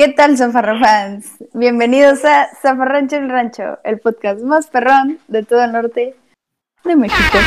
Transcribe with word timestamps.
¿Qué 0.00 0.08
tal, 0.08 0.38
Zafarrafans? 0.38 1.36
Bienvenidos 1.52 2.24
a 2.24 2.48
Zafarrancho 2.62 3.16
el 3.16 3.28
Rancho, 3.28 3.80
el 3.84 4.00
podcast 4.00 4.40
más 4.40 4.68
perrón 4.68 5.18
de 5.28 5.42
todo 5.42 5.62
el 5.62 5.72
norte 5.72 6.16
de 6.84 6.96
México. 6.96 7.38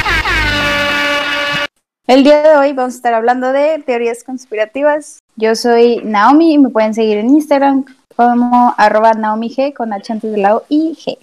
El 2.05 2.23
día 2.23 2.43
de 2.43 2.55
hoy 2.55 2.73
vamos 2.73 2.93
a 2.93 2.97
estar 2.97 3.15
hablando 3.15 3.51
de 3.51 3.81
teorías 3.83 4.23
conspirativas. 4.23 5.17
Yo 5.35 5.55
soy 5.55 6.03
Naomi 6.03 6.53
y 6.53 6.59
me 6.59 6.69
pueden 6.69 6.93
seguir 6.93 7.17
en 7.17 7.31
Instagram 7.31 7.85
como 8.15 8.75
arroba 8.77 9.13
Naomi 9.13 9.49
G 9.49 9.73
con 9.73 9.91
H 9.91 10.13
antes 10.13 10.31
de 10.31 10.37
la 10.37 10.57
O 10.57 10.63
y 10.69 10.93
G. 10.93 11.17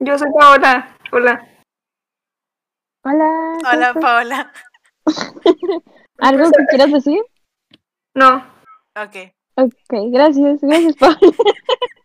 Yo 0.00 0.18
soy 0.18 0.32
Paola. 0.36 0.96
Hola. 1.12 1.48
Hola. 3.04 3.58
Hola, 3.72 3.94
Paola. 3.94 4.52
¿Algo 6.18 6.50
que 6.50 6.64
quieras 6.68 6.90
decir? 6.90 7.22
No. 8.12 8.44
Ok. 8.96 9.30
Ok, 9.56 9.72
gracias, 10.10 10.60
gracias 10.60 10.96
Paola. 10.96 11.16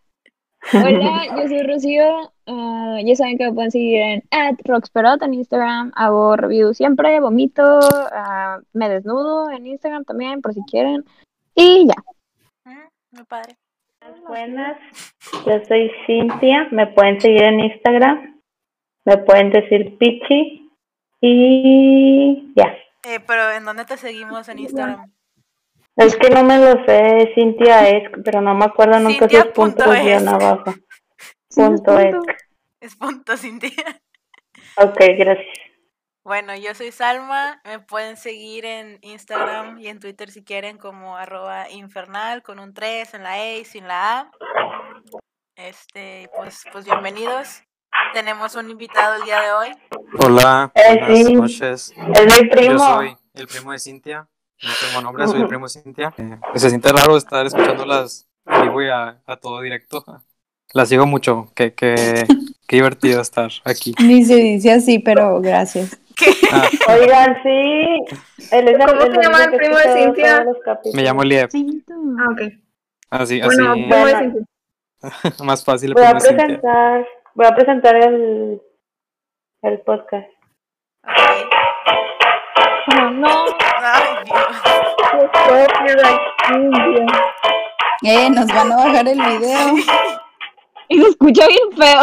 Hola, 0.73 1.25
yo 1.35 1.47
soy 1.47 1.63
Rocío. 1.63 2.31
Ah, 2.45 2.97
ya 3.03 3.15
saben 3.15 3.37
que 3.37 3.45
me 3.45 3.53
pueden 3.53 3.71
seguir 3.71 4.01
en 4.01 4.23
@roxperot 4.65 5.21
en 5.23 5.33
Instagram. 5.33 5.91
Hago 5.95 6.35
reviews 6.35 6.77
siempre, 6.77 7.19
vomito, 7.19 7.79
ah, 8.11 8.59
me 8.73 8.89
desnudo 8.89 9.49
en 9.49 9.65
Instagram 9.65 10.03
también, 10.05 10.41
por 10.41 10.53
si 10.53 10.61
quieren. 10.69 11.05
Y 11.55 11.87
ya. 11.87 11.95
Mm, 12.65 12.87
Muy 13.11 13.23
padre. 13.25 13.57
Buenas, 14.27 14.77
yo 15.45 15.65
soy 15.67 15.91
Cintia, 16.05 16.67
me 16.71 16.87
pueden 16.87 17.19
seguir 17.19 17.43
en 17.43 17.59
Instagram, 17.59 18.41
me 19.05 19.17
pueden 19.17 19.51
decir 19.51 19.97
Pichi 19.97 20.71
y 21.19 22.53
ya. 22.55 22.73
Eh, 23.03 23.19
pero 23.25 23.51
¿en 23.51 23.65
dónde 23.65 23.85
te 23.85 23.97
seguimos 23.97 24.47
en 24.49 24.59
Instagram? 24.59 25.11
Es 25.99 26.15
que 26.15 26.29
no 26.29 26.43
me 26.43 26.57
lo 26.57 26.83
sé, 26.85 27.31
Cintia 27.35 27.87
es, 27.89 28.09
pero 28.23 28.41
no 28.41 28.53
me 28.55 28.65
acuerdo 28.65 28.99
nunca 28.99 29.27
Cintia 29.27 29.43
sus 29.43 29.51
puntos 29.51 29.85
punto 29.85 29.93
es. 29.93 30.03
guion 30.03 30.27
abajo. 30.29 30.63
Punto 31.53 31.99
es. 31.99 32.15
punto. 32.15 32.33
Es 32.79 32.95
punto 32.95 33.37
Cintia. 33.37 33.71
Ok, 34.77 34.97
gracias. 35.17 35.47
Bueno, 36.23 36.55
yo 36.55 36.73
soy 36.75 36.91
Salma. 36.91 37.59
Me 37.65 37.79
pueden 37.79 38.15
seguir 38.15 38.65
en 38.65 38.99
Instagram 39.01 39.79
y 39.79 39.87
en 39.87 39.99
Twitter 39.99 40.29
si 40.31 40.43
quieren 40.43 40.77
como 40.77 41.17
arroba 41.17 41.69
infernal 41.69 42.43
con 42.43 42.59
un 42.59 42.73
3 42.73 43.15
en 43.15 43.23
la 43.23 43.39
E 43.43 43.59
y 43.59 43.65
sin 43.65 43.87
la 43.87 44.19
A. 44.19 44.31
Este, 45.55 46.29
pues, 46.35 46.63
pues 46.71 46.85
bienvenidos. 46.85 47.61
Tenemos 48.13 48.55
un 48.55 48.69
invitado 48.69 49.15
el 49.15 49.23
día 49.23 49.41
de 49.41 49.51
hoy. 49.51 49.71
Hola, 50.19 50.71
Eh, 50.75 50.97
buenas 50.99 51.27
sí. 51.27 51.33
noches. 51.33 51.93
Es 52.13 52.41
mi 52.41 52.47
primo. 52.49 52.73
Yo 52.77 52.95
soy 52.95 53.17
el 53.33 53.47
primo 53.47 53.71
de 53.71 53.79
Cintia. 53.79 54.27
No 54.63 54.69
tengo 54.87 55.01
nombre, 55.01 55.27
soy 55.27 55.41
el 55.41 55.47
primo 55.47 55.67
Cintia. 55.67 56.13
Eh, 56.17 56.37
se 56.55 56.69
siente 56.69 56.91
raro 56.91 57.15
estar 57.17 57.45
escuchándolas 57.45 58.27
vivo 58.63 58.81
y 58.81 58.89
a, 58.89 59.21
a 59.25 59.35
todo 59.37 59.61
directo. 59.61 60.03
Las 60.73 60.89
sigo 60.89 61.05
mucho. 61.05 61.51
Qué, 61.55 61.73
qué, 61.73 62.25
qué 62.67 62.75
divertido 62.75 63.21
estar 63.21 63.49
aquí. 63.65 63.93
Ni 64.01 64.23
se 64.25 64.35
dice 64.35 64.71
así, 64.71 64.99
pero 64.99 65.39
gracias. 65.41 65.97
¿Qué? 66.15 66.31
Ah, 66.51 66.67
Oigan, 66.89 67.37
sí. 67.41 68.15
Es 68.51 68.77
¿Cómo 68.77 69.01
el, 69.01 69.15
se 69.15 69.21
llama 69.21 69.43
el 69.45 69.51
primo 69.55 69.77
de 69.77 69.93
Cintia? 69.93 70.45
me 70.93 71.01
llamo 71.03 71.23
Lieb. 71.23 71.49
Ah, 72.19 72.25
ok. 72.33 72.41
Así, 73.11 73.41
Bueno, 73.41 73.71
así, 73.71 73.81
¿cómo 73.81 74.01
Bueno. 74.01 74.45
más 75.45 75.63
fácil 75.63 75.89
el 75.91 75.93
Voy 75.95 76.03
a 76.03 76.19
Cintia. 76.19 76.37
presentar, 76.37 77.07
voy 77.33 77.45
a 77.47 77.55
presentar 77.55 77.95
el, 77.95 78.61
el 79.63 79.79
podcast. 79.79 80.27
Oh, 82.91 83.09
no. 83.11 83.45
Dios. 84.25 84.39
Eh, 88.03 88.29
nos 88.29 88.47
van 88.47 88.71
a 88.71 88.75
bajar 88.75 89.07
el 89.07 89.19
video. 89.19 89.75
Y 90.91 90.99
se 90.99 91.07
escucha 91.09 91.45
bien 91.47 91.71
feo. 91.77 92.01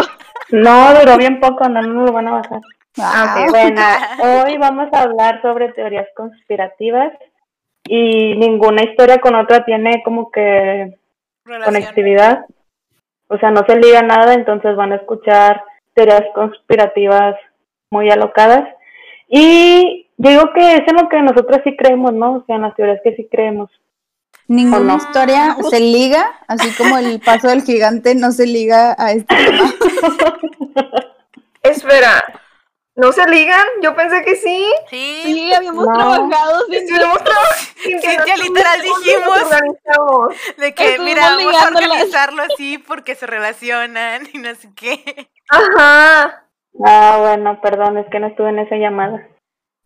No, 0.52 0.94
duró 0.94 1.16
bien 1.16 1.40
poco, 1.40 1.68
no, 1.68 1.82
no 1.82 2.04
lo 2.04 2.12
van 2.12 2.28
a 2.28 2.34
bajar. 2.34 2.60
Ah, 3.00 3.46
Bueno, 3.50 3.82
hoy 4.20 4.56
vamos 4.58 4.88
a 4.92 5.02
hablar 5.02 5.42
sobre 5.42 5.72
teorías 5.72 6.06
conspirativas 6.14 7.12
y 7.88 8.36
ninguna 8.36 8.84
historia 8.84 9.18
con 9.18 9.34
otra 9.34 9.64
tiene 9.64 10.04
como 10.04 10.30
que 10.30 10.96
Relación. 11.44 11.64
conectividad. 11.74 12.46
O 13.26 13.38
sea, 13.38 13.50
no 13.50 13.64
se 13.66 13.74
liga 13.74 14.02
nada, 14.02 14.34
entonces 14.34 14.76
van 14.76 14.92
a 14.92 14.96
escuchar 14.96 15.64
teorías 15.94 16.22
conspirativas 16.32 17.34
muy 17.90 18.08
alocadas. 18.08 18.68
Y 19.28 20.05
yo 20.18 20.30
digo 20.30 20.52
que 20.54 20.76
es 20.76 20.82
en 20.86 20.96
lo 20.96 21.08
que 21.08 21.20
nosotros 21.22 21.60
sí 21.64 21.76
creemos, 21.76 22.12
¿no? 22.12 22.34
O 22.36 22.44
sea, 22.46 22.56
en 22.56 22.62
las 22.62 22.74
teorías 22.74 23.00
que 23.04 23.14
sí 23.16 23.28
creemos. 23.30 23.70
Ninguna 24.48 24.94
historia 24.96 25.56
se 25.70 25.80
liga, 25.80 26.24
así 26.46 26.70
como 26.76 26.96
el 26.98 27.20
paso 27.20 27.48
del 27.48 27.62
gigante 27.62 28.14
no 28.14 28.30
se 28.30 28.46
liga 28.46 28.94
a 28.96 29.10
este 29.12 29.34
tema. 29.34 29.72
Espera. 31.62 32.22
¿No 32.94 33.12
se 33.12 33.28
ligan? 33.28 33.62
Yo 33.82 33.94
pensé 33.94 34.22
que 34.24 34.36
sí. 34.36 34.66
Sí, 34.88 35.52
habíamos 35.52 35.84
No. 35.86 35.92
trabajado 35.92 36.64
Sí, 36.70 36.90
lo 36.96 37.04
hemos 37.04 37.18
trabajado. 37.24 37.56
Cintia, 37.82 38.36
literal 38.38 38.80
dijimos. 38.80 39.50
De 40.56 40.74
que, 40.74 40.84
Estuvimos 40.90 41.04
mira, 41.04 41.30
vamos 41.36 41.62
a 41.62 41.68
organizarlo 41.68 42.42
así 42.42 42.78
porque 42.78 43.14
se 43.16 43.26
relacionan 43.26 44.22
y 44.32 44.38
no 44.38 44.54
sé 44.54 44.70
qué. 44.74 45.28
Ajá. 45.50 46.44
Ah, 46.84 47.16
bueno, 47.20 47.60
perdón, 47.60 47.98
es 47.98 48.06
que 48.10 48.18
no 48.20 48.28
estuve 48.28 48.48
en 48.50 48.60
esa 48.60 48.76
llamada. 48.76 49.26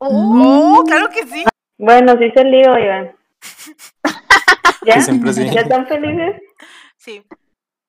Oh, 0.03 0.83
claro 0.87 1.09
que 1.11 1.27
sí. 1.27 1.45
Bueno, 1.79 2.17
sí 2.19 2.31
se 2.31 2.45
lío, 2.45 2.73
oigan. 2.73 3.15
¿Ya? 4.87 4.95
Que 4.95 5.01
siempre 5.03 5.33
sí. 5.33 5.49
¿Ya 5.51 5.61
están 5.61 5.87
felices? 5.87 6.43
Sí. 6.97 7.23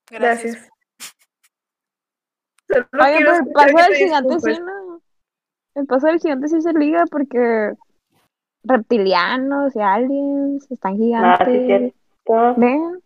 Gracias. 0.09 0.69
Gracias. 2.67 2.89
Oye, 2.99 3.17
el 3.17 3.25
paso 3.53 3.77
del 3.77 3.87
te 3.87 3.95
gigante 3.95 4.39
sí, 4.39 4.59
¿no? 4.59 5.01
El 5.75 5.85
paso 5.87 6.07
del 6.07 6.19
gigante 6.19 6.47
sí 6.47 6.61
se 6.61 6.73
liga 6.73 7.03
porque 7.09 7.73
reptilianos 8.63 9.75
y 9.75 9.79
aliens 9.79 10.69
están 10.71 10.93
Ah, 10.93 10.97
sí, 10.97 11.03
gigantes. 11.51 11.65
cierto. 11.65 12.53
Ven. 12.57 13.01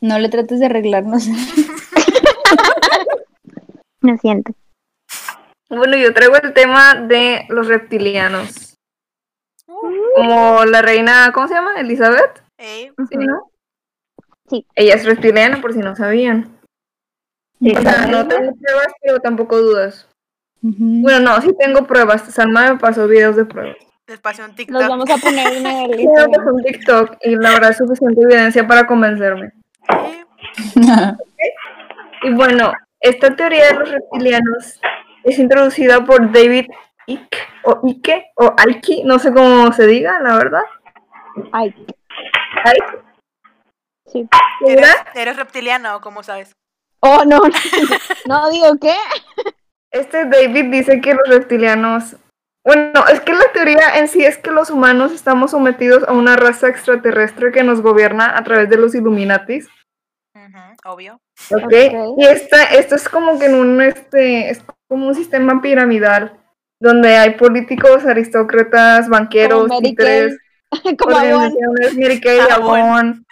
No 0.00 0.18
le 0.18 0.28
trates 0.28 0.60
de 0.60 0.66
arreglarnos. 0.66 1.26
Lo 4.02 4.16
siento. 4.18 4.52
Bueno, 5.68 5.96
yo 5.96 6.12
traigo 6.14 6.36
el 6.36 6.52
tema 6.52 6.94
de 6.94 7.44
los 7.48 7.66
reptilianos. 7.66 8.76
Como 10.14 10.64
la 10.64 10.80
reina, 10.82 11.30
¿cómo 11.32 11.48
se 11.48 11.54
llama? 11.54 11.80
Elizabeth. 11.80 12.42
¿Sí, 12.58 12.90
no? 13.18 13.50
Sí. 14.48 14.66
Ella 14.74 14.94
es 14.94 15.04
reptiliana, 15.04 15.60
por 15.60 15.72
si 15.72 15.80
no 15.80 15.96
sabían. 15.96 16.56
Sí, 17.60 17.72
O 17.76 17.80
sea, 17.80 18.06
no 18.06 18.26
tengo 18.28 18.52
pruebas, 18.54 18.88
pero 19.02 19.18
tampoco 19.20 19.58
dudas. 19.58 20.08
Bueno, 20.60 21.20
no, 21.20 21.40
sí 21.42 21.50
tengo 21.58 21.86
pruebas. 21.86 22.22
Salma 22.32 22.72
me 22.72 22.78
pasó 22.78 23.06
videos 23.08 23.36
de 23.36 23.44
pruebas. 23.44 23.76
les 24.06 24.20
pasé 24.20 24.42
un 24.42 24.48
Los 24.48 24.56
TikTok. 24.56 24.88
vamos 24.88 25.10
a 25.10 25.16
poner 25.16 25.52
en 25.52 25.66
el 25.66 25.94
Sí, 25.96 26.06
me 26.06 26.28
pasó 26.28 26.54
un 26.54 26.62
TikTok 26.62 27.16
y 27.22 27.36
la 27.36 27.50
verdad 27.50 27.70
es 27.70 27.76
suficiente 27.78 28.22
evidencia 28.22 28.66
para 28.66 28.86
convencerme. 28.86 29.52
Sí. 29.88 30.80
Y 32.22 32.32
bueno, 32.32 32.72
esta 32.98 33.36
teoría 33.36 33.68
de 33.68 33.74
los 33.74 33.90
reptilianos 33.90 34.80
es 35.26 35.38
introducida 35.40 36.04
por 36.04 36.30
David 36.32 36.66
Icke, 37.06 37.38
o 37.64 37.80
Icke, 37.84 38.26
o 38.36 38.54
Icke, 38.68 39.02
no 39.04 39.18
sé 39.18 39.32
cómo 39.32 39.72
se 39.72 39.86
diga, 39.86 40.20
la 40.20 40.36
verdad. 40.36 40.62
Ay, 41.52 41.74
Icke, 41.76 43.02
sí. 44.06 44.28
¿Eres, 44.66 44.96
eres 45.14 45.36
reptiliano 45.36 45.96
o 45.96 46.00
cómo 46.00 46.22
sabes? 46.22 46.52
Oh, 47.00 47.24
no, 47.24 47.38
no. 47.38 47.50
No, 48.26 48.50
digo, 48.50 48.76
¿qué? 48.80 48.94
Este 49.90 50.24
David 50.24 50.70
dice 50.70 51.00
que 51.00 51.14
los 51.14 51.28
reptilianos. 51.28 52.16
Bueno, 52.64 53.06
es 53.12 53.20
que 53.20 53.32
la 53.32 53.52
teoría 53.52 53.98
en 53.98 54.08
sí 54.08 54.24
es 54.24 54.38
que 54.38 54.50
los 54.50 54.70
humanos 54.70 55.12
estamos 55.12 55.52
sometidos 55.52 56.02
a 56.08 56.12
una 56.12 56.36
raza 56.36 56.68
extraterrestre 56.68 57.52
que 57.52 57.62
nos 57.62 57.80
gobierna 57.80 58.36
a 58.36 58.42
través 58.42 58.68
de 58.68 58.76
los 58.76 58.94
Illuminatis. 58.94 59.68
Ujú, 60.34 60.92
obvio. 60.92 61.20
¿ok? 61.50 61.62
Ok. 61.62 61.72
Y 62.18 62.26
esta, 62.26 62.64
esto 62.64 62.94
es 62.96 63.08
como 63.08 63.38
que 63.38 63.46
en 63.46 63.54
un 63.54 63.80
este, 63.80 64.50
es 64.50 64.64
como 64.88 65.08
un 65.08 65.14
sistema 65.14 65.60
piramidal 65.60 66.38
donde 66.80 67.16
hay 67.16 67.30
políticos, 67.30 68.04
aristócratas, 68.04 69.08
banqueros, 69.08 69.68
Como 69.68 69.80
títeres, 69.80 70.38
organizaciones, 70.70 71.96
Mary 71.96 72.20
Kay, 72.20 72.40
Avon. 72.50 73.26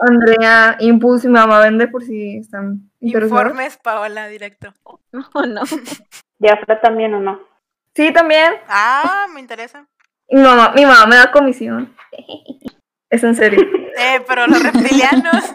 Andrea, 0.00 0.76
Impulse 0.80 1.28
y 1.28 1.30
Mamá 1.30 1.60
Vende 1.60 1.88
por 1.88 2.02
si 2.02 2.38
están 2.38 2.90
interesados. 3.00 3.42
Informes, 3.42 3.78
Paola, 3.78 4.28
directo. 4.28 4.74
No, 5.12 5.28
no. 5.46 5.62
¿Diafra 6.38 6.80
también 6.80 7.14
o 7.14 7.20
no? 7.20 7.40
Sí, 7.94 8.12
también. 8.12 8.54
Ah, 8.66 9.26
me 9.32 9.40
interesa. 9.40 9.86
Mi 10.30 10.40
mamá, 10.40 10.72
mi 10.74 10.86
mamá 10.86 11.06
me 11.06 11.16
da 11.16 11.30
comisión. 11.30 11.94
Es 13.10 13.22
en 13.22 13.34
serio. 13.34 13.60
Eh, 13.60 14.22
pero 14.26 14.46
los 14.46 14.62
reptilianos. 14.62 15.54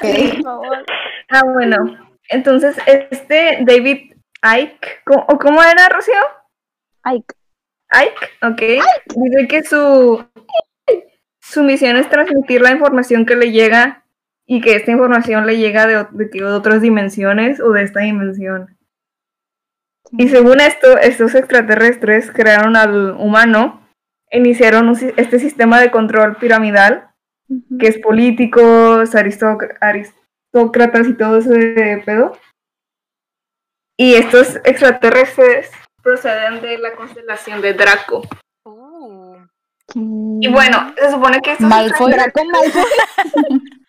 Por 0.00 0.42
favor. 0.42 0.86
Ah, 1.28 1.42
bueno. 1.44 2.11
Entonces, 2.32 2.76
este 2.86 3.58
David 3.62 4.14
Icke, 4.42 5.02
¿cómo, 5.04 5.24
o 5.28 5.38
¿cómo 5.38 5.62
era, 5.62 5.88
Rocío? 5.88 6.14
Ay, 7.02 7.24
Ike, 7.90 8.26
ok. 8.42 8.84
Dice 9.16 9.48
que 9.48 9.62
su, 9.64 10.24
su 11.40 11.62
misión 11.62 11.96
es 11.96 12.08
transmitir 12.08 12.60
la 12.62 12.70
información 12.70 13.26
que 13.26 13.36
le 13.36 13.52
llega 13.52 14.04
y 14.46 14.60
que 14.60 14.74
esta 14.76 14.90
información 14.90 15.46
le 15.46 15.58
llega 15.58 15.86
de, 15.86 16.06
de 16.10 16.44
otras 16.44 16.80
dimensiones 16.80 17.60
o 17.60 17.70
de 17.70 17.82
esta 17.82 18.00
dimensión. 18.00 18.76
Y 20.18 20.28
según 20.28 20.60
esto, 20.60 20.98
estos 20.98 21.34
extraterrestres 21.34 22.30
crearon 22.30 22.76
al 22.76 23.12
humano, 23.12 23.86
iniciaron 24.30 24.88
un 24.88 24.98
este 25.16 25.38
sistema 25.38 25.80
de 25.80 25.90
control 25.90 26.36
piramidal, 26.36 27.08
que 27.78 27.88
es 27.88 27.98
políticos, 27.98 29.14
aristoc- 29.14 29.78
aristócratas 30.52 31.08
y 31.08 31.14
todo 31.14 31.38
ese 31.38 32.02
pedo. 32.04 32.36
Y 33.96 34.14
estos 34.14 34.56
extraterrestres 34.64 35.70
proceden 36.02 36.60
de 36.60 36.78
la 36.78 36.94
constelación 36.94 37.60
de 37.60 37.74
Draco. 37.74 38.22
Uh, 38.64 39.36
Y 39.94 40.48
bueno, 40.48 40.92
se 40.96 41.10
supone 41.10 41.40
que 41.40 41.52
estos 41.52 41.68
Malfoy. 41.68 42.12
Draco 42.12 42.40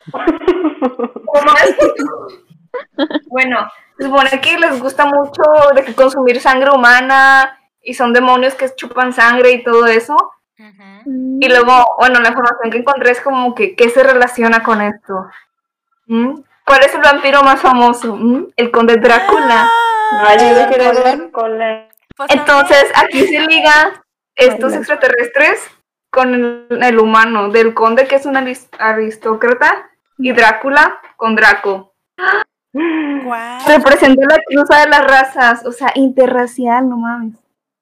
bueno, 3.28 3.72
se 3.98 4.04
supone 4.04 4.42
que 4.42 4.58
les 4.58 4.80
gusta 4.80 5.06
mucho 5.06 5.42
de 5.76 5.84
que 5.84 5.96
consumir 5.96 6.42
sangre 6.42 6.72
humana 6.72 7.60
y 7.82 7.94
son 7.94 8.14
demonios 8.14 8.56
que 8.56 8.74
chupan 8.76 9.14
sangre 9.14 9.52
y 9.52 9.64
todo 9.64 9.86
eso. 9.88 10.16
Y 10.56 11.50
luego, 11.50 11.96
bueno, 11.98 12.22
la 12.22 12.30
información 12.30 12.72
que 12.72 12.78
encontré 12.78 13.12
es 13.12 13.20
como 13.20 13.54
que, 13.56 13.76
¿qué 13.76 13.90
se 13.90 14.04
relaciona 14.04 14.64
con 14.64 14.82
esto? 14.82 15.28
¿Mm? 16.08 16.40
¿Cuál 16.66 16.84
es 16.84 16.94
el 16.96 17.02
vampiro 17.02 17.44
más 17.44 17.60
famoso? 17.62 18.16
¿Mm? 18.16 18.48
El 18.56 18.72
conde 18.72 18.98
Drácula. 18.98 19.70
Cullen. 21.32 21.88
Pues 22.16 22.30
Entonces, 22.30 22.86
aquí 22.96 23.26
se 23.28 23.40
liga 23.42 24.04
estos 24.36 24.74
extraterrestres 24.74 25.60
con 26.12 26.34
el, 26.34 26.68
el 26.84 27.00
humano, 27.00 27.50
del 27.50 27.74
conde 27.74 28.08
que 28.08 28.16
es 28.16 28.26
un 28.26 28.36
aris- 28.36 28.70
aristócrata 28.78 29.90
y 30.18 30.32
Drácula 30.32 31.00
con 31.18 31.36
Draco. 31.36 31.94
Guau. 32.74 33.60
Representa 33.68 34.26
la 34.28 34.40
cruza 34.48 34.80
de 34.82 34.90
las 34.90 35.04
razas, 35.06 35.66
o 35.66 35.72
sea, 35.72 35.92
interracial, 35.96 36.88
no 36.88 36.98
mames. 36.98 37.36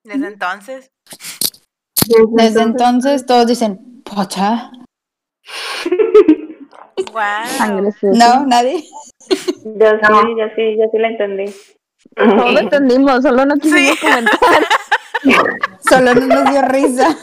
Desde 0.03 0.27
entonces. 0.27 0.91
Desde 2.31 2.61
entonces 2.61 3.25
todos 3.25 3.47
dicen, 3.47 4.01
pocha. 4.03 4.71
Sucia. 7.99 8.09
No, 8.13 8.45
nadie. 8.45 8.83
Yo 9.63 9.93
No. 10.09 10.21
sí, 10.21 10.27
yo 10.37 10.45
sí, 10.55 10.77
yo 10.77 10.85
sí 10.91 10.97
la 10.97 11.07
entendí. 11.09 11.45
Todos 12.15 12.53
lo 12.53 12.59
entendimos, 12.59 13.21
solo 13.21 13.45
no 13.45 13.55
quisimos 13.57 13.97
Sí. 13.99 14.05
comentar. 14.05 14.63
Solo 15.87 16.15
no 16.15 16.25
nos 16.25 16.49
dio 16.51 16.61
risa. 16.63 17.15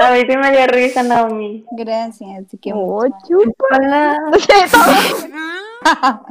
A 0.00 0.10
mí 0.12 0.20
sí 0.28 0.36
me 0.36 0.50
dio 0.52 0.66
risa, 0.66 1.02
Naomi. 1.02 1.64
Gracias. 1.72 2.48
te 2.48 2.58
quiero 2.58 2.78
Oh, 2.80 3.02
mucho. 3.02 3.14
chúpala. 3.26 4.18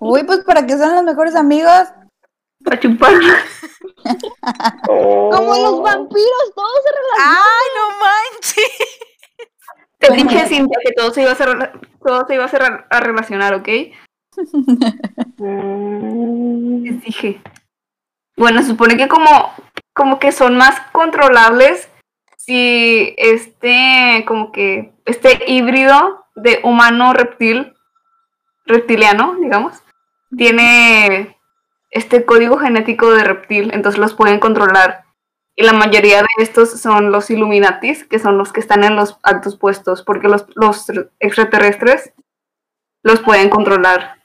Uy, 0.00 0.24
pues 0.24 0.38
para 0.44 0.64
que 0.66 0.76
sean 0.78 0.94
los 0.94 1.04
mejores 1.04 1.34
amigos. 1.34 1.88
A 2.70 2.80
chupar. 2.80 3.12
Como 4.86 5.52
Oh. 5.52 5.62
los 5.62 5.82
vampiros, 5.82 6.52
todos 6.54 6.80
se 6.84 6.90
relacionan. 6.90 7.36
¡Ay, 7.36 7.66
no 7.76 7.84
manches! 8.00 8.88
Te 9.98 10.12
dije, 10.12 10.46
Cintia, 10.46 10.78
que 10.84 10.92
todo 10.92 11.12
se 11.12 11.22
iba 11.22 11.30
a, 11.30 11.32
hacer, 11.32 11.80
todo 12.04 12.26
se 12.26 12.34
iba 12.34 12.44
a, 12.44 12.46
hacer 12.46 12.62
a 12.62 13.00
relacionar, 13.00 13.54
¿ok? 13.54 13.68
Mm. 15.38 16.84
Les 16.84 17.02
dije. 17.02 17.40
Bueno, 18.36 18.60
se 18.60 18.68
supone 18.68 18.96
que 18.96 19.08
como, 19.08 19.52
como 19.94 20.18
que 20.18 20.32
son 20.32 20.56
más 20.56 20.80
controlables 20.92 21.88
si 22.36 23.14
este, 23.16 24.24
como 24.26 24.52
que 24.52 24.92
este 25.04 25.50
híbrido 25.50 26.26
de 26.36 26.60
humano 26.62 27.12
reptil, 27.12 27.74
reptiliano, 28.66 29.36
digamos, 29.40 29.82
tiene 30.36 31.36
este 31.90 32.24
código 32.24 32.58
genético 32.58 33.10
de 33.10 33.24
reptil, 33.24 33.70
entonces 33.72 33.98
los 33.98 34.14
pueden 34.14 34.38
controlar. 34.38 35.05
Y 35.56 35.64
la 35.64 35.72
mayoría 35.72 36.20
de 36.20 36.28
estos 36.38 36.78
son 36.80 37.10
los 37.10 37.30
Illuminatis, 37.30 38.04
que 38.04 38.18
son 38.18 38.36
los 38.36 38.52
que 38.52 38.60
están 38.60 38.84
en 38.84 38.94
los 38.94 39.18
altos 39.22 39.56
puestos, 39.56 40.02
porque 40.02 40.28
los, 40.28 40.46
los 40.54 40.86
extraterrestres 41.18 42.12
los 43.02 43.20
pueden 43.20 43.48
controlar. 43.48 44.22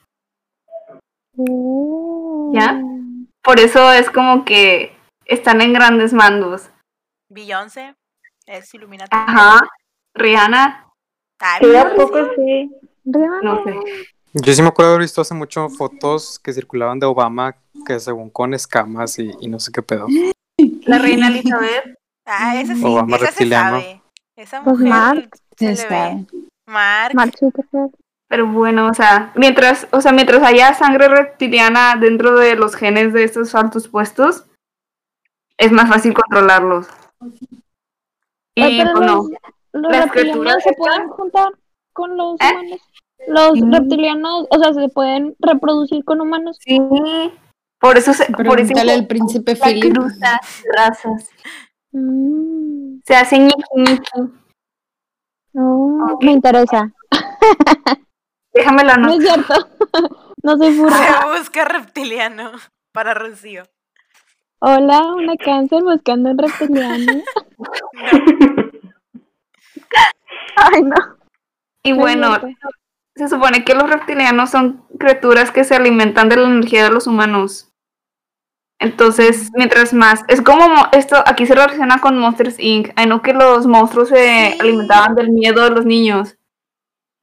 ¿Ya? 2.52 2.80
Por 3.42 3.58
eso 3.58 3.90
es 3.92 4.10
como 4.10 4.44
que 4.44 4.94
están 5.24 5.62
en 5.62 5.72
grandes 5.72 6.12
mandos. 6.12 6.68
Beyoncé 7.30 7.94
es 8.46 8.74
Illuminati. 8.74 9.08
Ajá. 9.10 9.60
Rihanna, 10.14 10.92
Sí, 11.60 11.74
¿a 11.74 11.94
poco 11.94 12.18
sí? 12.36 12.70
no 13.04 13.64
sé. 13.64 13.74
Yo 14.34 14.52
sí 14.52 14.62
me 14.62 14.68
acuerdo 14.68 14.92
haber 14.92 15.02
visto 15.02 15.20
hace 15.20 15.34
mucho 15.34 15.68
fotos 15.68 16.38
que 16.38 16.52
circulaban 16.52 17.00
de 17.00 17.06
Obama, 17.06 17.56
que 17.84 17.98
según 17.98 18.30
con 18.30 18.54
escamas 18.54 19.18
y, 19.18 19.30
y 19.40 19.48
no 19.48 19.58
sé 19.58 19.72
qué 19.72 19.82
pedo. 19.82 20.06
La 20.86 20.98
reina 20.98 21.28
Elizabeth. 21.28 21.96
Ah, 22.26 22.60
esa 22.60 22.74
sí, 22.74 22.80
esa 22.82 23.18
se 23.18 23.24
reptiliano. 23.26 23.80
sabe. 23.80 24.02
Esa 24.36 24.62
Pues 24.62 24.76
mujer 24.78 24.88
Mark. 24.90 25.30
se 25.56 25.88
ve. 25.88 26.26
Mark. 26.66 27.14
Mark 27.14 27.32
Zuckerberg. 27.38 27.90
Pero 28.28 28.46
bueno, 28.46 28.88
o 28.88 28.94
sea, 28.94 29.30
mientras, 29.34 29.86
o 29.90 30.00
sea, 30.00 30.12
mientras 30.12 30.42
haya 30.42 30.72
sangre 30.72 31.08
reptiliana 31.08 31.96
dentro 31.96 32.38
de 32.38 32.56
los 32.56 32.74
genes 32.76 33.12
de 33.12 33.24
estos 33.24 33.54
altos 33.54 33.88
puestos, 33.88 34.46
es 35.58 35.70
más 35.70 35.88
fácil 35.88 36.14
controlarlos. 36.14 36.86
Y 38.54 38.62
Ay, 38.62 38.78
pero 38.78 38.96
bueno, 38.96 39.28
los, 39.72 39.82
los 39.82 39.92
reptilianos 39.92 40.62
se 40.62 40.72
pueden 40.72 41.08
juntar 41.08 41.52
con 41.92 42.16
los 42.16 42.40
¿Eh? 42.40 42.50
humanos. 42.52 42.80
Los 43.28 43.60
Mm. 43.60 43.72
reptilianos, 43.74 44.46
o 44.50 44.58
sea, 44.58 44.72
se 44.74 44.88
pueden 44.88 45.36
reproducir 45.38 46.02
con 46.04 46.20
humanos. 46.20 46.56
sí, 46.60 46.80
por 47.82 47.98
eso 47.98 48.14
se, 48.14 48.26
por 48.32 48.60
eso 48.60 48.72
al 48.78 49.06
príncipe 49.08 49.54
la 49.56 49.66
Philip. 49.66 49.92
cruza 49.92 50.40
de 50.62 50.72
razas. 50.72 51.28
Mm, 51.90 53.00
Se 53.04 53.14
hace 53.16 53.38
ñiqui 53.38 53.62
Ok. 55.54 56.22
me 56.22 56.32
interesa. 56.32 56.90
Déjame 58.54 58.84
la 58.84 58.96
No 58.96 59.12
es 59.12 59.22
cierto. 59.22 59.54
no 60.42 60.56
soy 60.56 60.72
furra. 60.74 60.96
Se 60.96 61.38
busca 61.38 61.64
reptiliano 61.64 62.52
para 62.92 63.14
Rocío. 63.14 63.64
Hola, 64.60 65.02
una 65.14 65.36
cáncer 65.36 65.82
buscando 65.82 66.30
un 66.30 66.38
reptiliano. 66.38 67.20
Ay, 70.56 70.82
no. 70.82 70.94
Y 71.82 71.92
bueno, 71.94 72.38
se 73.16 73.28
supone 73.28 73.64
que 73.64 73.74
los 73.74 73.90
reptilianos 73.90 74.50
son 74.50 74.84
criaturas 74.98 75.50
que 75.50 75.64
se 75.64 75.74
alimentan 75.74 76.28
de 76.28 76.36
la 76.36 76.46
energía 76.46 76.84
de 76.84 76.90
los 76.90 77.08
humanos. 77.08 77.71
Entonces, 78.82 79.50
mientras 79.54 79.92
más, 79.94 80.22
es 80.28 80.42
como 80.42 80.68
mo- 80.68 80.88
esto, 80.92 81.16
aquí 81.26 81.46
se 81.46 81.54
relaciona 81.54 82.00
con 82.00 82.18
Monsters 82.18 82.58
Inc. 82.58 82.90
Ay, 82.96 83.06
no 83.06 83.22
que 83.22 83.32
los 83.32 83.66
monstruos 83.66 84.08
se 84.08 84.50
Sí. 84.52 84.58
alimentaban 84.60 85.14
del 85.14 85.30
miedo 85.30 85.62
de 85.64 85.70
los 85.70 85.86
niños. 85.86 86.36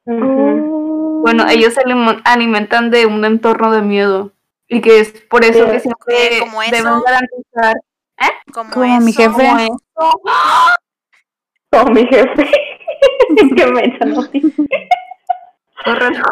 Oh. 0.06 1.20
Bueno, 1.22 1.46
ellos 1.50 1.74
se 1.74 1.82
alimentan 2.24 2.90
de 2.92 3.06
un 3.06 3.26
entorno 3.26 3.72
de 3.72 3.82
miedo. 3.82 4.32
Y 4.68 4.82
que 4.82 5.00
es 5.00 5.12
por 5.30 5.44
eso 5.44 5.66
Sí, 5.66 5.72
que 5.72 5.80
siempre 5.82 6.40
como 6.40 6.62
eso. 6.62 6.72
deben 6.72 7.02
garantizar. 7.02 7.76
Como, 8.54 8.70
Como 8.72 9.00
mi 9.02 9.12
eso. 9.12 9.22
jefe. 9.22 9.48
como 9.48 9.60
eso. 9.60 10.22
Como 11.72 11.92
mi 11.92 12.06
jefe. 12.08 12.52
que 13.58 13.66
me 13.68 13.86
echan. 13.86 14.16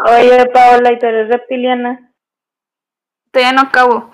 Oye, 0.09 0.45
Paola, 0.53 0.91
¿y 0.93 0.99
tú 0.99 1.05
eres 1.05 1.29
reptiliana? 1.29 2.11
Todavía 3.31 3.53
no 3.53 3.61
acabo. 3.61 4.09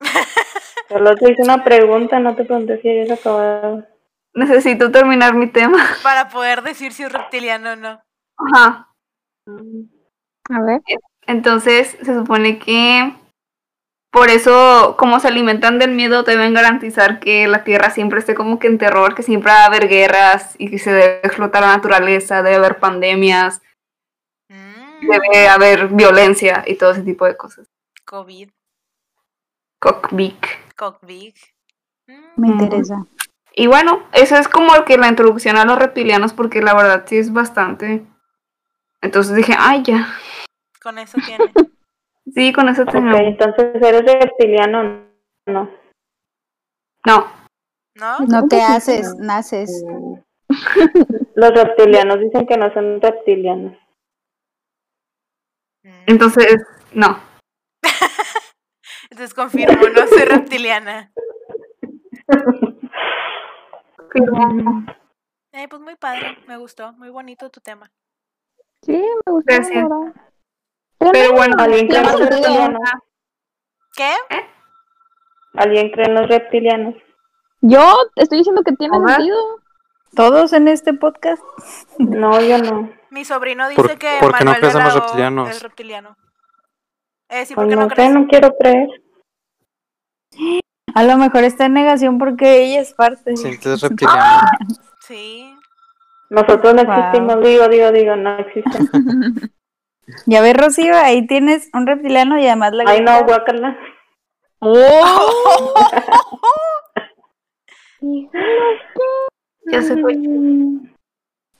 Solo 0.90 1.14
te 1.14 1.30
hice 1.30 1.42
una 1.42 1.62
pregunta, 1.62 2.18
no 2.18 2.34
te 2.34 2.44
pregunté 2.44 2.80
si 2.82 2.88
eres 2.88 3.10
acabada. 3.10 3.88
Necesito 4.34 4.90
terminar 4.90 5.34
mi 5.34 5.46
tema. 5.46 5.78
Para 6.02 6.28
poder 6.28 6.62
decir 6.62 6.92
si 6.92 7.04
es 7.04 7.12
reptiliano 7.12 7.72
o 7.72 7.76
no. 7.76 8.02
Ajá. 8.36 8.88
A 9.46 10.62
ver. 10.62 10.80
Entonces, 11.26 11.96
se 12.02 12.14
supone 12.14 12.58
que 12.58 13.14
por 14.12 14.28
eso, 14.28 14.96
como 14.98 15.20
se 15.20 15.28
alimentan 15.28 15.78
del 15.78 15.92
miedo, 15.92 16.24
deben 16.24 16.52
garantizar 16.52 17.20
que 17.20 17.46
la 17.46 17.62
Tierra 17.62 17.90
siempre 17.90 18.18
esté 18.18 18.34
como 18.34 18.58
que 18.58 18.66
en 18.66 18.78
terror, 18.78 19.14
que 19.14 19.22
siempre 19.22 19.52
va 19.52 19.62
a 19.62 19.66
haber 19.66 19.88
guerras 19.88 20.56
y 20.58 20.70
que 20.70 20.78
se 20.78 20.92
debe 20.92 21.20
explotar 21.22 21.62
la 21.62 21.76
naturaleza, 21.76 22.42
debe 22.42 22.56
haber 22.56 22.78
pandemias, 22.78 23.62
Mm, 24.50 25.06
debe 25.08 25.48
haber 25.48 25.88
violencia 25.88 26.64
y 26.66 26.74
todo 26.74 26.90
ese 26.90 27.02
tipo 27.02 27.24
de 27.24 27.36
cosas. 27.36 27.68
COVID, 28.04 28.50
Cockbeak. 29.78 30.69
Mm, 32.06 32.40
Me 32.40 32.48
interesa. 32.48 33.06
Y 33.54 33.66
bueno, 33.66 34.02
eso 34.12 34.36
es 34.36 34.48
como 34.48 34.72
que 34.84 34.96
la 34.96 35.08
introducción 35.08 35.56
a 35.56 35.64
los 35.64 35.78
reptilianos, 35.78 36.32
porque 36.32 36.62
la 36.62 36.74
verdad 36.74 37.04
sí 37.06 37.18
es 37.18 37.32
bastante. 37.32 38.04
Entonces 39.02 39.34
dije, 39.36 39.54
ay, 39.58 39.82
ya. 39.82 40.08
Con 40.82 40.98
eso 40.98 41.18
tiene. 41.24 41.44
Sí, 42.32 42.52
con 42.52 42.68
eso 42.68 42.82
Ok, 42.82 42.92
tengo. 42.92 43.16
entonces 43.16 43.74
eres 43.82 44.04
reptiliano, 44.04 45.04
no. 45.46 45.68
No, 47.04 47.26
¿No? 47.96 48.20
No 48.20 48.46
te 48.46 48.62
haces, 48.62 49.16
naces. 49.16 49.84
Los 51.34 51.50
reptilianos 51.50 52.20
dicen 52.20 52.46
que 52.46 52.56
no 52.56 52.72
son 52.72 53.00
reptilianos. 53.00 53.76
Mm. 55.82 56.04
Entonces, 56.06 56.62
no. 56.92 57.18
Entonces 59.20 59.34
confirmo, 59.34 59.86
no 59.86 60.06
soy 60.06 60.22
reptiliana. 60.24 61.12
Eh, 65.52 65.68
pues 65.68 65.82
muy 65.82 65.94
padre, 65.96 66.38
me 66.46 66.56
gustó, 66.56 66.94
muy 66.94 67.10
bonito 67.10 67.50
tu 67.50 67.60
tema. 67.60 67.90
Sí, 68.80 68.92
me 68.96 69.32
gustó. 69.32 69.44
Gracias. 69.54 69.86
Pero 70.98 71.32
bueno, 71.34 71.54
¿Alguien 71.58 71.86
cree 71.86 72.00
en 72.00 72.06
los 72.06 72.18
reptilianos? 72.20 72.80
¿Qué? 73.94 74.10
¿Alguien 75.52 75.90
cree 75.90 76.06
en 76.06 76.14
los 76.14 76.26
reptilianos? 76.28 76.94
Yo 77.60 77.94
estoy 78.16 78.38
diciendo 78.38 78.62
que 78.62 78.72
tiene 78.72 78.96
Ajá. 78.96 79.16
sentido. 79.16 79.36
Todos 80.16 80.54
en 80.54 80.66
este 80.66 80.94
podcast. 80.94 81.42
No, 81.98 82.40
yo 82.40 82.56
no. 82.56 82.90
Mi 83.10 83.26
sobrino 83.26 83.68
dice 83.68 83.82
¿Por- 83.82 83.98
que 83.98 84.16
por 84.18 84.32
qué 84.38 84.44
no 84.44 84.52
Manuel 84.52 84.60
crees 84.60 84.74
en 84.76 84.84
los 84.84 84.94
reptilianos? 84.94 85.50
es 85.50 85.62
reptiliano. 85.62 86.16
Eh, 87.28 87.44
sí, 87.44 87.54
Pues 87.54 87.68
no 87.68 87.76
no 87.76 87.88
sé, 87.90 87.94
crees. 87.94 88.10
no 88.12 88.26
quiero 88.26 88.56
creer. 88.58 88.88
A 90.94 91.04
lo 91.04 91.16
mejor 91.18 91.44
está 91.44 91.66
en 91.66 91.74
negación 91.74 92.18
porque 92.18 92.64
ella 92.64 92.80
es 92.80 92.94
parte. 92.94 93.36
Sientes 93.36 93.80
reptiliano. 93.82 94.48
Sí. 95.06 95.54
Nosotros 96.30 96.74
no 96.74 96.84
Wow. 96.84 96.94
existimos, 96.94 97.40
digo, 97.42 97.68
digo, 97.68 97.92
digo, 97.92 98.16
no 98.16 98.38
existen. 98.38 98.88
Ya 100.26 100.40
ves, 100.42 100.56
Rocío, 100.56 100.92
ahí 100.96 101.24
tienes 101.28 101.70
un 101.72 101.86
reptiliano 101.86 102.36
y 102.36 102.44
además 102.44 102.72
la 102.72 102.82
Ay, 102.84 103.00
no, 103.00 103.22
guácala. 103.24 103.78
ya 109.70 109.82
se 109.82 109.96
fue. 110.00 110.14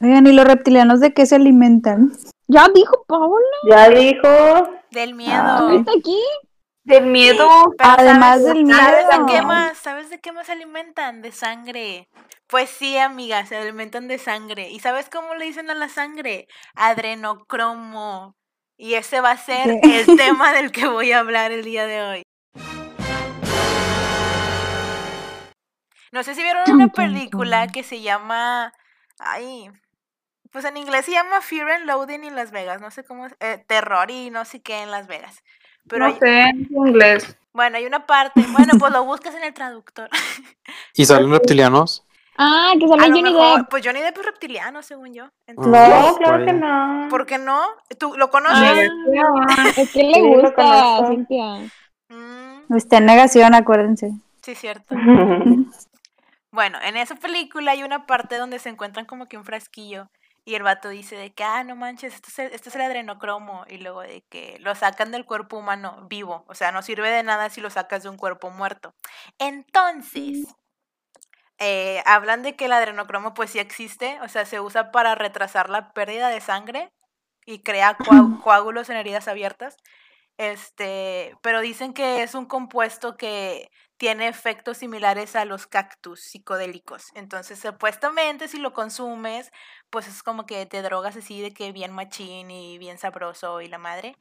Oigan, 0.02 0.26
¿y 0.26 0.32
los 0.32 0.46
reptilianos 0.46 1.00
de 1.00 1.12
qué 1.12 1.26
se 1.26 1.36
alimentan? 1.36 2.12
Ya 2.48 2.68
dijo 2.74 3.04
Paola. 3.06 3.44
Ya 3.68 3.88
dijo. 3.90 4.28
Del 4.90 5.14
miedo. 5.14 5.70
¿Está 5.70 5.92
aquí? 5.92 6.18
Del 6.84 7.06
miedo. 7.06 7.48
Pero 7.76 7.90
Además 7.98 8.40
¿sabes- 8.42 8.44
del 8.54 8.66
¿Sabes 8.74 9.08
de 9.08 9.18
miedo. 9.18 9.26
qué 9.26 9.42
más? 9.42 9.78
¿Sabes 9.78 10.10
de 10.10 10.20
qué 10.20 10.32
más 10.32 10.46
se 10.46 10.52
alimentan? 10.52 11.22
De 11.22 11.30
sangre. 11.32 12.08
Pues 12.46 12.70
sí, 12.70 12.96
amiga, 12.98 13.44
se 13.46 13.56
alimentan 13.56 14.08
de 14.08 14.18
sangre. 14.18 14.70
¿Y 14.70 14.80
sabes 14.80 15.08
cómo 15.10 15.34
le 15.34 15.44
dicen 15.44 15.70
a 15.70 15.74
la 15.74 15.88
sangre? 15.88 16.46
Adrenocromo. 16.74 18.34
Y 18.76 18.94
ese 18.94 19.20
va 19.20 19.32
a 19.32 19.36
ser 19.36 19.78
¿Qué? 19.82 20.00
el 20.00 20.06
tema 20.16 20.52
del 20.52 20.72
que 20.72 20.88
voy 20.88 21.12
a 21.12 21.18
hablar 21.20 21.52
el 21.52 21.64
día 21.64 21.86
de 21.86 22.02
hoy. 22.02 22.22
No 26.12 26.24
sé 26.24 26.34
si 26.34 26.42
vieron 26.42 26.64
una 26.72 26.88
película 26.88 27.68
que 27.68 27.82
se 27.84 28.00
llama. 28.00 28.72
Ay. 29.18 29.70
Pues 30.50 30.64
en 30.64 30.76
inglés 30.76 31.04
se 31.04 31.12
llama 31.12 31.40
Fear 31.40 31.70
and 31.70 31.86
Loathing 31.86 32.24
en 32.24 32.34
Las 32.34 32.50
Vegas. 32.50 32.80
No 32.80 32.90
sé 32.90 33.04
cómo. 33.04 33.26
es- 33.26 33.36
eh, 33.38 33.64
terror 33.68 34.10
y 34.10 34.30
no 34.30 34.44
sé 34.44 34.60
qué 34.60 34.82
en 34.82 34.90
Las 34.90 35.06
Vegas. 35.06 35.44
Pero 35.88 36.06
no 36.06 36.12
hay- 36.12 36.18
sé 36.18 36.40
en 36.42 36.68
inglés. 36.70 37.36
bueno, 37.52 37.76
hay 37.76 37.86
una 37.86 38.06
parte. 38.06 38.44
Bueno, 38.52 38.72
pues 38.78 38.92
lo 38.92 39.04
buscas 39.04 39.34
en 39.34 39.44
el 39.44 39.54
traductor. 39.54 40.08
¿Y 40.94 41.04
salen 41.04 41.30
reptilianos? 41.30 42.04
Ah, 42.42 42.72
que 42.80 42.88
sale 42.88 43.02
Johnny 43.02 43.22
mejor, 43.22 43.58
Depp. 43.58 43.68
pues 43.70 43.84
Johnny 43.84 44.00
Depp 44.00 44.16
es 44.18 44.24
reptiliano, 44.24 44.82
según 44.82 45.12
yo. 45.12 45.28
Entonces, 45.46 45.72
No, 45.72 46.16
claro 46.16 46.44
que 46.46 46.52
no. 46.54 47.06
¿Por 47.10 47.26
qué 47.26 47.36
no? 47.38 47.60
¿Tú 47.98 48.14
lo 48.16 48.30
conoces? 48.30 48.88
Ah, 49.20 49.68
es 49.76 49.90
que 49.92 50.02
le 50.04 50.20
gusta. 50.22 51.06
Cintia. 51.08 51.70
Mm, 52.08 52.74
Está 52.76 52.96
en 52.98 53.06
negación, 53.06 53.54
acuérdense. 53.54 54.12
sí, 54.42 54.54
cierto. 54.54 54.94
Bueno, 56.52 56.78
en 56.82 56.96
esa 56.96 57.14
película 57.14 57.70
hay 57.70 57.84
una 57.84 58.06
parte 58.06 58.36
donde 58.36 58.58
se 58.58 58.70
encuentran 58.70 59.06
como 59.06 59.26
que 59.26 59.36
un 59.36 59.44
frasquillo 59.44 60.08
y 60.44 60.54
el 60.54 60.62
vato 60.62 60.88
dice 60.88 61.16
de 61.16 61.32
que, 61.32 61.44
ah, 61.44 61.64
no 61.64 61.76
manches, 61.76 62.14
esto 62.14 62.28
es 62.28 62.38
el, 62.38 62.52
esto 62.52 62.68
es 62.68 62.74
el 62.74 62.82
adrenocromo 62.82 63.64
y 63.68 63.78
luego 63.78 64.02
de 64.02 64.22
que 64.28 64.58
lo 64.60 64.74
sacan 64.74 65.10
del 65.10 65.24
cuerpo 65.26 65.58
humano 65.58 66.06
vivo, 66.08 66.44
o 66.48 66.54
sea, 66.54 66.72
no 66.72 66.82
sirve 66.82 67.10
de 67.10 67.22
nada 67.22 67.50
si 67.50 67.60
lo 67.60 67.70
sacas 67.70 68.02
de 68.02 68.08
un 68.08 68.16
cuerpo 68.16 68.50
muerto. 68.50 68.94
Entonces, 69.38 70.46
eh, 71.58 72.02
hablan 72.06 72.42
de 72.42 72.56
que 72.56 72.64
el 72.64 72.72
adrenocromo 72.72 73.34
pues 73.34 73.50
sí 73.50 73.58
existe, 73.58 74.18
o 74.22 74.28
sea, 74.28 74.46
se 74.46 74.60
usa 74.60 74.90
para 74.92 75.14
retrasar 75.14 75.68
la 75.68 75.92
pérdida 75.92 76.28
de 76.28 76.40
sangre 76.40 76.90
y 77.44 77.62
crea 77.62 77.96
coágulos 78.42 78.88
en 78.88 78.96
heridas 78.96 79.28
abiertas. 79.28 79.76
Este, 80.40 81.36
pero 81.42 81.60
dicen 81.60 81.92
que 81.92 82.22
es 82.22 82.34
un 82.34 82.46
compuesto 82.46 83.18
que 83.18 83.70
tiene 83.98 84.26
efectos 84.26 84.78
similares 84.78 85.36
a 85.36 85.44
los 85.44 85.66
cactus 85.66 86.20
psicodélicos. 86.22 87.08
Entonces, 87.14 87.58
supuestamente, 87.60 88.48
si 88.48 88.58
lo 88.58 88.72
consumes, 88.72 89.50
pues 89.90 90.06
es 90.08 90.22
como 90.22 90.46
que 90.46 90.64
te 90.64 90.80
drogas 90.80 91.14
así 91.16 91.42
de 91.42 91.52
que 91.52 91.72
bien 91.72 91.92
machín 91.92 92.50
y 92.50 92.78
bien 92.78 92.96
sabroso 92.96 93.60
y 93.60 93.68
la 93.68 93.76
madre. 93.76 94.16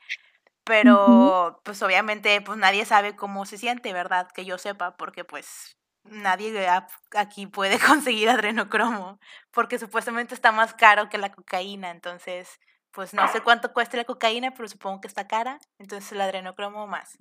Pero, 0.66 1.62
pues 1.66 1.82
obviamente, 1.84 2.42
pues 2.42 2.58
nadie 2.60 2.86
sabe 2.86 3.16
cómo 3.16 3.46
se 3.46 3.58
siente, 3.58 3.94
¿verdad? 3.94 4.28
Que 4.34 4.46
yo 4.46 4.58
sepa, 4.58 4.98
porque 4.98 5.26
pues 5.26 5.78
nadie 6.04 6.68
aquí 7.16 7.48
puede 7.48 7.80
conseguir 7.80 8.30
adrenocromo, 8.30 9.20
porque 9.52 9.80
supuestamente 9.80 10.36
está 10.36 10.52
más 10.52 10.74
caro 10.74 11.10
que 11.10 11.18
la 11.18 11.32
cocaína. 11.32 11.92
Entonces, 11.92 12.60
pues 12.92 13.14
no 13.14 13.28
sé 13.32 13.42
cuánto 13.42 13.74
cuesta 13.74 13.98
la 13.98 14.06
cocaína, 14.06 14.52
pero 14.52 14.68
supongo 14.68 15.02
que 15.02 15.08
está 15.08 15.28
cara. 15.28 15.60
Entonces, 15.78 16.12
el 16.12 16.22
adrenocromo 16.22 16.88
más. 16.88 17.18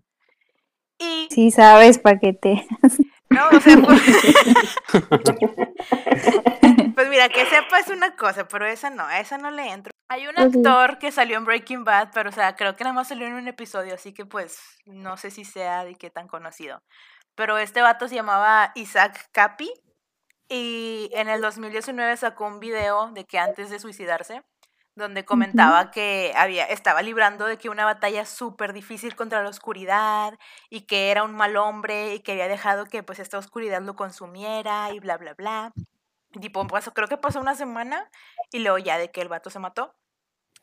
Y 0.99 1.29
Sí, 1.31 1.51
sabes, 1.51 1.99
paquete. 1.99 2.67
no, 3.31 3.49
o 3.49 3.61
sea, 3.61 3.77
pues, 3.77 4.03
pues 6.95 7.09
mira, 7.09 7.29
que 7.29 7.47
sepa 7.47 7.79
es 7.79 7.89
una 7.89 8.17
cosa, 8.17 8.49
pero 8.49 8.67
esa 8.67 8.91
no, 8.91 9.05
a 9.05 9.21
esa 9.21 9.39
no 9.39 9.51
le 9.51 9.71
entro. 9.71 9.93
Hay 10.11 10.27
un 10.27 10.35
Pues 10.35 10.57
actor 10.57 10.99
que 10.99 11.13
salió 11.13 11.37
en 11.37 11.45
Breaking 11.45 11.85
Bad, 11.85 12.11
pero 12.15 12.31
o 12.31 12.33
sea, 12.33 12.57
creo 12.57 12.75
que 12.75 12.85
nada 12.85 12.95
más 12.95 13.09
salió 13.09 13.27
en 13.27 13.35
un 13.35 13.47
episodio, 13.47 13.95
así 13.95 14.15
que 14.15 14.25
pues 14.25 14.59
no 14.87 15.17
sé 15.19 15.31
si 15.31 15.45
sea 15.45 15.85
de 15.85 15.95
qué 15.95 16.11
tan 16.11 16.29
conocido. 16.29 16.83
Pero 17.35 17.59
este 17.59 17.83
vato 17.83 18.09
se 18.09 18.15
llamaba 18.15 18.73
Isaac 18.75 19.29
Capi 19.33 19.71
y 20.49 21.11
en 21.13 21.29
el 21.29 21.43
2019 21.43 22.17
sacó 22.17 22.47
un 22.47 22.59
video 22.59 23.11
de 23.13 23.27
que 23.27 23.39
antes 23.39 23.71
de 23.71 23.79
suicidarse, 23.79 24.43
donde 24.99 25.25
comentaba 25.25 25.91
que 25.91 26.33
había, 26.37 26.65
estaba 26.67 27.03
librando 27.03 27.47
de 27.47 27.59
que 27.59 27.71
una 27.71 27.85
batalla 27.87 28.27
súper 28.27 28.73
difícil 28.75 29.17
contra 29.17 29.43
la 29.43 29.49
oscuridad 29.51 30.39
y 30.71 30.83
que 30.87 31.11
era 31.11 31.25
un 31.25 31.35
mal 31.37 31.57
hombre 31.57 32.15
y 32.15 32.21
que 32.21 32.33
había 32.33 32.49
dejado 32.49 32.87
que 32.87 33.03
pues 33.03 33.19
esta 33.21 33.39
oscuridad 33.39 33.83
lo 33.83 33.97
consumiera 33.97 34.91
y 34.93 35.01
bla, 35.01 35.17
bla, 35.19 35.35
bla. 35.35 35.73
Y, 36.33 36.41
tipo, 36.41 36.67
pasó- 36.67 36.95
creo 36.95 37.09
que 37.09 37.17
pasó 37.19 37.41
una 37.41 37.55
semana 37.57 38.11
y 38.53 38.61
luego 38.61 38.79
ya 38.79 38.99
de 38.99 39.11
que 39.13 39.23
el 39.23 39.29
vato 39.29 39.51
se 39.51 39.59
mató. 39.61 39.95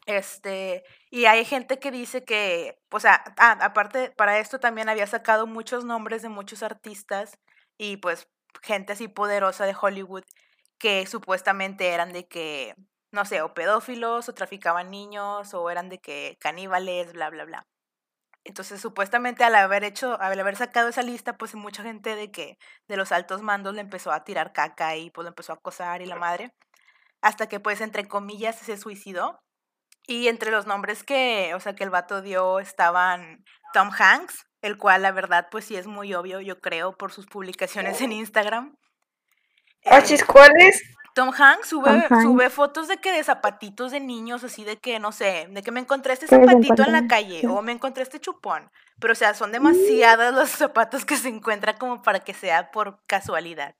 Este, 0.05 0.83
y 1.09 1.25
hay 1.25 1.45
gente 1.45 1.79
que 1.79 1.89
dice 1.91 2.23
que, 2.23 2.79
o 2.91 2.99
sea, 2.99 3.23
ah, 3.37 3.57
aparte 3.61 4.11
para 4.11 4.37
esto 4.39 4.59
también 4.59 4.87
había 4.89 5.07
sacado 5.07 5.47
muchos 5.47 5.83
nombres 5.85 6.21
de 6.21 6.29
muchos 6.29 6.61
artistas 6.63 7.39
y 7.77 7.97
pues 7.97 8.29
gente 8.61 8.93
así 8.93 9.07
poderosa 9.07 9.65
de 9.65 9.75
Hollywood 9.79 10.23
que 10.77 11.05
supuestamente 11.07 11.89
eran 11.89 12.13
de 12.13 12.27
que, 12.27 12.75
no 13.15 13.25
sé, 13.25 13.41
o 13.41 13.53
pedófilos 13.53 14.29
o 14.29 14.34
traficaban 14.34 14.91
niños 14.91 15.53
o 15.53 15.69
eran 15.72 15.89
de 15.89 16.00
que 16.00 16.38
caníbales, 16.39 17.13
bla, 17.13 17.29
bla, 17.31 17.45
bla. 17.45 17.67
Entonces, 18.43 18.79
supuestamente 18.79 19.43
al 19.43 19.55
haber 19.55 19.84
hecho, 19.84 20.22
al 20.22 20.39
haber 20.39 20.55
sacado 20.55 20.89
esa 20.89 21.01
lista, 21.01 21.36
pues 21.36 21.55
mucha 21.55 21.81
gente 21.81 22.15
de 22.15 22.29
que 22.29 22.60
de 22.88 22.98
los 22.98 23.12
altos 23.12 23.41
mandos 23.41 23.74
le 23.74 23.81
empezó 23.81 24.12
a 24.12 24.24
tirar 24.24 24.53
caca 24.53 24.95
y 24.95 25.10
pues 25.10 25.24
lo 25.24 25.29
empezó 25.29 25.53
a 25.53 25.55
acosar 25.55 26.03
y 26.03 26.05
la 26.05 26.17
madre, 26.17 26.53
hasta 27.22 27.48
que 27.48 27.60
pues 27.60 27.81
entre 27.81 28.07
comillas 28.07 28.60
se 28.60 28.77
suicidó. 28.77 29.41
Y 30.07 30.27
entre 30.27 30.51
los 30.51 30.67
nombres 30.67 31.03
que, 31.03 31.53
o 31.55 31.60
sea, 31.60 31.74
que 31.74 31.84
el 31.84 31.89
vato 31.89 32.22
dio 32.22 32.60
estaban 32.60 33.43
Tom 33.74 33.89
Hanks, 33.89 34.45
el 34.62 34.77
cual 34.77 35.01
la 35.01 35.12
verdad 35.12 35.48
pues 35.50 35.65
sí 35.65 35.75
es 35.75 35.88
muy 35.88 36.13
obvio, 36.13 36.39
yo 36.41 36.60
creo, 36.62 36.95
por 36.95 37.12
sus 37.12 37.25
publicaciones 37.25 38.00
en 38.01 38.12
Instagram. 38.12 38.77
Ah, 39.86 40.00
Eh, 40.00 40.03
chis, 40.03 40.24
¿cuál 40.24 40.51
es? 40.60 40.94
Tom 41.15 41.31
Hanks 41.34 41.69
sube, 41.69 41.86
Tom 41.86 42.01
Hanks. 42.10 42.24
sube 42.24 42.50
fotos 42.50 42.89
de 42.89 42.98
que 42.98 43.13
de 43.13 43.24
zapatitos 43.24 43.91
de 43.91 44.01
niños, 44.01 44.43
así 44.43 44.65
de 44.65 44.77
que, 44.77 45.00
no 45.00 45.13
sé, 45.13 45.48
de 45.50 45.63
que 45.63 45.72
me 45.72 45.79
encontré 45.79 46.12
este 46.12 46.27
zapatito 46.27 46.84
en 46.84 46.91
la 46.91 47.07
calle 47.07 47.39
sí. 47.39 47.48
o 47.48 47.62
me 47.62 47.72
encontré 47.72 48.03
este 48.03 48.19
chupón. 48.19 48.69
Pero, 49.00 49.13
o 49.13 49.15
sea, 49.15 49.34
son 49.34 49.53
demasiados 49.53 50.34
los 50.36 50.50
zapatos 50.50 51.05
que 51.05 51.15
se 51.15 51.29
encuentran 51.29 51.77
como 51.77 52.01
para 52.01 52.19
que 52.19 52.34
sea 52.34 52.69
por 52.69 53.01
casualidad. 53.07 53.75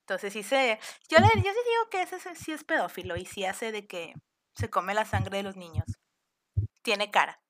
Entonces, 0.00 0.32
sí 0.32 0.42
se... 0.42 0.78
Yo, 1.08 1.18
le, 1.18 1.26
yo 1.26 1.42
sí 1.42 1.42
digo 1.42 1.90
que 1.90 2.02
ese 2.02 2.18
sí- 2.34 2.52
es 2.52 2.64
pedófilo 2.64 3.16
y 3.16 3.26
sí 3.26 3.44
hace 3.44 3.70
de 3.70 3.86
que 3.86 4.14
se 4.54 4.68
come 4.70 4.94
la 4.94 5.04
sangre 5.04 5.38
de 5.38 5.42
los 5.42 5.56
niños. 5.56 5.84
Tiene 6.82 7.10
cara. 7.10 7.40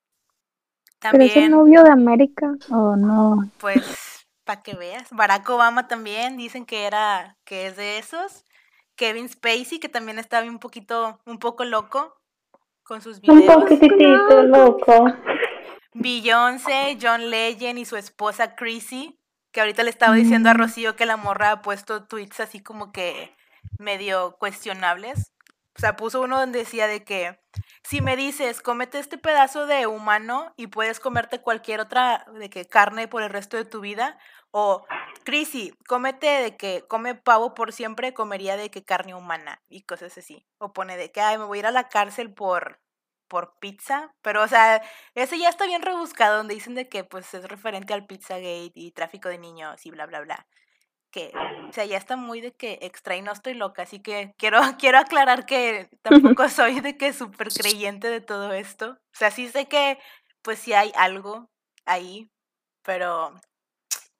Pero 0.99 1.23
es 1.23 1.35
el 1.35 1.51
novio 1.51 1.83
de 1.83 1.91
América. 1.91 2.53
Oh, 2.69 2.95
no. 2.95 3.49
pues, 3.59 4.27
para 4.45 4.61
que 4.61 4.73
veas. 4.75 5.09
Barack 5.11 5.49
Obama 5.49 5.87
también 5.87 6.37
dicen 6.37 6.65
que 6.65 6.85
era, 6.85 7.37
que 7.43 7.67
es 7.67 7.75
de 7.75 7.97
esos. 7.97 8.44
Kevin 8.95 9.29
Spacey, 9.29 9.79
que 9.79 9.89
también 9.89 10.19
estaba 10.19 10.47
un 10.47 10.59
poquito, 10.59 11.19
un 11.25 11.39
poco 11.39 11.63
loco 11.65 12.15
con 12.83 13.01
sus 13.01 13.19
Un 13.27 13.39
videos. 13.39 13.55
poquitito 13.63 14.43
loco. 14.43 15.07
Beyoncé, 15.93 16.97
John 17.01 17.29
Legend 17.29 17.79
y 17.79 17.85
su 17.85 17.95
esposa 17.95 18.55
Chrissy, 18.55 19.17
que 19.51 19.61
ahorita 19.61 19.83
le 19.83 19.89
estaba 19.89 20.13
diciendo 20.13 20.49
a 20.49 20.53
Mm. 20.53 20.57
Rocío 20.57 20.95
que 20.95 21.05
la 21.05 21.17
morra 21.17 21.51
ha 21.51 21.61
puesto 21.61 22.03
tweets 22.05 22.41
así 22.41 22.61
como 22.61 22.91
que 22.91 23.35
medio 23.79 24.35
cuestionables. 24.37 25.31
O 25.77 25.79
sea, 25.79 25.95
puso 25.95 26.21
uno 26.21 26.39
donde 26.39 26.59
decía 26.59 26.87
de 26.87 27.03
que 27.03 27.39
si 27.83 28.01
me 28.01 28.15
dices, 28.15 28.61
cómete 28.61 28.99
este 28.99 29.17
pedazo 29.17 29.65
de 29.67 29.87
humano 29.87 30.53
y 30.57 30.67
puedes 30.67 30.99
comerte 30.99 31.41
cualquier 31.41 31.79
otra 31.81 32.25
de 32.33 32.49
que 32.49 32.65
carne 32.65 33.07
por 33.07 33.23
el 33.23 33.29
resto 33.29 33.57
de 33.57 33.65
tu 33.65 33.81
vida, 33.81 34.17
o 34.57 34.85
Chrissy, 35.25 35.73
cómete 35.85 36.27
de 36.27 36.55
que 36.55 36.85
come 36.87 37.13
pavo 37.13 37.53
por 37.53 37.73
siempre, 37.73 38.13
comería 38.13 38.55
de 38.55 38.71
que 38.71 38.85
carne 38.85 39.13
humana 39.13 39.61
y 39.67 39.81
cosas 39.81 40.17
así. 40.17 40.45
O 40.59 40.71
pone 40.71 40.95
de 40.95 41.11
que, 41.11 41.19
ay, 41.19 41.37
me 41.37 41.43
voy 41.43 41.57
a 41.57 41.59
ir 41.59 41.65
a 41.65 41.71
la 41.71 41.89
cárcel 41.89 42.33
por 42.33 42.79
por 43.27 43.57
pizza, 43.59 44.13
pero 44.21 44.43
o 44.43 44.47
sea, 44.47 44.81
ese 45.15 45.37
ya 45.39 45.49
está 45.49 45.65
bien 45.65 45.81
rebuscado, 45.81 46.37
donde 46.37 46.53
dicen 46.53 46.75
de 46.75 46.87
que 46.87 47.03
pues 47.03 47.33
es 47.33 47.43
referente 47.49 47.93
al 47.93 48.05
Pizzagate 48.05 48.71
y 48.75 48.91
tráfico 48.91 49.27
de 49.29 49.39
niños 49.39 49.85
y 49.85 49.91
bla, 49.91 50.05
bla, 50.05 50.21
bla. 50.21 50.47
Que, 51.11 51.33
o 51.69 51.73
sea, 51.73 51.85
ya 51.85 51.97
está 51.97 52.15
muy 52.17 52.39
de 52.41 52.53
que 52.53 52.79
extra 52.81 53.17
y 53.17 53.21
no 53.21 53.33
estoy 53.33 53.55
loca, 53.55 53.83
así 53.83 54.01
que 54.01 54.33
quiero, 54.37 54.61
quiero 54.79 54.99
aclarar 54.99 55.45
que 55.45 55.89
tampoco 56.01 56.47
soy 56.49 56.79
de 56.81 56.97
que 56.97 57.11
súper 57.13 57.49
creyente 57.49 58.09
de 58.09 58.21
todo 58.21 58.53
esto. 58.53 58.91
O 58.91 59.17
sea, 59.17 59.31
sí 59.31 59.49
sé 59.49 59.67
que 59.67 59.99
pues 60.43 60.59
sí 60.59 60.73
hay 60.73 60.93
algo 60.95 61.49
ahí, 61.85 62.29
pero 62.83 63.33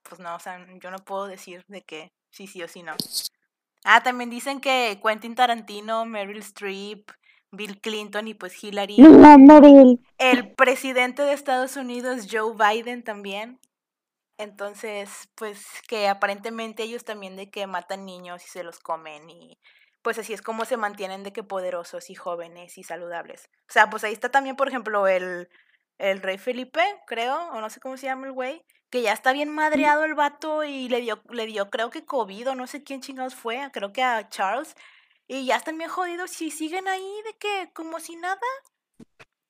pues 0.08 0.20
no, 0.20 0.34
o 0.34 0.40
sea, 0.40 0.64
yo 0.80 0.90
no 0.90 0.98
puedo 0.98 1.26
decir 1.26 1.64
de 1.68 1.82
que 1.82 2.12
sí, 2.30 2.46
sí 2.46 2.62
o 2.62 2.68
sí 2.68 2.82
no. 2.82 2.94
Ah, 3.84 4.02
también 4.02 4.30
dicen 4.30 4.60
que 4.60 5.00
Quentin 5.02 5.34
Tarantino, 5.34 6.04
Meryl 6.04 6.38
Streep, 6.38 7.10
Bill 7.52 7.80
Clinton 7.80 8.28
y 8.28 8.34
pues 8.34 8.62
Hillary. 8.62 8.98
No, 8.98 9.38
Meryl. 9.38 10.00
El 10.18 10.52
presidente 10.54 11.22
de 11.22 11.32
Estados 11.32 11.76
Unidos, 11.76 12.26
Joe 12.30 12.54
Biden, 12.54 13.04
también. 13.04 13.60
Entonces, 14.38 15.30
pues 15.34 15.64
que 15.88 16.08
aparentemente 16.08 16.82
ellos 16.82 17.04
también 17.04 17.36
de 17.36 17.50
que 17.50 17.66
matan 17.66 18.04
niños 18.04 18.44
y 18.44 18.48
se 18.48 18.64
los 18.64 18.80
comen 18.80 19.30
y 19.30 19.58
pues 20.02 20.18
así 20.18 20.32
es 20.32 20.42
como 20.42 20.64
se 20.64 20.76
mantienen 20.76 21.24
de 21.24 21.32
que 21.32 21.42
poderosos 21.42 22.10
y 22.10 22.14
jóvenes 22.14 22.78
y 22.78 22.84
saludables. 22.84 23.48
O 23.68 23.72
sea, 23.72 23.90
pues 23.90 24.04
ahí 24.04 24.12
está 24.12 24.30
también, 24.30 24.54
por 24.54 24.68
ejemplo, 24.68 25.08
el, 25.08 25.48
el 25.98 26.22
rey 26.22 26.38
Felipe, 26.38 26.80
creo, 27.08 27.48
o 27.48 27.60
no 27.60 27.70
sé 27.70 27.80
cómo 27.80 27.96
se 27.96 28.06
llama 28.06 28.26
el 28.26 28.32
güey, 28.32 28.62
que 28.96 29.02
ya 29.02 29.12
está 29.12 29.34
bien 29.34 29.50
madreado 29.50 30.06
el 30.06 30.14
vato 30.14 30.64
y 30.64 30.88
le 30.88 31.02
dio, 31.02 31.20
le 31.28 31.44
dio 31.44 31.68
creo 31.68 31.90
que 31.90 32.06
COVID 32.06 32.48
o 32.48 32.54
no 32.54 32.66
sé 32.66 32.82
quién 32.82 33.02
chingados 33.02 33.34
fue, 33.34 33.60
creo 33.70 33.92
que 33.92 34.02
a 34.02 34.26
Charles, 34.30 34.74
y 35.28 35.44
ya 35.44 35.56
están 35.56 35.76
bien 35.76 35.90
jodidos 35.90 36.40
y 36.40 36.50
siguen 36.50 36.88
ahí 36.88 37.12
de 37.26 37.34
que 37.38 37.70
como 37.74 38.00
si 38.00 38.16
nada. 38.16 38.40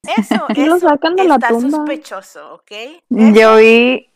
Eso, 0.02 0.46
lo 0.48 0.76
eso 0.76 0.88
sacan 0.88 1.14
de 1.14 1.24
la 1.28 1.36
está 1.36 1.50
tumba. 1.50 1.70
sospechoso, 1.70 2.54
¿ok? 2.54 2.72
Yo 3.08 3.56
vi 3.58 4.10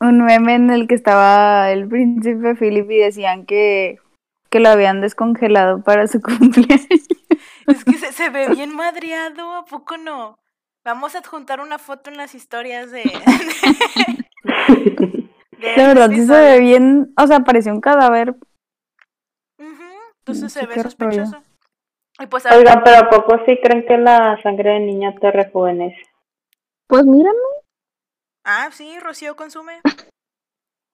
un 0.00 0.24
meme 0.24 0.54
en 0.54 0.70
el 0.70 0.88
que 0.88 0.94
estaba 0.94 1.70
el 1.70 1.86
príncipe 1.86 2.54
Philip 2.54 2.90
y 2.90 2.98
decían 3.00 3.44
que, 3.44 3.98
que 4.48 4.58
lo 4.58 4.70
habían 4.70 5.02
descongelado 5.02 5.82
para 5.82 6.06
su 6.06 6.18
cumpleaños. 6.22 7.08
Es 7.66 7.84
que 7.84 7.98
se, 7.98 8.10
se 8.10 8.30
ve 8.30 8.48
bien 8.48 8.74
madreado, 8.74 9.52
¿a 9.52 9.66
poco 9.66 9.98
no? 9.98 10.38
Vamos 10.84 11.14
a 11.14 11.18
adjuntar 11.18 11.60
una 11.60 11.78
foto 11.78 12.10
en 12.10 12.16
las 12.16 12.34
historias 12.34 12.90
de... 12.90 13.02
de 14.44 15.76
La 15.76 15.88
verdad, 15.88 16.10
sí 16.10 16.26
se 16.26 16.32
ve 16.32 16.60
bien, 16.60 17.14
o 17.16 17.26
sea, 17.26 17.40
parecía 17.40 17.72
un 17.72 17.80
cadáver. 17.80 18.34
Entonces 19.58 20.52
se 20.52 20.60
ve 20.66 20.74
rollo. 20.74 20.82
sospechoso. 20.82 21.42
Y 22.18 22.26
pues 22.26 22.46
a- 22.46 22.56
Oigan, 22.56 22.82
pero 22.84 22.98
¿a 22.98 23.10
poco 23.10 23.38
sí 23.46 23.58
creen 23.62 23.86
que 23.86 23.96
la 23.98 24.40
sangre 24.42 24.72
de 24.74 24.80
niña 24.80 25.14
te 25.20 25.30
rejuvenece? 25.30 26.00
Pues 26.86 27.04
mírame. 27.04 27.38
Ah, 28.44 28.68
sí, 28.72 28.98
Rocío 29.00 29.36
consume. 29.36 29.80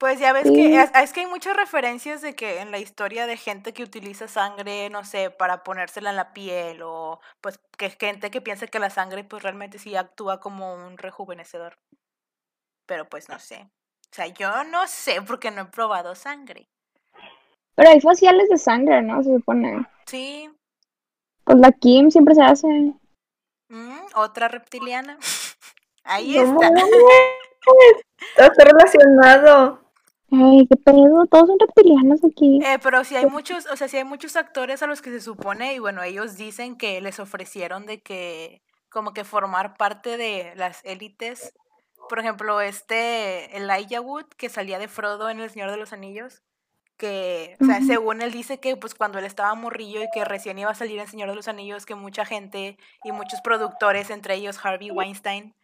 Pues 0.01 0.19
ya 0.19 0.33
ves 0.33 0.45
Sí. 0.49 0.55
que 0.55 0.81
es, 0.81 0.91
es 0.95 1.13
que 1.13 1.21
hay 1.21 1.27
muchas 1.27 1.55
referencias 1.55 2.23
de 2.23 2.35
que 2.35 2.61
en 2.61 2.71
la 2.71 2.79
historia 2.79 3.27
de 3.27 3.37
gente 3.37 3.75
que 3.75 3.83
utiliza 3.83 4.29
sangre, 4.29 4.89
no 4.89 5.05
sé, 5.05 5.31
para 5.31 5.63
ponérsela 5.63 6.09
en 6.09 6.17
la 6.17 6.33
piel 6.33 6.81
o 6.83 7.21
pues 7.43 7.61
que 7.77 7.91
gente 7.91 8.31
que 8.31 8.41
piensa 8.41 8.67
que 8.67 8.79
la 8.79 8.89
sangre 8.89 9.25
pues 9.25 9.43
realmente 9.43 9.79
sí 9.79 9.95
actúa 9.97 10.41
como 10.41 10.73
un 10.75 10.97
rejuvenecedor. 10.97 11.79
Pero 12.87 13.09
pues 13.11 13.29
no 13.29 13.39
sé. 13.39 13.69
O 14.11 14.15
sea, 14.15 14.27
yo 14.29 14.65
no 14.65 14.87
sé 14.89 15.21
porque 15.21 15.51
no 15.51 15.63
he 15.63 15.67
probado 15.67 16.15
sangre. 16.15 16.67
Pero 17.75 17.91
hay 17.91 18.01
faciales 18.01 18.49
de 18.49 18.57
sangre, 18.57 19.03
¿no? 19.03 19.23
Se 19.23 19.35
supone. 19.37 19.87
Sí, 20.07 20.51
Pues 21.45 21.59
la 21.59 21.73
Kim 21.73 22.11
siempre 22.11 22.35
se 22.35 22.43
hace. 22.43 22.67
mm, 23.69 23.99
otra 24.15 24.49
reptiliana. 24.49 25.19
Ahí 26.05 26.37
No 26.39 26.55
está. 26.63 26.71
Está 28.37 28.65
relacionado. 28.65 29.81
Ay, 30.33 30.67
qué 30.69 30.77
pedo. 30.77 31.27
Todos 31.27 31.49
son 31.49 31.59
reptilianos 31.59 32.21
aquí. 32.25 32.61
Eh, 32.65 32.79
pero 32.83 33.03
si 33.05 33.17
hay 33.17 33.27
muchos, 33.27 33.67
o 33.67 33.77
sea, 33.77 33.89
si 33.89 33.97
hay 33.97 34.05
muchos 34.05 34.37
actores 34.37 34.83
a 34.83 34.87
los 34.87 35.03
que 35.03 35.11
se 35.11 35.21
supone, 35.21 35.75
y 35.75 35.79
bueno, 35.81 36.03
ellos 36.03 36.37
dicen 36.37 36.77
que 36.77 37.01
les 37.01 37.19
ofrecieron 37.19 37.87
de 37.87 38.01
que, 38.03 38.63
como 38.89 39.13
que 39.13 39.25
formar 39.25 39.77
parte 39.77 40.17
de 40.17 40.53
las 40.57 40.85
élites. 40.85 41.53
Por 42.09 42.21
ejemplo, 42.21 42.61
este 42.61 43.57
Elijah 43.57 44.01
Wood, 44.01 44.27
que 44.37 44.49
salía 44.49 44.79
de 44.79 44.89
Frodo 44.89 45.31
en 45.31 45.41
El 45.41 45.51
Señor 45.51 45.71
de 45.71 45.77
los 45.79 45.93
Anillos, 45.93 46.43
que, 46.97 47.57
o 47.61 47.65
sea, 47.65 47.81
según 47.83 48.23
él 48.23 48.31
dice 48.31 48.61
que 48.61 48.77
pues 48.77 48.95
cuando 48.95 49.19
él 49.19 49.25
estaba 49.25 49.55
morrillo 49.55 50.03
y 50.03 50.09
que 50.13 50.25
recién 50.25 50.59
iba 50.59 50.71
a 50.71 50.75
salir 50.75 50.97
en 50.97 51.03
El 51.03 51.09
Señor 51.09 51.29
de 51.31 51.35
los 51.37 51.49
Anillos, 51.49 51.87
que 51.87 51.95
mucha 51.95 52.25
gente 52.25 52.79
y 53.05 53.13
muchos 53.13 53.41
productores, 53.43 54.11
entre 54.11 54.35
ellos 54.37 54.59
Harvey 54.65 54.91
Weinstein, 54.91 55.55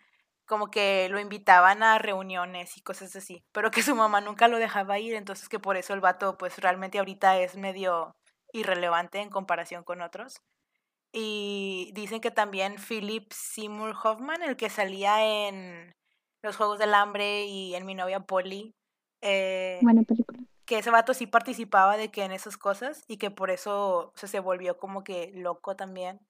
como 0.47 0.71
que 0.71 1.09
lo 1.11 1.21
invitaban 1.21 1.83
a 1.83 1.99
reuniones 1.99 2.77
y 2.77 2.81
cosas 2.81 3.15
así, 3.17 3.45
pero 3.53 3.71
que 3.71 3.83
su 3.83 3.95
mamá 3.95 4.21
nunca 4.21 4.49
lo 4.49 4.59
dejaba 4.59 4.99
ir, 4.99 5.15
entonces 5.15 5.49
que 5.49 5.59
por 5.59 5.77
eso 5.77 5.93
el 5.93 6.01
vato 6.01 6.39
pues 6.39 6.59
realmente 6.59 6.99
ahorita 6.99 7.39
es 7.41 7.57
medio 7.57 8.17
irrelevante 8.53 9.21
en 9.21 9.29
comparación 9.29 9.85
con 9.85 10.01
otros. 10.01 10.41
Y 11.13 11.91
dicen 11.95 12.21
que 12.21 12.31
también 12.31 12.77
Philip 12.77 13.33
Seymour 13.33 13.95
Hoffman, 14.03 14.43
el 14.43 14.57
que 14.57 14.69
salía 14.71 15.49
en 15.49 15.95
Los 16.43 16.57
Juegos 16.57 16.79
del 16.79 16.95
Hambre 16.95 17.47
y 17.47 17.75
en 17.75 17.87
Mi 17.87 17.95
novia 17.95 18.21
Polly, 18.21 18.75
eh, 19.23 19.79
Buena 19.83 20.03
película. 20.03 20.39
que 20.67 20.79
ese 20.79 20.91
vato 20.91 21.15
sí 21.15 21.27
participaba 21.27 21.97
de 21.97 22.11
que 22.11 22.25
en 22.25 22.33
esas 22.33 22.57
cosas 22.57 23.03
y 23.09 23.17
que 23.17 23.31
por 23.31 23.51
eso 23.51 24.09
o 24.09 24.13
sea, 24.15 24.29
se 24.29 24.41
volvió 24.41 24.77
como 24.77 25.05
que 25.05 25.33
loco 25.35 25.75
también 25.75 26.21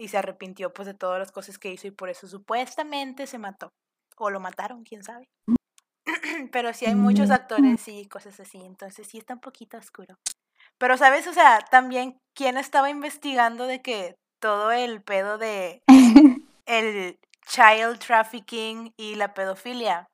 y 0.00 0.08
se 0.08 0.16
arrepintió 0.16 0.72
pues 0.72 0.86
de 0.86 0.94
todas 0.94 1.18
las 1.18 1.30
cosas 1.30 1.58
que 1.58 1.70
hizo 1.70 1.86
y 1.86 1.90
por 1.90 2.08
eso 2.08 2.26
supuestamente 2.26 3.26
se 3.26 3.36
mató 3.38 3.68
o 4.16 4.30
lo 4.30 4.40
mataron, 4.40 4.82
quién 4.82 5.04
sabe. 5.04 5.28
Pero 6.52 6.72
sí 6.72 6.86
hay 6.86 6.94
muchos 6.94 7.28
Mm. 7.28 7.32
actores 7.32 7.86
y 7.86 8.06
cosas 8.06 8.40
así, 8.40 8.58
entonces 8.64 9.06
sí 9.06 9.18
está 9.18 9.34
un 9.34 9.40
poquito 9.40 9.76
oscuro. 9.76 10.16
Pero 10.78 10.96
sabes, 10.96 11.26
o 11.26 11.34
sea, 11.34 11.60
también 11.70 12.18
quién 12.34 12.56
estaba 12.56 12.88
investigando 12.88 13.66
de 13.66 13.82
que 13.82 14.14
todo 14.40 14.72
el 14.72 15.02
pedo 15.02 15.36
de 15.36 15.82
el 16.66 17.18
child 17.46 17.98
trafficking 17.98 18.94
y 18.96 19.16
la 19.16 19.34
pedofilia, 19.34 20.06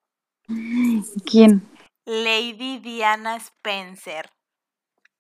¿Quién? 1.25 1.63
Lady 2.05 2.79
Diana 2.79 3.37
Spencer. 3.37 4.31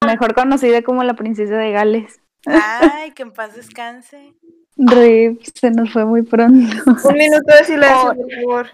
Mejor 0.05 0.35
conocida 0.35 0.83
como 0.83 1.05
la 1.05 1.15
princesa 1.15 1.57
de 1.57 1.71
Gales. 1.73 2.21
Ay, 2.47 3.11
que 3.13 3.23
en 3.23 3.33
paz 3.33 3.55
descanse. 3.55 4.35
Rip, 4.77 5.43
se 5.43 5.71
nos 5.71 5.93
fue 5.93 6.05
muy 6.05 6.23
pronto. 6.23 6.77
Un 7.05 7.15
minuto 7.15 7.53
de 7.59 7.65
silencio, 7.65 8.15
por 8.17 8.33
favor. 8.33 8.67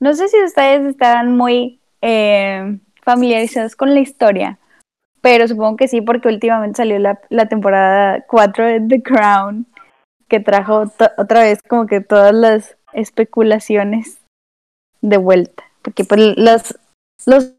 No 0.00 0.14
sé 0.14 0.28
si 0.28 0.42
ustedes 0.42 0.86
estarán 0.86 1.36
muy 1.36 1.80
eh, 2.02 2.78
familiarizados 3.02 3.74
con 3.74 3.94
la 3.94 4.00
historia, 4.00 4.58
pero 5.20 5.48
supongo 5.48 5.76
que 5.76 5.88
sí, 5.88 6.00
porque 6.00 6.28
últimamente 6.28 6.78
salió 6.78 6.98
la, 6.98 7.20
la 7.30 7.46
temporada 7.46 8.24
4 8.28 8.66
de 8.66 8.80
The 8.80 9.02
Crown, 9.02 9.66
que 10.28 10.40
trajo 10.40 10.84
otra 11.16 11.42
vez 11.42 11.62
como 11.62 11.86
que 11.86 12.00
todas 12.00 12.34
las 12.34 12.76
especulaciones 12.92 14.20
de 15.00 15.16
vuelta. 15.16 15.64
Porque 15.82 16.04
pues 16.04 16.20
los, 16.36 16.78
los 17.26 17.54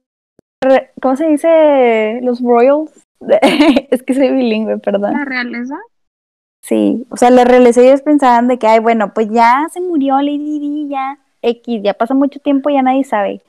¿cómo 1.02 1.16
se 1.16 1.28
dice? 1.28 2.20
Los 2.22 2.42
royals. 2.42 2.92
es 3.92 4.04
que 4.04 4.14
soy 4.14 4.32
bilingüe, 4.32 4.78
perdón. 4.78 5.14
¿La 5.14 5.26
realeza? 5.26 5.78
Sí, 6.62 7.06
o 7.10 7.18
sea, 7.18 7.30
la 7.30 7.46
realeza 7.46 7.82
ellos 7.82 8.02
pensaban 8.02 8.48
de 8.48 8.60
que, 8.60 8.68
ay, 8.68 8.80
bueno, 8.80 9.14
pues 9.14 9.30
ya 9.30 9.68
se 9.72 9.82
murió 9.82 10.22
Lady 10.22 10.60
Di, 10.60 10.88
ya 10.90 11.18
X, 11.42 11.82
ya 11.84 11.94
pasó 11.94 12.16
mucho 12.16 12.40
tiempo, 12.40 12.70
ya 12.70 12.82
nadie 12.82 13.04
sabe. 13.04 13.42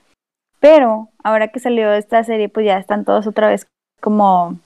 Pero 0.60 1.08
ahora 1.24 1.48
que 1.48 1.58
salió 1.58 1.92
esta 1.92 2.22
serie, 2.22 2.48
pues 2.48 2.66
ya 2.66 2.78
están 2.78 3.04
todos 3.04 3.26
otra 3.26 3.48
vez 3.48 3.66
como 4.00 4.58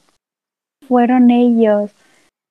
fueron 0.87 1.31
ellos. 1.31 1.93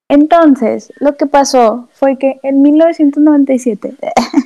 Entonces, 0.10 0.92
lo 1.00 1.16
que 1.16 1.26
pasó 1.26 1.88
fue 1.94 2.18
que 2.18 2.40
en 2.44 2.62
1997 2.62 3.96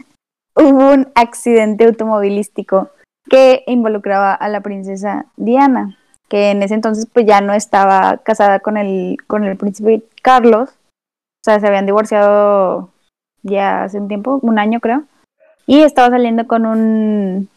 hubo 0.56 0.92
un 0.94 1.08
accidente 1.16 1.86
automovilístico 1.86 2.90
que 3.30 3.64
involucraba 3.68 4.34
a 4.34 4.48
la 4.50 4.62
princesa 4.62 5.26
Diana, 5.36 5.98
que 6.30 6.52
en 6.52 6.64
ese 6.64 6.74
entonces 6.74 7.08
pues 7.12 7.26
ya 7.26 7.42
no 7.42 7.54
estaba 7.54 8.18
casada 8.18 8.60
con 8.60 8.78
el, 8.78 9.18
con 9.28 9.44
el 9.44 9.58
príncipe 9.58 10.04
Carlos, 10.22 10.70
o 10.70 11.44
sea, 11.44 11.60
se 11.60 11.68
habían 11.68 11.86
divorciado 11.86 12.90
ya 13.44 13.84
hace 13.84 14.00
un 14.00 14.08
tiempo, 14.08 14.40
un 14.42 14.60
año 14.60 14.80
creo, 14.80 15.04
y 15.66 15.82
estaba 15.82 16.10
saliendo 16.10 16.48
con 16.48 16.66
un, 16.66 17.50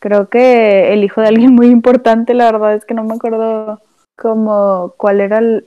creo 0.00 0.28
que 0.28 0.92
el 0.92 1.04
hijo 1.04 1.20
de 1.20 1.28
alguien 1.28 1.54
muy 1.54 1.68
importante, 1.68 2.34
la 2.34 2.50
verdad 2.50 2.74
es 2.74 2.84
que 2.84 2.94
no 2.94 3.04
me 3.04 3.14
acuerdo 3.14 3.80
como 4.16 4.94
cuál 4.96 5.20
era 5.20 5.38
el, 5.38 5.64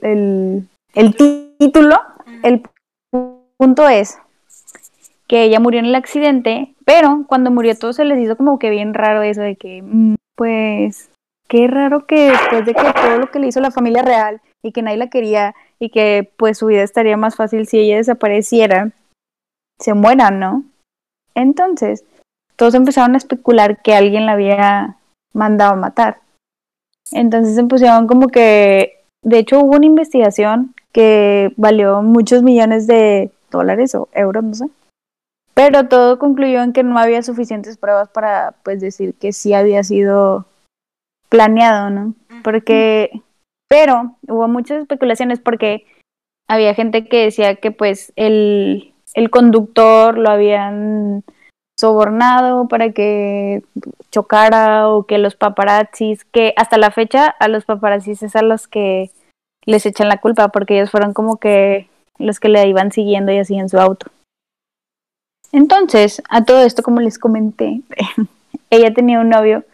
el, 0.94 1.16
título, 1.58 1.96
el 2.42 2.62
punto 3.56 3.88
es 3.88 4.18
que 5.28 5.44
ella 5.44 5.60
murió 5.60 5.80
en 5.80 5.86
el 5.86 5.94
accidente, 5.94 6.74
pero 6.84 7.24
cuando 7.28 7.50
murió 7.50 7.76
todo 7.78 7.92
se 7.92 8.04
les 8.04 8.18
hizo 8.18 8.36
como 8.36 8.58
que 8.58 8.70
bien 8.70 8.94
raro 8.94 9.22
eso 9.22 9.42
de 9.42 9.56
que, 9.56 9.82
mm, 9.82 10.14
pues, 10.36 11.10
qué 11.50 11.66
raro 11.66 12.06
que 12.06 12.30
después 12.30 12.64
de 12.64 12.72
que 12.74 12.92
todo 12.94 13.18
lo 13.18 13.30
que 13.30 13.40
le 13.40 13.48
hizo 13.48 13.60
la 13.60 13.72
familia 13.72 14.02
real 14.02 14.40
y 14.62 14.70
que 14.70 14.82
nadie 14.82 14.96
la 14.96 15.10
quería 15.10 15.54
y 15.80 15.90
que 15.90 16.30
pues 16.36 16.58
su 16.58 16.66
vida 16.66 16.82
estaría 16.82 17.16
más 17.16 17.34
fácil 17.34 17.66
si 17.66 17.80
ella 17.80 17.96
desapareciera, 17.96 18.92
se 19.80 19.92
muera, 19.94 20.30
¿no? 20.30 20.62
Entonces, 21.34 22.04
todos 22.54 22.74
empezaron 22.74 23.14
a 23.14 23.18
especular 23.18 23.82
que 23.82 23.94
alguien 23.94 24.26
la 24.26 24.32
había 24.32 24.96
mandado 25.34 25.72
a 25.72 25.76
matar. 25.76 26.20
Entonces 27.10 27.56
se 27.56 27.64
pusieron 27.64 28.06
como 28.06 28.28
que, 28.28 29.00
de 29.24 29.38
hecho 29.38 29.58
hubo 29.58 29.76
una 29.76 29.86
investigación 29.86 30.74
que 30.92 31.52
valió 31.56 32.00
muchos 32.02 32.44
millones 32.44 32.86
de 32.86 33.32
dólares 33.50 33.96
o 33.96 34.08
euros, 34.12 34.44
no 34.44 34.54
sé. 34.54 34.66
Pero 35.54 35.88
todo 35.88 36.20
concluyó 36.20 36.62
en 36.62 36.72
que 36.72 36.84
no 36.84 36.96
había 36.96 37.22
suficientes 37.22 37.76
pruebas 37.76 38.08
para 38.08 38.54
pues 38.62 38.80
decir 38.80 39.14
que 39.14 39.32
sí 39.32 39.52
había 39.52 39.82
sido 39.82 40.46
planeado, 41.30 41.88
¿no? 41.88 42.14
Porque, 42.44 43.22
pero 43.68 44.16
hubo 44.28 44.48
muchas 44.48 44.82
especulaciones 44.82 45.40
porque 45.40 45.86
había 46.48 46.74
gente 46.74 47.06
que 47.06 47.24
decía 47.24 47.54
que 47.54 47.70
pues 47.70 48.12
el, 48.16 48.92
el 49.14 49.30
conductor 49.30 50.18
lo 50.18 50.30
habían 50.30 51.24
sobornado 51.78 52.68
para 52.68 52.92
que 52.92 53.62
chocara 54.10 54.88
o 54.88 55.04
que 55.04 55.16
los 55.16 55.36
paparazzis, 55.36 56.24
que 56.24 56.52
hasta 56.56 56.76
la 56.76 56.90
fecha 56.90 57.26
a 57.26 57.48
los 57.48 57.64
paparazzis 57.64 58.22
es 58.22 58.36
a 58.36 58.42
los 58.42 58.68
que 58.68 59.10
les 59.64 59.86
echan 59.86 60.08
la 60.08 60.18
culpa 60.18 60.48
porque 60.48 60.76
ellos 60.76 60.90
fueron 60.90 61.14
como 61.14 61.38
que 61.38 61.88
los 62.18 62.40
que 62.40 62.48
le 62.48 62.66
iban 62.68 62.92
siguiendo 62.92 63.32
y 63.32 63.38
así 63.38 63.56
en 63.56 63.68
su 63.68 63.78
auto. 63.78 64.10
Entonces, 65.52 66.22
a 66.28 66.44
todo 66.44 66.62
esto, 66.62 66.82
como 66.82 67.00
les 67.00 67.18
comenté, 67.18 67.80
ella 68.70 68.92
tenía 68.92 69.20
un 69.20 69.30
novio 69.30 69.64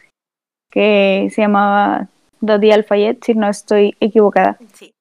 que 0.70 1.29
se 1.33 1.42
llamaba 1.42 2.09
Dodi 2.40 2.72
Alfayet, 2.72 3.24
si 3.24 3.35
no 3.35 3.48
estoy 3.48 3.96
equivocada. 4.00 4.59
Sí. 4.74 4.92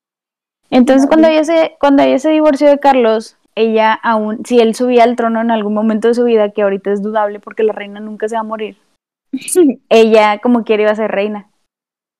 Entonces, 0.70 1.08
cuando 1.08 1.28
ella 1.28 1.44
se, 1.44 1.76
cuando 1.80 2.04
ella 2.04 2.20
se 2.20 2.32
divorció 2.32 2.68
de 2.68 2.80
Carlos, 2.80 3.38
ella 3.56 3.94
aún, 3.94 4.46
si 4.46 4.60
él 4.60 4.76
subía 4.76 5.04
al 5.04 5.16
trono 5.16 5.42
en 5.42 5.52
algún 5.52 5.74
momento 5.74 6.08
de 6.08 6.14
su 6.14 6.24
vida, 6.24 6.52
que 6.52 6.64
ahorita 6.64 6.92
es 6.92 7.02
dudable 7.02 7.40
porque 7.40 7.64
la 7.64 7.74
reina 7.74 8.00
nunca 8.00 8.28
se 8.28 8.36
va 8.36 8.42
a 8.42 8.44
morir, 8.44 8.78
ella 9.90 10.40
como 10.40 10.64
quiera 10.64 10.84
iba 10.84 10.92
a 10.92 10.96
ser 10.96 11.12
reina, 11.12 11.50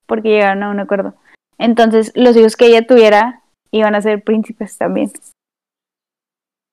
porque 0.06 0.30
llegaron 0.30 0.62
a 0.62 0.70
un 0.70 0.80
acuerdo. 0.80 1.14
Entonces, 1.58 2.12
los 2.14 2.36
hijos 2.36 2.56
que 2.56 2.66
ella 2.66 2.86
tuviera 2.86 3.42
iban 3.70 3.94
a 3.94 4.02
ser 4.02 4.22
príncipes 4.22 4.78
también. 4.78 5.10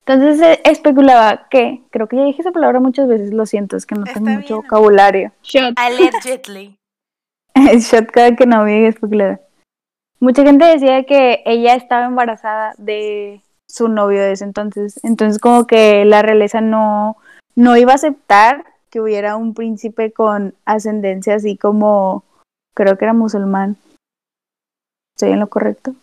Entonces 0.06 0.38
se 0.38 0.60
especulaba 0.70 1.48
que, 1.48 1.82
creo 1.90 2.08
que 2.08 2.16
ya 2.16 2.24
dije 2.24 2.42
esa 2.42 2.52
palabra 2.52 2.78
muchas 2.78 3.08
veces, 3.08 3.32
lo 3.32 3.46
siento, 3.46 3.76
es 3.76 3.86
que 3.86 3.94
no 3.94 4.02
Está 4.04 4.14
tengo 4.14 4.26
bien, 4.26 4.40
mucho 4.40 4.56
vocabulario. 4.56 5.32
Shot. 5.42 5.74
Allegedly. 5.76 6.76
Shot 7.78 8.10
cada 8.10 8.36
que 8.36 8.44
no 8.44 8.64
me 8.64 8.86
especulada. 8.86 9.40
Mucha 10.20 10.42
gente 10.42 10.64
decía 10.66 11.04
que 11.04 11.42
ella 11.46 11.74
estaba 11.74 12.04
embarazada 12.04 12.74
de 12.76 13.42
su 13.66 13.88
novio 13.88 14.20
de 14.20 14.32
ese 14.32 14.44
entonces. 14.44 15.00
Entonces 15.04 15.40
como 15.40 15.66
que 15.66 16.04
la 16.04 16.20
realeza 16.20 16.60
no, 16.60 17.16
no 17.56 17.76
iba 17.76 17.92
a 17.92 17.96
aceptar 17.96 18.64
que 18.90 19.00
hubiera 19.00 19.36
un 19.36 19.54
príncipe 19.54 20.12
con 20.12 20.54
ascendencia 20.66 21.34
así 21.34 21.56
como, 21.56 22.24
creo 22.74 22.98
que 22.98 23.06
era 23.06 23.14
musulmán. 23.14 23.76
¿Estoy 25.16 25.32
en 25.32 25.40
lo 25.40 25.48
correcto? 25.48 25.94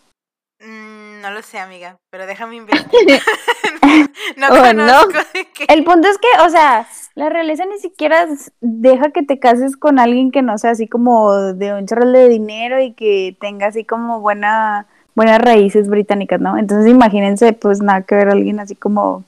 No 1.22 1.30
lo 1.30 1.40
sé, 1.42 1.58
amiga, 1.60 1.98
pero 2.10 2.26
déjame 2.26 2.56
investigar. 2.56 3.20
no 4.36 4.46
Oh, 4.50 4.60
conozco 4.60 5.18
de 5.34 5.46
qué. 5.54 5.66
El 5.68 5.84
punto 5.84 6.08
es 6.08 6.18
que, 6.18 6.26
o 6.44 6.50
sea, 6.50 6.86
la 7.14 7.28
realeza 7.28 7.64
ni 7.64 7.78
siquiera 7.78 8.26
deja 8.60 9.10
que 9.12 9.22
te 9.22 9.38
cases 9.38 9.76
con 9.76 10.00
alguien 10.00 10.32
que 10.32 10.42
no 10.42 10.58
sea 10.58 10.70
así 10.72 10.88
como 10.88 11.32
de 11.54 11.74
un 11.74 11.86
chorro 11.86 12.10
de 12.10 12.28
dinero 12.28 12.80
y 12.80 12.92
que 12.94 13.36
tenga 13.40 13.68
así 13.68 13.84
como 13.84 14.20
buena, 14.20 14.86
buenas 15.14 15.40
raíces 15.40 15.88
británicas, 15.88 16.40
¿no? 16.40 16.58
Entonces 16.58 16.90
imagínense, 16.90 17.52
pues 17.52 17.80
nada 17.80 18.02
que 18.02 18.16
ver 18.16 18.28
alguien 18.28 18.58
así 18.58 18.74
como 18.74 19.22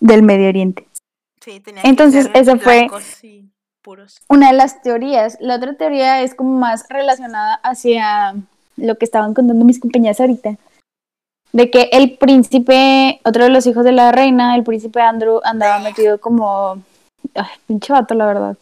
del 0.00 0.22
Medio 0.22 0.48
Oriente. 0.50 0.86
Sí, 1.42 1.60
tenía 1.60 1.80
que 1.82 1.88
Entonces, 1.88 2.26
ser 2.26 2.36
esa 2.36 2.58
fue- 2.58 2.88
puros. 3.82 4.20
Una 4.28 4.48
de 4.48 4.56
las 4.56 4.82
teorías. 4.82 5.38
La 5.40 5.54
otra 5.56 5.72
teoría 5.78 6.20
es 6.22 6.34
como 6.34 6.58
más 6.58 6.84
relacionada 6.90 7.54
hacia 7.62 8.34
lo 8.76 8.98
que 8.98 9.06
estaban 9.06 9.32
contando 9.32 9.64
mis 9.64 9.80
compañeras 9.80 10.20
ahorita. 10.20 10.56
De 11.52 11.70
que 11.70 11.88
el 11.92 12.16
príncipe, 12.18 13.20
otro 13.24 13.44
de 13.44 13.50
los 13.50 13.66
hijos 13.66 13.84
de 13.84 13.92
la 13.92 14.12
reina, 14.12 14.54
el 14.54 14.64
príncipe 14.64 15.00
Andrew, 15.00 15.40
andaba 15.44 15.78
metido 15.78 16.20
como. 16.20 16.82
Ay, 17.34 17.46
pinche 17.66 17.92
vato, 17.92 18.14
la 18.14 18.26
verdad. 18.26 18.56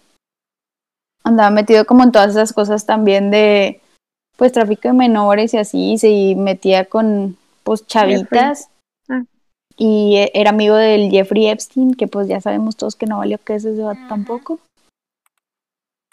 Andaba 1.25 1.51
metido 1.51 1.85
como 1.85 2.05
en 2.05 2.12
todas 2.12 2.31
esas 2.31 2.53
cosas 2.53 2.87
también 2.87 3.31
de. 3.31 3.81
Pues 4.37 4.53
tráfico 4.53 4.88
de 4.88 4.94
menores 4.94 5.55
y 5.55 5.59
así. 5.59 5.92
Y 5.92 5.99
se 5.99 6.35
metía 6.37 6.85
con, 6.85 7.37
pues, 7.64 7.87
chavitas. 7.87 8.68
Ah. 9.09 9.22
Y 9.77 10.16
e- 10.16 10.31
era 10.35 10.51
amigo 10.51 10.77
del 10.77 11.11
Jeffrey 11.11 11.49
Epstein, 11.49 11.94
que 11.94 12.07
pues 12.07 12.29
ya 12.29 12.40
sabemos 12.40 12.77
todos 12.77 12.96
que 12.96 13.07
no 13.07 13.18
valió 13.18 13.38
que 13.38 13.57
ese 13.57 13.72
vato 13.72 14.01
tampoco. 14.09 14.61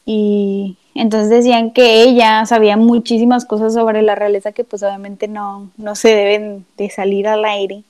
Y 0.05 0.77
entonces 1.01 1.29
decían 1.29 1.71
que 1.71 2.03
ella 2.03 2.45
sabía 2.45 2.77
muchísimas 2.77 3.45
cosas 3.45 3.73
sobre 3.73 4.01
la 4.01 4.15
realeza 4.15 4.51
que 4.51 4.63
pues 4.63 4.83
obviamente 4.83 5.27
no, 5.27 5.69
no 5.77 5.95
se 5.95 6.09
deben 6.09 6.65
de 6.77 6.89
salir 6.89 7.27
al 7.27 7.45
aire. 7.45 7.83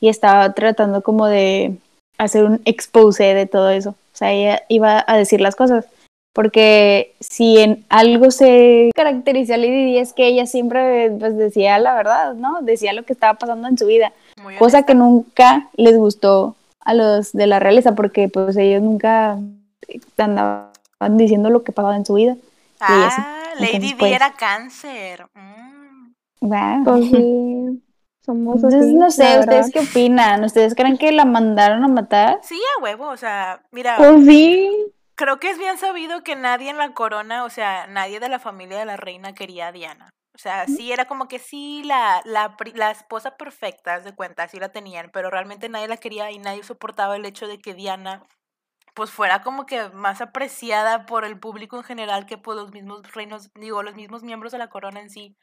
Y 0.00 0.08
estaba 0.08 0.52
tratando 0.52 1.02
como 1.02 1.26
de 1.26 1.76
hacer 2.18 2.44
un 2.44 2.60
expose 2.64 3.34
de 3.34 3.46
todo 3.46 3.70
eso. 3.70 3.90
O 3.90 4.16
sea, 4.16 4.32
ella 4.32 4.62
iba 4.68 5.04
a 5.06 5.16
decir 5.16 5.40
las 5.40 5.56
cosas. 5.56 5.86
Porque 6.34 7.14
si 7.20 7.58
en 7.58 7.84
algo 7.90 8.30
se 8.30 8.90
caracteriza 8.94 9.54
a 9.54 9.58
Lady 9.58 9.84
Di 9.84 9.98
es 9.98 10.14
que 10.14 10.26
ella 10.26 10.46
siempre 10.46 11.10
pues 11.18 11.36
decía 11.36 11.78
la 11.78 11.94
verdad, 11.94 12.34
¿no? 12.34 12.62
Decía 12.62 12.94
lo 12.94 13.02
que 13.02 13.12
estaba 13.12 13.38
pasando 13.38 13.68
en 13.68 13.76
su 13.76 13.86
vida 13.86 14.12
Muy 14.42 14.54
cosa 14.56 14.78
honesta. 14.78 14.86
que 14.86 14.94
nunca 14.94 15.68
les 15.76 15.96
gustó 15.96 16.56
a 16.80 16.94
los 16.94 17.32
de 17.32 17.46
la 17.46 17.58
realeza 17.58 17.94
porque 17.94 18.28
pues 18.28 18.56
ellos 18.56 18.82
nunca 18.82 19.38
andaban 20.16 20.71
diciendo 21.10 21.50
lo 21.50 21.62
que 21.64 21.72
pasaba 21.72 21.96
en 21.96 22.06
su 22.06 22.14
vida. 22.14 22.36
Ah, 22.80 23.50
Lady 23.58 23.66
Entonces, 23.76 23.94
pues- 23.98 24.12
era 24.12 24.32
cáncer. 24.34 25.26
Mm. 25.34 26.12
Wow. 26.40 26.84
Pues 26.84 27.04
sí, 27.10 27.82
somos 28.24 28.56
Entonces 28.56 28.82
así, 28.82 28.94
no 28.94 29.10
sé, 29.10 29.22
¿ustedes 29.38 29.46
verdad. 29.46 29.66
qué 29.72 29.80
opinan? 29.80 30.44
¿Ustedes 30.44 30.74
creen 30.74 30.98
que 30.98 31.12
la 31.12 31.24
mandaron 31.24 31.84
a 31.84 31.88
matar? 31.88 32.40
Sí, 32.42 32.60
a 32.78 32.82
huevo, 32.82 33.08
o 33.08 33.16
sea, 33.16 33.62
mira, 33.70 33.96
Pues 33.96 34.24
sí, 34.26 34.68
creo 35.14 35.38
que 35.38 35.50
es 35.50 35.58
bien 35.58 35.78
sabido 35.78 36.22
que 36.24 36.34
nadie 36.34 36.70
en 36.70 36.78
la 36.78 36.94
corona, 36.94 37.44
o 37.44 37.50
sea, 37.50 37.86
nadie 37.86 38.18
de 38.18 38.28
la 38.28 38.40
familia 38.40 38.78
de 38.78 38.86
la 38.86 38.96
reina 38.96 39.34
quería 39.34 39.68
a 39.68 39.72
Diana. 39.72 40.10
O 40.34 40.38
sea, 40.38 40.66
sí 40.66 40.90
era 40.90 41.04
como 41.04 41.28
que 41.28 41.38
sí, 41.38 41.82
la, 41.84 42.22
la, 42.24 42.56
la 42.74 42.90
esposa 42.90 43.36
perfecta, 43.36 43.94
haz 43.94 44.04
de 44.04 44.14
cuenta, 44.14 44.48
sí 44.48 44.58
la 44.58 44.70
tenían, 44.70 45.10
pero 45.12 45.30
realmente 45.30 45.68
nadie 45.68 45.86
la 45.88 45.98
quería 45.98 46.30
y 46.32 46.38
nadie 46.38 46.62
soportaba 46.64 47.16
el 47.16 47.26
hecho 47.26 47.46
de 47.46 47.58
que 47.58 47.74
Diana 47.74 48.24
pues 48.94 49.10
fuera 49.10 49.42
como 49.42 49.66
que 49.66 49.88
más 49.90 50.20
apreciada 50.20 51.06
por 51.06 51.24
el 51.24 51.38
público 51.38 51.76
en 51.76 51.84
general 51.84 52.26
que 52.26 52.38
por 52.38 52.56
los 52.56 52.72
mismos 52.72 53.12
reinos, 53.14 53.50
digo, 53.54 53.82
los 53.82 53.94
mismos 53.94 54.22
miembros 54.22 54.52
de 54.52 54.58
la 54.58 54.68
corona 54.68 55.00
en 55.00 55.10
sí. 55.10 55.36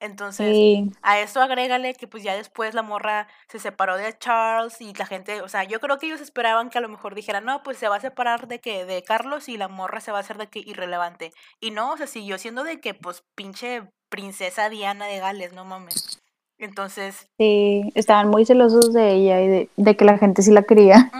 Entonces, 0.00 0.54
Sí, 0.54 0.90
a 1.02 1.18
eso 1.18 1.40
agrégale 1.40 1.94
que 1.94 2.06
pues 2.06 2.22
ya 2.22 2.36
después 2.36 2.72
la 2.72 2.82
morra 2.82 3.26
se 3.48 3.58
separó 3.58 3.96
de 3.96 4.16
Charles 4.16 4.80
y 4.80 4.94
la 4.94 5.06
gente, 5.06 5.42
o 5.42 5.48
sea, 5.48 5.64
yo 5.64 5.80
creo 5.80 5.98
que 5.98 6.06
ellos 6.06 6.20
esperaban 6.20 6.70
que 6.70 6.78
a 6.78 6.80
lo 6.80 6.88
mejor 6.88 7.16
dijeran, 7.16 7.44
no, 7.44 7.62
pues 7.64 7.78
se 7.78 7.88
va 7.88 7.96
a 7.96 8.00
separar 8.00 8.46
de 8.46 8.60
que 8.60 8.84
de 8.84 9.02
Carlos 9.02 9.48
y 9.48 9.56
la 9.56 9.66
morra 9.66 10.00
se 10.00 10.12
va 10.12 10.18
a 10.18 10.20
hacer 10.20 10.38
de 10.38 10.48
que 10.48 10.60
irrelevante. 10.60 11.32
Y 11.60 11.72
no, 11.72 11.92
o 11.92 11.96
sea, 11.96 12.06
siguió 12.06 12.38
siendo 12.38 12.62
de 12.62 12.80
que 12.80 12.94
pues 12.94 13.24
pinche 13.34 13.82
princesa 14.08 14.68
Diana 14.68 15.06
de 15.06 15.18
Gales, 15.18 15.52
no 15.52 15.64
mames. 15.64 16.22
Entonces, 16.58 17.28
sí, 17.38 17.90
estaban 17.94 18.28
muy 18.28 18.44
celosos 18.44 18.92
de 18.92 19.14
ella 19.14 19.40
y 19.40 19.48
de, 19.48 19.70
de 19.76 19.96
que 19.96 20.04
la 20.04 20.18
gente 20.18 20.42
sí 20.42 20.52
la 20.52 20.62
quería. 20.62 21.10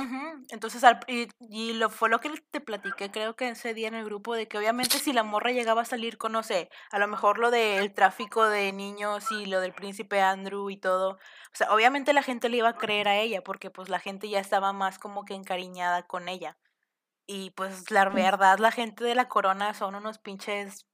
Entonces, 0.50 0.82
al- 0.82 1.00
y, 1.08 1.28
y 1.40 1.74
lo 1.74 1.90
fue 1.90 2.08
lo 2.08 2.20
que 2.20 2.30
te 2.50 2.60
platiqué, 2.60 3.10
creo 3.10 3.36
que 3.36 3.48
ese 3.50 3.74
día 3.74 3.88
en 3.88 3.94
el 3.94 4.04
grupo, 4.04 4.34
de 4.34 4.48
que 4.48 4.56
obviamente 4.56 4.98
si 4.98 5.12
la 5.12 5.22
morra 5.22 5.50
llegaba 5.52 5.82
a 5.82 5.84
salir 5.84 6.16
con, 6.16 6.32
no 6.32 6.42
sé, 6.42 6.70
a 6.90 6.98
lo 6.98 7.06
mejor 7.06 7.38
lo 7.38 7.50
del 7.50 7.92
tráfico 7.92 8.46
de 8.48 8.72
niños 8.72 9.30
y 9.30 9.44
lo 9.46 9.60
del 9.60 9.74
príncipe 9.74 10.22
Andrew 10.22 10.70
y 10.70 10.78
todo, 10.78 11.10
o 11.12 11.18
sea, 11.52 11.72
obviamente 11.74 12.14
la 12.14 12.22
gente 12.22 12.48
le 12.48 12.58
iba 12.58 12.70
a 12.70 12.76
creer 12.78 13.08
a 13.08 13.16
ella, 13.18 13.42
porque 13.44 13.70
pues 13.70 13.90
la 13.90 14.00
gente 14.00 14.28
ya 14.30 14.40
estaba 14.40 14.72
más 14.72 14.98
como 14.98 15.24
que 15.26 15.34
encariñada 15.34 16.04
con 16.06 16.28
ella. 16.28 16.56
Y 17.26 17.50
pues 17.52 17.90
la 17.90 18.08
verdad, 18.08 18.58
la 18.58 18.72
gente 18.72 19.04
de 19.04 19.14
la 19.14 19.28
corona 19.28 19.74
son 19.74 19.94
unos 19.94 20.18
pinches 20.18 20.86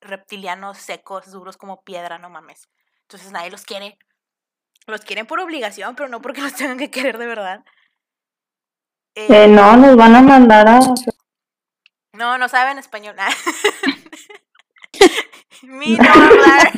reptilianos 0.00 0.78
secos, 0.78 1.30
duros 1.32 1.56
como 1.56 1.82
piedra, 1.84 2.18
no 2.18 2.30
mames. 2.30 2.68
Entonces 3.02 3.32
nadie 3.32 3.50
los 3.50 3.64
quiere. 3.64 3.98
Los 4.86 5.02
quieren 5.02 5.26
por 5.26 5.40
obligación, 5.40 5.94
pero 5.96 6.08
no 6.08 6.20
porque 6.22 6.40
los 6.42 6.54
tengan 6.54 6.78
que 6.78 6.90
querer 6.90 7.18
de 7.18 7.26
verdad. 7.26 7.64
Eh, 9.14 9.26
Eh, 9.28 9.48
no, 9.48 9.76
nos 9.76 9.96
van 9.96 10.16
a 10.16 10.22
mandar 10.22 10.68
a... 10.68 10.80
no, 12.14 12.38
no 12.38 12.48
saben 12.48 12.78
español. 12.78 13.16
mi 15.62 15.96
no 15.96 16.10
hablar, 16.10 16.72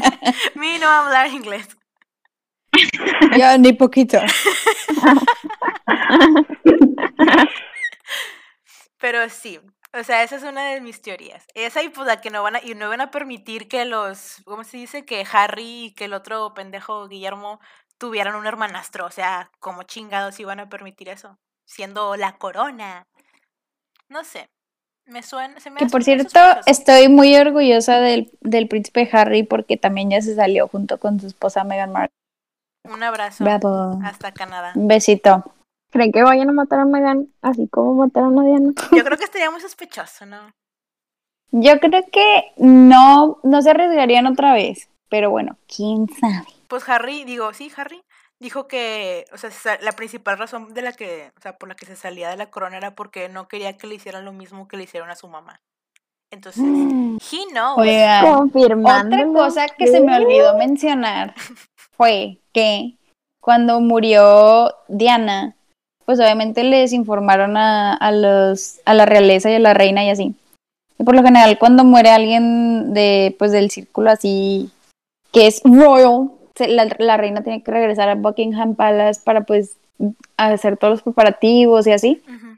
mi 0.54 0.78
no 0.78 0.88
hablar 0.88 1.28
inglés. 1.28 1.68
Yo 3.38 3.58
ni 3.58 3.72
poquito. 3.72 4.18
Pero 8.98 9.28
sí, 9.28 9.60
o 9.92 10.02
sea, 10.02 10.22
esa 10.22 10.36
es 10.36 10.42
una 10.42 10.64
de 10.70 10.80
mis 10.80 11.00
teorías. 11.02 11.46
Esa 11.54 11.82
y 11.82 11.88
pues 11.88 12.06
la 12.06 12.20
que 12.20 12.30
no 12.30 12.42
van 12.42 12.56
a, 12.56 12.62
y 12.62 12.74
no 12.74 12.88
van 12.88 13.00
a 13.00 13.10
permitir 13.10 13.68
que 13.68 13.84
los, 13.84 14.42
¿cómo 14.44 14.64
se 14.64 14.76
dice? 14.78 15.04
Que 15.04 15.26
Harry 15.32 15.86
y 15.86 15.94
que 15.94 16.06
el 16.06 16.14
otro 16.14 16.54
pendejo 16.54 17.06
Guillermo 17.08 17.60
tuvieran 17.98 18.34
un 18.34 18.46
hermanastro. 18.46 19.06
O 19.06 19.10
sea, 19.10 19.50
como 19.60 19.82
chingados 19.84 20.40
iban 20.40 20.60
a 20.60 20.68
permitir 20.68 21.08
eso. 21.10 21.38
Siendo 21.66 22.16
la 22.16 22.36
corona. 22.36 23.06
No 24.08 24.24
sé. 24.24 24.48
Me 25.06 25.22
suena. 25.22 25.60
Se 25.60 25.70
me 25.70 25.78
Que 25.78 25.86
por 25.86 26.02
cierto, 26.02 26.24
sospechoso. 26.30 26.62
estoy 26.66 27.08
muy 27.08 27.36
orgullosa 27.36 28.00
del, 28.00 28.30
del 28.40 28.68
príncipe 28.68 29.08
Harry 29.12 29.42
porque 29.42 29.76
también 29.76 30.10
ya 30.10 30.20
se 30.20 30.34
salió 30.34 30.68
junto 30.68 30.98
con 30.98 31.20
su 31.20 31.26
esposa 31.26 31.64
Meghan 31.64 31.92
Markle. 31.92 32.16
Un 32.84 33.02
abrazo. 33.02 33.44
Bravo. 33.44 33.98
Hasta 34.04 34.32
Canadá. 34.32 34.72
Un 34.74 34.88
besito. 34.88 35.44
¿Creen 35.90 36.12
que 36.12 36.22
vayan 36.22 36.48
a 36.48 36.52
matar 36.52 36.80
a 36.80 36.84
Megan 36.84 37.28
así 37.40 37.68
como 37.68 37.94
mataron 37.94 38.38
a 38.38 38.44
Diana? 38.44 38.72
Yo 38.92 39.04
creo 39.04 39.16
que 39.16 39.24
estaría 39.24 39.50
muy 39.50 39.60
sospechoso, 39.60 40.26
¿no? 40.26 40.50
Yo 41.50 41.78
creo 41.78 42.02
que 42.10 42.52
no, 42.56 43.38
no 43.42 43.62
se 43.62 43.70
arriesgarían 43.70 44.26
otra 44.26 44.52
vez. 44.54 44.88
Pero 45.08 45.30
bueno, 45.30 45.56
quién 45.68 46.08
sabe. 46.20 46.46
Pues 46.66 46.88
Harry, 46.88 47.24
digo, 47.24 47.52
sí, 47.54 47.70
Harry 47.76 48.02
dijo 48.44 48.68
que, 48.68 49.24
o 49.32 49.38
sea, 49.38 49.50
la 49.80 49.92
principal 49.92 50.36
razón 50.36 50.74
de 50.74 50.82
la 50.82 50.92
que, 50.92 51.32
o 51.34 51.40
sea, 51.40 51.56
por 51.56 51.66
la 51.66 51.74
que 51.74 51.86
se 51.86 51.96
salía 51.96 52.28
de 52.28 52.36
la 52.36 52.50
corona 52.50 52.76
era 52.76 52.94
porque 52.94 53.30
no 53.30 53.48
quería 53.48 53.78
que 53.78 53.86
le 53.86 53.94
hicieran 53.94 54.26
lo 54.26 54.34
mismo 54.34 54.68
que 54.68 54.76
le 54.76 54.84
hicieron 54.84 55.08
a 55.08 55.16
su 55.16 55.28
mamá. 55.28 55.62
Entonces, 56.30 56.62
he 56.62 57.46
knows. 57.52 57.78
Otra 57.78 59.26
cosa 59.32 59.66
que 59.68 59.86
se 59.86 60.02
me 60.02 60.14
olvidó 60.14 60.58
mencionar 60.58 61.34
fue 61.96 62.36
que 62.52 62.96
cuando 63.40 63.80
murió 63.80 64.74
Diana, 64.88 65.56
pues 66.04 66.20
obviamente 66.20 66.64
les 66.64 66.92
informaron 66.92 67.56
a, 67.56 67.94
a 67.94 68.12
los, 68.12 68.78
a 68.84 68.92
la 68.92 69.06
realeza 69.06 69.50
y 69.50 69.54
a 69.54 69.58
la 69.58 69.72
reina 69.72 70.04
y 70.04 70.10
así. 70.10 70.34
Y 70.98 71.04
por 71.04 71.16
lo 71.16 71.22
general, 71.22 71.58
cuando 71.58 71.82
muere 71.82 72.10
alguien 72.10 72.92
de, 72.92 73.34
pues, 73.38 73.52
del 73.52 73.70
círculo 73.70 74.10
así, 74.10 74.70
que 75.32 75.46
es 75.46 75.62
royal, 75.64 76.30
la, 76.58 76.88
la 76.98 77.16
reina 77.16 77.42
tiene 77.42 77.62
que 77.62 77.70
regresar 77.70 78.08
a 78.08 78.14
Buckingham 78.14 78.74
Palace 78.74 79.20
para 79.24 79.42
pues 79.42 79.76
hacer 80.36 80.76
todos 80.76 80.92
los 80.92 81.02
preparativos 81.02 81.86
y 81.86 81.92
así. 81.92 82.22
Ujú. 82.28 82.56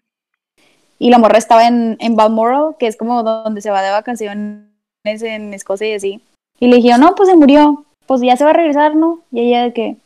Y 0.99 1.11
la 1.11 1.19
morra 1.19 1.39
estaba 1.39 1.67
en, 1.67 1.97
en 2.01 2.17
Balmoral, 2.17 2.77
que 2.79 2.87
es 2.87 2.97
como 2.97 3.23
donde 3.23 3.61
se 3.61 3.71
va 3.71 3.83
de 3.83 3.91
vacaciones 3.91 4.63
en 5.05 5.53
Escocia 5.55 5.89
y 5.89 5.93
así. 5.95 6.21
Y 6.59 6.69
le 6.69 6.77
dijeron, 6.77 7.01
no, 7.01 7.15
pues 7.15 7.29
se 7.29 7.37
murió. 7.37 7.85
Pues 8.07 8.21
ya 8.23 8.37
se 8.37 8.45
va 8.45 8.51
a 8.51 8.55
regresar, 8.55 8.95
¿no? 8.97 9.21
Y 9.33 9.41
ella 9.41 9.65
de 9.65 9.73
que, 9.73 9.97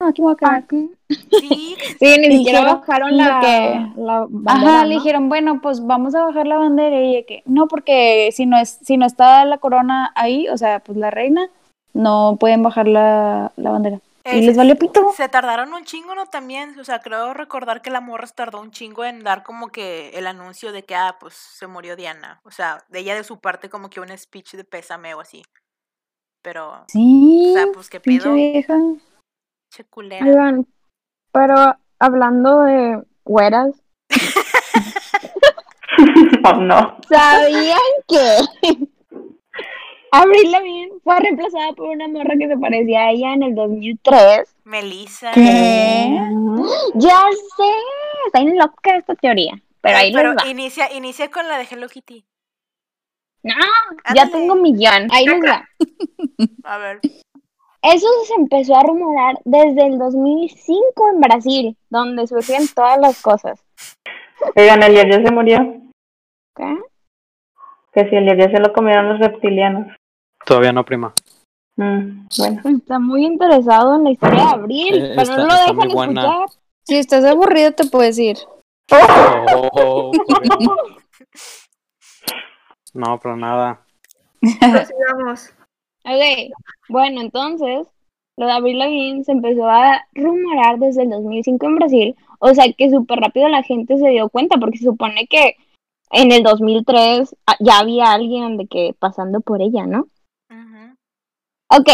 no, 0.00 0.06
aquí 0.08 0.22
me 0.22 0.26
voy 0.26 0.34
a 0.34 0.36
quedar. 0.36 0.54
Aquí. 0.54 0.90
Sí, 1.40 1.76
Sí, 1.98 2.16
ni 2.20 2.36
siquiera 2.38 2.62
bajaron 2.62 3.16
la, 3.16 3.40
que- 3.40 4.00
la 4.00 4.26
bandera, 4.28 4.70
Ajá, 4.76 4.86
le 4.86 4.94
¿no? 4.94 5.00
dijeron, 5.00 5.28
bueno, 5.28 5.60
pues 5.60 5.84
vamos 5.84 6.14
a 6.14 6.24
bajar 6.24 6.46
la 6.46 6.56
bandera. 6.56 7.00
Y 7.00 7.16
ella 7.16 7.26
que, 7.26 7.42
no, 7.46 7.66
porque 7.66 8.30
si 8.32 8.46
no, 8.46 8.56
es, 8.56 8.78
si 8.82 8.96
no 8.96 9.04
está 9.06 9.44
la 9.44 9.58
corona 9.58 10.12
ahí, 10.14 10.48
o 10.48 10.56
sea, 10.56 10.78
pues 10.80 10.96
la 10.96 11.10
reina, 11.10 11.48
no 11.92 12.36
pueden 12.38 12.62
bajar 12.62 12.88
la, 12.88 13.52
la 13.56 13.70
bandera. 13.70 14.00
Y 14.24 14.42
les 14.42 14.56
valió 14.56 14.76
pito. 14.76 15.12
Se 15.16 15.28
tardaron 15.28 15.72
un 15.72 15.84
chingo, 15.84 16.14
¿no? 16.14 16.26
También, 16.26 16.78
o 16.78 16.84
sea, 16.84 17.00
creo 17.00 17.32
recordar 17.32 17.80
que 17.80 17.90
la 17.90 18.00
morra 18.02 18.26
se 18.26 18.34
tardó 18.34 18.60
un 18.60 18.70
chingo 18.70 19.04
en 19.04 19.24
dar 19.24 19.42
como 19.42 19.68
que 19.68 20.10
el 20.10 20.26
anuncio 20.26 20.72
de 20.72 20.84
que, 20.84 20.94
ah, 20.94 21.16
pues 21.18 21.34
se 21.34 21.66
murió 21.66 21.96
Diana. 21.96 22.40
O 22.44 22.50
sea, 22.50 22.84
de 22.90 23.00
ella 23.00 23.14
de 23.14 23.24
su 23.24 23.40
parte 23.40 23.70
como 23.70 23.88
que 23.88 23.98
un 23.98 24.16
speech 24.16 24.52
de 24.52 24.64
pésame 24.64 25.14
o 25.14 25.20
así. 25.20 25.42
Pero, 26.42 26.84
Sí, 26.88 27.50
o 27.50 27.54
sea, 27.54 27.66
pues 27.72 27.88
qué 27.88 27.98
pedo, 28.00 28.34
vieja. 28.34 28.76
che 29.70 29.84
culera. 29.84 30.24
Oigan, 30.24 30.66
pero 31.32 31.76
hablando 31.98 32.62
de 32.62 33.02
güeras, 33.24 33.82
Oh, 36.44 36.54
no. 36.54 36.96
¿sabían 37.08 37.78
que 38.08 38.36
Avril 40.12 40.50
Lavigne 40.50 40.90
fue 41.04 41.20
reemplazada 41.20 41.72
por 41.74 41.88
una 41.88 42.08
morra 42.08 42.34
que 42.38 42.48
se 42.48 42.56
parecía 42.58 43.00
a 43.04 43.10
ella 43.10 43.32
en 43.34 43.42
el 43.44 43.54
2003? 43.54 44.56
Melissa. 44.64 45.30
¿Qué? 45.32 46.18
Ya 46.94 47.16
sé, 47.56 47.72
está 48.26 48.40
bien 48.40 48.58
loca 48.58 48.96
esta 48.96 49.14
teoría, 49.14 49.54
pero 49.80 49.96
Eh, 49.96 50.00
ahí 50.00 50.12
les 50.12 50.24
va. 50.36 50.48
inicia, 50.48 50.92
inicia 50.92 51.30
con 51.30 51.46
la 51.46 51.58
de 51.58 51.66
Hello 51.70 51.88
Kitty. 51.88 52.24
No, 53.42 53.54
ya 54.14 54.28
tengo 54.30 54.54
un 54.54 54.62
millón, 54.62 55.08
ahí 55.12 55.26
les 55.26 55.40
va. 55.40 55.66
A 56.64 56.78
ver. 56.78 57.00
Eso 57.82 58.06
se 58.26 58.34
empezó 58.34 58.76
a 58.76 58.82
rumorar 58.82 59.36
desde 59.46 59.86
el 59.86 59.98
2005 59.98 61.10
en 61.14 61.20
Brasil, 61.20 61.76
donde 61.88 62.26
surgen 62.26 62.68
todas 62.74 62.98
las 62.98 63.22
cosas. 63.22 63.64
Oigan, 64.56 64.82
Elias 64.82 65.06
ya 65.10 65.22
se 65.24 65.32
murió. 65.32 65.58
¿Qué? 66.56 66.76
Que 67.94 68.08
si 68.10 68.16
Elias 68.16 68.36
ya 68.38 68.50
se 68.50 68.60
lo 68.60 68.72
comieron 68.74 69.08
los 69.08 69.20
reptilianos. 69.20 69.86
Todavía 70.44 70.72
no, 70.72 70.84
prima. 70.84 71.12
Mm, 71.76 72.26
bueno. 72.38 72.60
Está 72.78 72.98
muy 72.98 73.24
interesado 73.24 73.96
en 73.96 74.04
la 74.04 74.10
historia 74.10 74.44
de 74.44 74.50
Abril, 74.50 74.94
Eh, 74.96 75.08
pero 75.10 75.22
está- 75.22 75.36
no 75.36 75.46
lo 75.46 75.54
dejan 75.54 75.88
buena. 75.92 76.20
escuchar. 76.22 76.48
Si 76.84 76.96
estás 76.96 77.24
aburrido, 77.24 77.72
te 77.72 77.86
puedes 77.86 78.18
ir. 78.18 78.36
Oh, 79.72 80.10
prima. 80.12 80.76
no, 82.94 83.18
pero 83.20 83.36
nada. 83.36 83.84
Prosigamos. 84.40 85.50
Ok, 86.04 86.52
bueno, 86.88 87.20
entonces, 87.20 87.86
lo 88.36 88.46
de 88.46 88.52
Avril 88.52 88.78
Lavigne 88.78 89.22
se 89.24 89.32
empezó 89.32 89.68
a 89.68 90.06
rumorar 90.14 90.78
desde 90.78 91.02
el 91.02 91.10
2005 91.10 91.66
en 91.66 91.76
Brasil, 91.76 92.16
o 92.38 92.52
sea 92.54 92.64
que 92.72 92.90
súper 92.90 93.20
rápido 93.20 93.48
la 93.48 93.62
gente 93.62 93.98
se 93.98 94.08
dio 94.08 94.28
cuenta, 94.30 94.56
porque 94.58 94.78
se 94.78 94.84
supone 94.86 95.26
que 95.26 95.56
en 96.10 96.32
el 96.32 96.42
2003 96.42 97.36
ah, 97.46 97.56
ya 97.60 97.78
había 97.78 98.12
alguien 98.12 98.56
de 98.56 98.66
que 98.66 98.94
pasando 98.98 99.40
por 99.40 99.60
ella, 99.62 99.86
¿no? 99.86 100.06
Ok, 101.72 101.88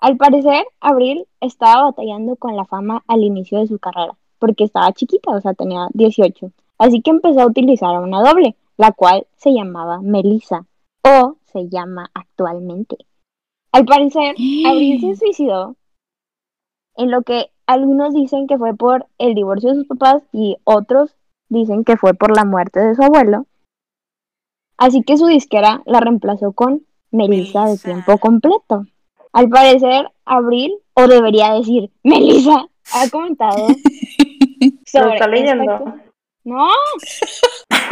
al 0.00 0.16
parecer, 0.16 0.66
Abril 0.80 1.26
estaba 1.40 1.84
batallando 1.84 2.34
con 2.34 2.56
la 2.56 2.64
fama 2.64 3.04
al 3.06 3.22
inicio 3.22 3.60
de 3.60 3.68
su 3.68 3.78
carrera, 3.78 4.16
porque 4.40 4.64
estaba 4.64 4.92
chiquita, 4.92 5.30
o 5.30 5.40
sea, 5.40 5.54
tenía 5.54 5.86
18. 5.92 6.50
Así 6.78 7.00
que 7.00 7.10
empezó 7.10 7.42
a 7.42 7.46
utilizar 7.46 7.94
a 7.94 8.00
una 8.00 8.20
doble, 8.20 8.56
la 8.76 8.90
cual 8.90 9.26
se 9.36 9.52
llamaba 9.52 10.00
Melissa, 10.02 10.66
o 11.04 11.36
se 11.44 11.68
llama 11.68 12.10
actualmente. 12.12 12.96
Al 13.70 13.84
parecer, 13.84 14.34
Abril 14.66 15.00
se 15.00 15.14
suicidó, 15.24 15.76
en 16.96 17.12
lo 17.12 17.22
que 17.22 17.50
algunos 17.66 18.14
dicen 18.14 18.46
que 18.46 18.58
fue 18.58 18.74
por 18.74 19.06
el 19.18 19.34
divorcio 19.34 19.70
de 19.70 19.76
sus 19.76 19.86
papás 19.86 20.22
y 20.32 20.56
otros 20.64 21.16
dicen 21.48 21.84
que 21.84 21.96
fue 21.96 22.14
por 22.14 22.36
la 22.36 22.44
muerte 22.44 22.80
de 22.80 22.94
su 22.94 23.02
abuelo. 23.02 23.46
Así 24.76 25.02
que 25.02 25.16
su 25.16 25.26
disquera 25.26 25.82
la 25.86 26.00
reemplazó 26.00 26.52
con 26.52 26.84
Melissa 27.12 27.66
de 27.66 27.78
tiempo 27.78 28.18
completo. 28.18 28.86
Al 29.34 29.48
parecer, 29.48 30.08
Abril, 30.24 30.78
o 30.94 31.08
debería 31.08 31.54
decir 31.54 31.90
Melissa, 32.04 32.68
ha 32.92 33.10
comentado 33.10 33.66
¿Lo 34.60 34.72
sobre 34.86 35.14
está 35.14 35.26
leyendo? 35.26 35.96
No, 36.44 36.68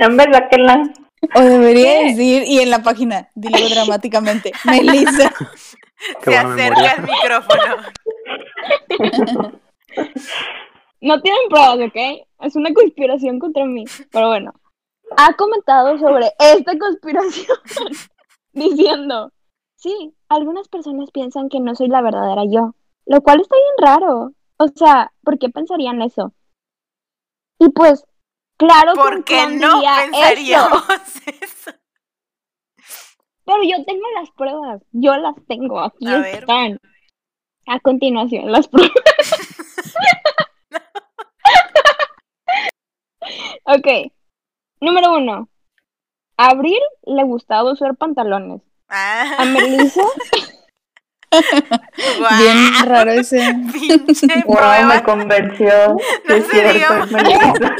en 0.00 0.16
verdad 0.16 0.48
que 0.50 0.58
la... 0.58 0.92
O 1.36 1.40
debería 1.40 2.00
decir, 2.00 2.42
y 2.44 2.58
en 2.58 2.70
la 2.70 2.82
página, 2.82 3.28
dilo 3.36 3.56
dramáticamente, 3.70 4.50
Melissa. 4.64 5.32
Qué 6.24 6.30
Se 6.32 6.36
acerca 6.36 6.92
el 6.92 7.02
micrófono. 7.02 7.76
no 11.02 11.22
tienen 11.22 11.48
pruebas, 11.48 11.78
¿ok? 11.86 12.26
Es 12.40 12.56
una 12.56 12.74
conspiración 12.74 13.38
contra 13.38 13.64
mí. 13.64 13.84
Pero 14.10 14.26
bueno, 14.26 14.52
ha 15.16 15.34
comentado 15.34 15.96
sobre 15.98 16.32
esta 16.40 16.76
conspiración 16.76 17.58
diciendo, 18.52 19.30
sí, 19.80 20.14
algunas 20.28 20.68
personas 20.68 21.10
piensan 21.10 21.48
que 21.48 21.58
no 21.60 21.74
soy 21.74 21.88
la 21.88 22.02
verdadera 22.02 22.44
yo, 22.44 22.74
lo 23.06 23.20
cual 23.22 23.40
está 23.40 23.56
bien 23.56 23.90
raro. 23.90 24.32
O 24.58 24.68
sea, 24.68 25.12
¿por 25.24 25.38
qué 25.38 25.48
pensarían 25.48 26.02
eso? 26.02 26.32
Y 27.58 27.70
pues, 27.70 28.04
claro 28.58 28.92
que 28.94 29.00
¿Por 29.00 29.24
qué 29.24 29.34
Juan 29.36 29.58
no 29.58 29.74
diría 29.74 30.04
eso. 30.04 30.12
pensaríamos 30.12 30.82
eso? 31.42 31.70
Pero 33.44 33.62
yo 33.64 33.84
tengo 33.84 34.06
las 34.14 34.30
pruebas, 34.32 34.82
yo 34.92 35.16
las 35.16 35.34
tengo, 35.48 35.80
aquí 35.80 36.06
A 36.06 36.18
ver. 36.20 36.34
están. 36.40 36.78
A 37.66 37.80
continuación, 37.80 38.52
las 38.52 38.68
pruebas. 38.68 38.92
ok, 43.64 44.12
número 44.80 45.14
uno. 45.14 45.48
A 46.36 46.50
Abril 46.50 46.80
le 47.04 47.24
gustaba 47.24 47.72
usar 47.72 47.96
pantalones. 47.96 48.62
A 48.90 49.36
Ah, 49.38 49.44
Melissa, 49.44 50.02
Bien 52.38 52.86
raro 52.86 53.12
ese. 53.12 53.38
pinche 53.72 54.26
Wow, 54.46 54.86
me 54.88 55.02
convenció. 55.04 55.96
No 56.28 56.34
es 56.34 56.48
cierto, 56.48 56.72
diga 56.74 57.04
es 57.04 57.10
Melissa. 57.12 57.76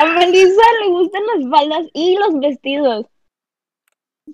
a 0.00 0.06
Melissa 0.06 0.62
le 0.82 0.88
gustan 0.90 1.22
las 1.36 1.50
faldas 1.50 1.86
y 1.92 2.16
los 2.16 2.40
vestidos. 2.40 3.06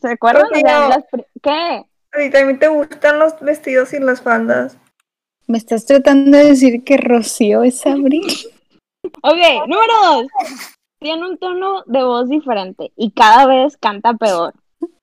¿Se 0.00 0.08
acuerdan? 0.10 0.48
Las 0.88 1.04
¿Qué? 1.42 1.50
A 1.50 2.18
ti 2.18 2.30
también 2.30 2.58
te 2.58 2.68
gustan 2.68 3.18
los 3.18 3.38
vestidos 3.40 3.92
y 3.92 3.98
las 4.00 4.22
faldas. 4.22 4.78
¿Me 5.46 5.58
estás 5.58 5.84
tratando 5.84 6.38
de 6.38 6.44
decir 6.44 6.82
que 6.84 6.96
Rocío 6.96 7.62
es 7.62 7.84
Abril? 7.86 8.26
Ok, 9.22 9.36
número 9.66 9.92
dos. 10.02 10.26
Tiene 10.98 11.28
un 11.28 11.36
tono 11.36 11.82
de 11.86 12.02
voz 12.04 12.28
diferente 12.30 12.92
y 12.96 13.10
cada 13.10 13.46
vez 13.46 13.76
canta 13.76 14.14
peor. 14.14 14.54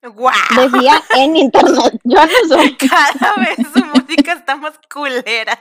¡Guau! 0.01 0.33
Decía 0.55 1.01
en 1.17 1.35
internet. 1.35 1.99
Yo 2.03 2.19
no 2.25 2.47
soy. 2.47 2.75
Cada 2.77 3.35
vez 3.35 3.57
su 3.73 3.85
música 3.85 4.33
está 4.33 4.55
más 4.55 4.79
culera. 4.91 5.59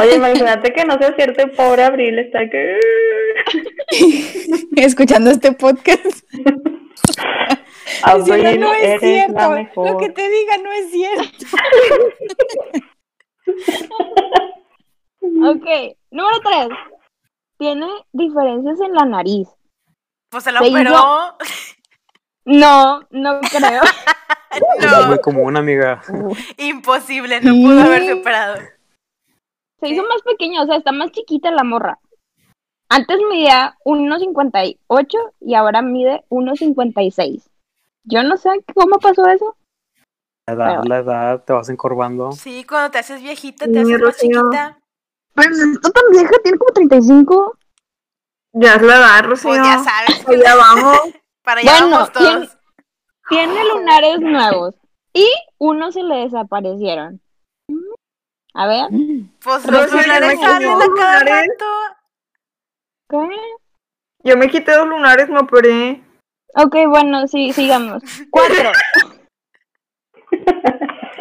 Oye, 0.00 0.16
imagínate 0.16 0.72
que 0.72 0.84
no 0.84 0.98
se 0.98 1.06
acierte, 1.06 1.46
pobre 1.48 1.84
Abril, 1.84 2.18
está 2.18 2.48
que... 2.50 2.78
Escuchando 4.76 5.30
este 5.30 5.52
podcast. 5.52 6.04
Abril, 8.02 8.34
Diciendo, 8.34 8.66
no 8.66 8.74
es 8.74 8.82
eres 8.82 9.28
la 9.32 9.46
cierto. 9.46 9.84
Lo 9.84 9.98
que 9.98 10.08
te 10.10 10.28
diga 10.28 10.58
no 10.58 10.72
es 10.72 10.90
cierto. 10.90 11.46
Ok, 15.44 15.96
número 16.10 16.40
tres. 16.42 16.68
Tiene 17.58 17.86
diferencias 18.12 18.80
en 18.80 18.94
la 18.94 19.04
nariz. 19.04 19.48
Pues 20.30 20.44
se 20.44 20.52
la 20.52 20.60
Se 20.60 20.68
hizo-. 20.68 21.36
No, 22.44 23.00
no 23.10 23.40
creo. 23.40 23.82
Es 24.52 24.60
No, 24.92 25.06
muy 25.06 25.18
común, 25.20 25.56
amiga. 25.56 26.02
imposible, 26.58 27.40
no 27.40 27.54
pudo 27.54 27.80
haberse 27.80 28.12
operado. 28.12 28.56
Se 29.80 29.88
hizo 29.88 30.02
más 30.02 30.20
pequeña, 30.22 30.62
o 30.62 30.66
sea, 30.66 30.76
está 30.76 30.92
más 30.92 31.10
chiquita 31.10 31.50
la 31.50 31.64
morra. 31.64 31.98
Antes 32.90 33.18
medía 33.30 33.78
1.58 33.86 35.32
y 35.40 35.54
ahora 35.54 35.80
mide 35.80 36.24
1.56. 36.28 37.48
Yo 38.04 38.22
no 38.22 38.36
sé 38.36 38.50
cómo 38.74 38.98
pasó 38.98 39.26
eso. 39.28 39.56
La 40.46 40.52
edad, 40.52 40.84
la 40.84 40.98
edad, 40.98 41.44
te 41.44 41.54
vas 41.54 41.70
encorvando. 41.70 42.32
Sí, 42.32 42.66
cuando 42.68 42.90
te 42.90 42.98
haces 42.98 43.22
viejita, 43.22 43.66
te 43.66 43.80
haces 43.80 44.00
más 44.00 44.18
chiquita. 44.18 44.78
Pero 45.34 45.50
no 45.50 45.72
está 45.72 45.90
tan 45.90 46.10
vieja, 46.10 46.32
tiene 46.42 46.58
como 46.58 46.72
35. 46.72 47.58
Ya 48.52 48.74
es 48.74 48.82
la 48.82 48.96
edad, 48.96 49.24
Rocío. 49.24 49.50
Pues 49.50 49.62
ya 49.62 49.78
sabes, 49.78 50.24
que 50.26 50.34
Allá 50.34 50.56
vamos. 50.56 50.98
Para 51.42 51.60
allá 51.60 51.72
Bueno, 51.72 51.90
vamos 51.90 52.12
todos. 52.12 52.58
Tiene 53.28 53.64
lunares 53.74 54.20
nuevos 54.20 54.74
y 55.12 55.26
unos 55.58 55.94
se 55.94 56.02
le 56.02 56.16
desaparecieron. 56.16 57.20
A 58.54 58.66
ver, 58.66 58.88
Pues 59.42 59.66
los 59.66 59.90
lunares 59.90 60.40
salen 60.40 60.70
a 60.70 60.86
cada 60.96 61.20
rato. 61.20 61.64
¿qué? 63.08 63.28
Yo 64.24 64.36
me 64.36 64.48
quité 64.48 64.72
dos 64.72 64.86
lunares, 64.86 65.28
me 65.28 65.40
operé. 65.40 66.02
Ok, 66.54 66.76
bueno, 66.88 67.26
sí, 67.26 67.52
sigamos. 67.52 68.02
Cuatro. 68.30 68.70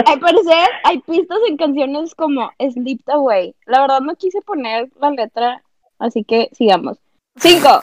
Al 0.05 0.19
parecer 0.19 0.69
hay 0.83 0.99
pistas 0.99 1.39
en 1.47 1.57
canciones 1.57 2.15
como 2.15 2.51
Slipped 2.59 3.13
Away. 3.13 3.55
La 3.65 3.81
verdad 3.81 4.01
no 4.01 4.15
quise 4.15 4.41
poner 4.41 4.89
la 4.99 5.11
letra, 5.11 5.63
así 5.99 6.23
que 6.23 6.49
sigamos. 6.51 6.97
Cinco. 7.37 7.81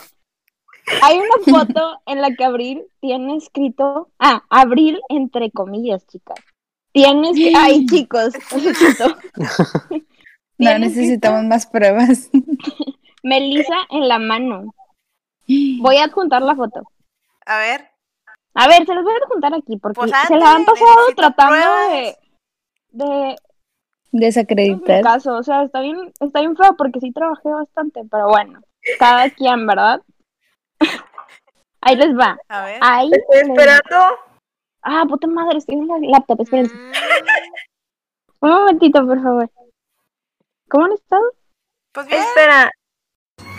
Hay 1.01 1.17
una 1.17 1.27
foto 1.65 2.01
en 2.05 2.21
la 2.21 2.33
que 2.35 2.43
Abril 2.43 2.83
tiene 2.99 3.37
escrito, 3.37 4.09
ah, 4.19 4.43
Abril 4.49 4.99
entre 5.09 5.51
comillas, 5.51 6.05
chicas. 6.07 6.39
Tienes 6.91 7.35
que, 7.35 7.53
ay 7.55 7.85
chicos. 7.89 8.33
No 10.59 10.77
necesitamos 10.77 11.45
más 11.45 11.65
pruebas. 11.65 12.29
Melissa 13.23 13.77
en 13.89 14.09
la 14.09 14.19
mano. 14.19 14.75
Voy 15.79 15.97
a 15.97 16.03
adjuntar 16.03 16.41
la 16.41 16.53
foto. 16.53 16.83
A 17.45 17.59
ver, 17.59 17.89
A 18.53 18.67
ver, 18.67 18.85
se 18.85 18.93
los 18.93 19.03
voy 19.03 19.13
a 19.13 19.25
adjuntar 19.25 19.53
aquí 19.55 19.77
porque 19.77 20.01
Pues 20.01 20.11
se 20.27 20.35
la 20.35 20.51
han 20.51 20.65
pasado 20.65 21.07
tratando 21.15 21.55
de, 21.55 22.15
pruebas. 22.91 23.35
Desacreditar. 24.11 25.01
caso, 25.01 25.37
o 25.37 25.43
sea, 25.43 25.63
está 25.63 25.81
bien, 25.81 26.11
está 26.19 26.41
bien 26.41 26.55
feo 26.55 26.75
porque 26.77 26.99
sí 26.99 27.11
trabajé 27.11 27.49
bastante, 27.49 28.01
pero 28.11 28.27
bueno, 28.27 28.59
cada 28.99 29.29
quien, 29.29 29.65
¿verdad? 29.65 30.01
Ahí 31.81 31.95
les 31.95 32.15
va. 32.17 32.37
a 32.49 32.65
ver. 32.65 32.77
Ahí. 32.81 33.09
Estoy 33.11 33.51
esperando. 33.51 34.17
Ah, 34.81 35.03
puta 35.07 35.27
madre, 35.27 35.57
estoy 35.57 35.75
en 35.75 35.87
la 35.87 35.95
laptop, 35.99 36.41
espérense. 36.41 36.73
Mm, 36.75 36.91
Un 38.41 38.49
momentito, 38.49 39.05
por 39.05 39.21
favor. 39.21 39.49
¿Cómo 40.69 40.85
han 40.85 40.91
estado? 40.93 41.23
Pues 41.93 42.07
bien. 42.07 42.21
Espera. 42.21 42.71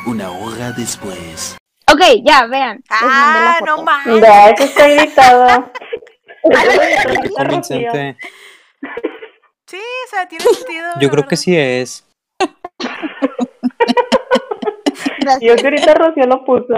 Una 0.07 0.31
hora 0.31 0.73
después. 0.73 1.57
Ok, 1.93 2.01
ya, 2.25 2.47
vean. 2.47 2.83
la 2.89 2.97
Ah, 3.01 3.59
no 3.67 3.83
mames. 3.83 4.21
Ya, 4.23 4.51
eso 4.51 4.65
está 4.65 4.89
editado. 4.89 5.71
Sí, 9.67 9.79
o 9.79 10.09
sea, 10.09 10.27
tiene 10.29 10.45
sentido. 10.45 10.89
Yo 11.01 11.11
creo 11.11 11.27
que 11.27 11.37
sí 11.37 11.57
es. 11.57 12.07
Yo 15.41 15.57
que 15.57 15.65
ahorita 15.65 15.95
Rocío 15.95 16.27
lo 16.27 16.45
puso. 16.45 16.75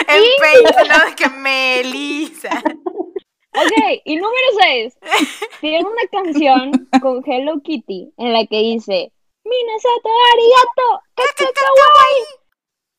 En 0.08 0.22
Paint, 0.40 0.88
¿no? 0.88 1.04
De 1.06 1.14
que 1.14 1.28
Melissa. 1.30 2.62
Ok, 3.54 4.00
y 4.04 4.16
número 4.16 4.46
6. 4.60 4.94
Tiene 5.60 5.80
una 5.84 6.02
canción 6.12 6.88
con 7.00 7.22
Hello 7.26 7.60
Kitty 7.64 8.12
en 8.18 8.32
la 8.32 8.44
que 8.46 8.58
dice 8.58 9.12
Minasato 9.44 10.08
arigato, 10.32 11.02
kakakawai. 11.14 12.24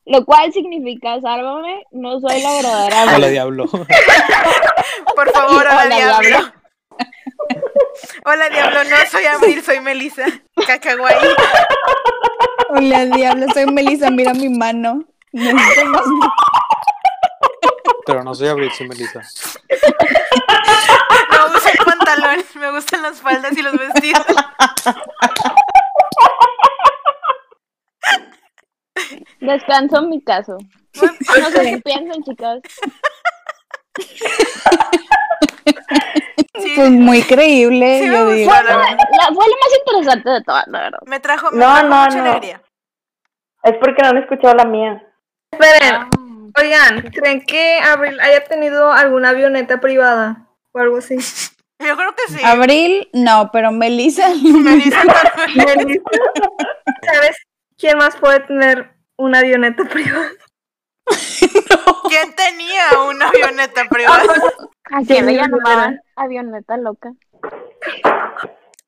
Lo 0.06 0.24
cual 0.26 0.54
significa, 0.54 1.20
sálvame, 1.20 1.84
no 1.92 2.20
soy 2.22 2.42
la 2.42 2.54
verdadera 2.54 3.04
Hola, 3.04 3.16
Abril". 3.16 3.30
diablo. 3.32 3.66
Por 3.68 5.32
favor, 5.34 5.68
hola, 5.68 5.84
hola, 5.86 5.96
diablo. 5.96 6.28
diablo. 6.30 6.54
Hola, 8.26 8.50
diablo. 8.50 8.84
No 8.86 8.96
soy 9.12 9.26
Abril, 9.26 9.62
soy 9.64 9.80
Melissa. 9.82 10.26
Cacaguay. 10.66 11.16
Hola, 12.70 13.06
diablo, 13.08 13.46
soy 13.54 13.66
Melissa, 13.66 14.10
mira 14.10 14.34
mi 14.34 14.48
mano. 14.50 15.04
Necesito 15.34 15.86
más- 15.86 16.04
Pero 18.08 18.24
no 18.24 18.34
soy 18.34 18.48
Melissa. 18.88 19.22
No 21.32 21.46
uso 21.58 21.70
el 21.72 21.86
pantalón. 21.86 22.44
Me 22.56 22.72
gustan 22.72 23.02
las 23.04 23.22
faldas 23.22 23.56
y 23.58 23.62
los 23.62 23.74
vestidos. 23.78 24.26
Descanso 29.42 30.00
en 30.00 30.10
mi 30.10 30.22
caso. 30.24 30.58
No 30.96 31.50
sé 31.52 31.62
qué 31.62 31.82
piensan, 31.84 32.24
chicas. 32.24 32.60
Sí, 36.60 36.74
Pues 36.76 36.90
muy 36.90 37.22
creíble, 37.24 38.00
Sí 38.02 38.10
me 38.10 38.16
yo 38.18 38.30
digo. 38.32 38.50
Fue 38.52 38.64
la, 38.64 38.72
la- 38.78 38.86
fue 39.34 39.46
la 39.46 39.56
más 39.62 39.78
interesante 39.86 40.30
de 40.30 40.42
todas, 40.42 40.68
la 40.68 40.80
verdad. 40.82 41.00
me 41.06 41.20
trajo, 41.20 41.52
me 41.52 41.58
No, 41.60 41.66
trajo 41.66 41.88
no, 41.88 42.04
mucha 42.04 42.18
no. 42.18 42.30
alegría. 42.32 42.62
Es 43.64 43.74
porque 43.80 44.02
no 44.02 44.10
han 44.10 44.18
escuchado 44.18 44.56
la 44.56 44.66
mía. 44.66 45.04
Esperen. 45.52 46.10
Oigan, 46.60 47.02
¿creen 47.12 47.46
que 47.46 47.80
Abril 47.80 48.20
haya 48.20 48.44
tenido 48.44 48.92
alguna 48.92 49.30
avioneta 49.30 49.80
privada? 49.80 50.48
O 50.72 50.80
algo 50.80 50.98
así. 50.98 51.18
Yo 51.80 51.96
creo 51.96 52.16
que 52.16 52.34
sí. 52.34 52.44
Abril, 52.44 53.08
no, 53.14 53.52
pero 53.52 53.72
Melissa. 53.72 54.30
Melissa 54.30 55.04
también. 55.04 55.78
Melissa. 55.78 56.04
¿Sabes 57.04 57.38
quién 57.78 57.98
más 57.98 58.16
puede 58.16 58.40
tener 58.42 58.96
una 59.18 59.40
avioneta 59.40 59.84
privada? 59.84 60.30
¿Quién 62.10 62.36
tenía 62.36 63.00
una 63.08 63.28
avioneta 63.28 63.86
privada? 63.86 64.24
¿A 64.92 65.02
quién 65.06 65.26
le 65.28 65.34
Sí, 65.34 65.38
llamaban? 65.38 66.02
Avioneta 66.16 66.78
loca. 66.78 67.12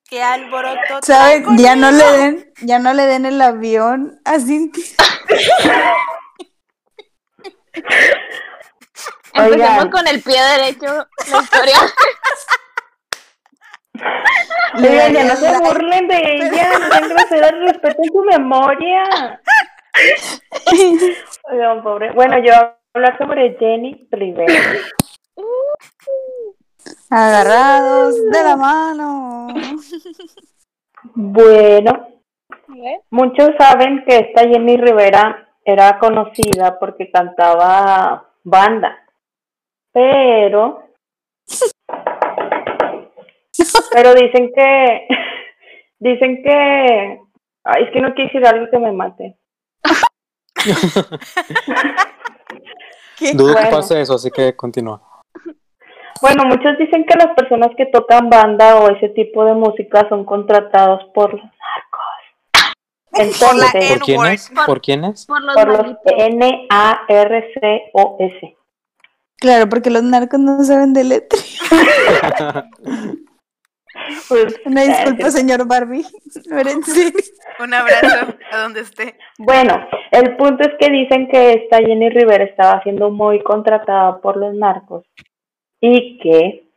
Qué 0.09 0.23
alboroto. 0.23 1.01
Traigo 1.01 1.51
Ya 1.57 1.75
no 1.75 1.91
le 1.91 2.03
den, 2.17 2.53
ya 2.61 2.79
no 2.79 2.93
le 2.93 3.05
den 3.05 3.25
el 3.27 3.39
avión 3.41 4.19
a 4.25 4.39
Cintia. 4.39 4.83
Empecemos 9.33 9.69
Oigan. 9.69 9.91
con 9.91 10.07
el 10.07 10.21
pie 10.21 10.41
derecho 10.57 11.07
la 11.31 11.41
historia. 11.41 11.75
Le 14.75 14.89
Oigan, 14.89 15.13
ya 15.13 15.23
no 15.23 15.35
se 15.35 15.57
burlen 15.59 16.07
de 16.07 16.35
ella, 16.35 16.79
no 16.79 16.87
sean 16.87 17.09
groseras, 17.09 17.53
respeten 17.59 18.05
su 18.05 18.23
memoria. 18.23 19.41
Oigan, 21.51 21.83
pobre. 21.83 22.11
Bueno, 22.13 22.37
yo 22.37 22.53
voy 22.53 22.53
a 22.53 22.77
hablar 22.95 23.17
sobre 23.17 23.57
Jenny 23.59 24.07
Rivera. 24.11 24.53
Agarrados 27.09 28.15
de 28.31 28.43
la 28.43 28.55
mano. 28.55 29.47
Bueno, 31.13 32.07
muchos 33.09 33.49
saben 33.57 34.03
que 34.05 34.19
esta 34.19 34.41
Jenny 34.41 34.77
Rivera 34.77 35.48
era 35.71 35.97
conocida 35.99 36.79
porque 36.79 37.11
cantaba 37.11 38.29
banda, 38.43 38.97
pero 39.91 40.83
pero 43.91 44.13
dicen 44.13 44.51
que 44.55 45.07
dicen 45.99 46.43
que 46.43 47.19
ay, 47.63 47.83
es 47.83 47.91
que 47.91 48.01
no 48.01 48.13
decir 48.15 48.45
algo 48.45 48.69
que 48.69 48.79
me 48.79 48.91
mate. 48.91 49.37
Dudo 53.33 53.55
que 53.55 53.61
Bueno. 53.61 53.69
pase 53.69 54.01
eso, 54.01 54.15
así 54.15 54.31
que 54.31 54.55
continúa. 54.55 55.01
Bueno, 56.21 56.43
muchos 56.45 56.77
dicen 56.77 57.05
que 57.05 57.15
las 57.15 57.33
personas 57.35 57.69
que 57.77 57.85
tocan 57.85 58.29
banda 58.29 58.77
o 58.79 58.89
ese 58.89 59.09
tipo 59.09 59.45
de 59.45 59.53
música 59.53 60.07
son 60.09 60.25
contratados 60.25 61.05
por 61.13 61.33
los 61.33 61.41
Entonces. 63.19 63.89
¿Por 63.89 63.99
quiénes? 63.99 64.51
¿Por 64.65 64.81
quiénes? 64.81 65.25
Por 65.25 65.41
los 65.43 65.55
por 65.55 65.67
los. 65.67 65.97
N-A-R-C-O-S. 66.05 66.69
Claro, 69.37 69.69
porque 69.69 69.89
los 69.89 70.03
narcos 70.03 70.39
no 70.39 70.63
saben 70.63 70.93
de 70.93 71.03
letra. 71.03 71.39
Pues, 74.27 74.59
Una 74.65 74.83
disculpa, 74.83 75.31
señor 75.31 75.67
Barbie. 75.67 76.05
Un 77.59 77.73
abrazo 77.73 78.35
a 78.51 78.57
donde 78.59 78.81
esté. 78.81 79.17
Bueno, 79.37 79.85
el 80.11 80.37
punto 80.37 80.63
es 80.63 80.73
que 80.79 80.89
dicen 80.89 81.27
que 81.29 81.53
esta 81.53 81.77
Jenny 81.77 82.09
Rivera 82.09 82.43
estaba 82.45 82.81
siendo 82.83 83.11
muy 83.11 83.41
contratada 83.43 84.19
por 84.21 84.37
los 84.37 84.53
narcos 84.55 85.05
y 85.81 86.17
que 86.19 86.69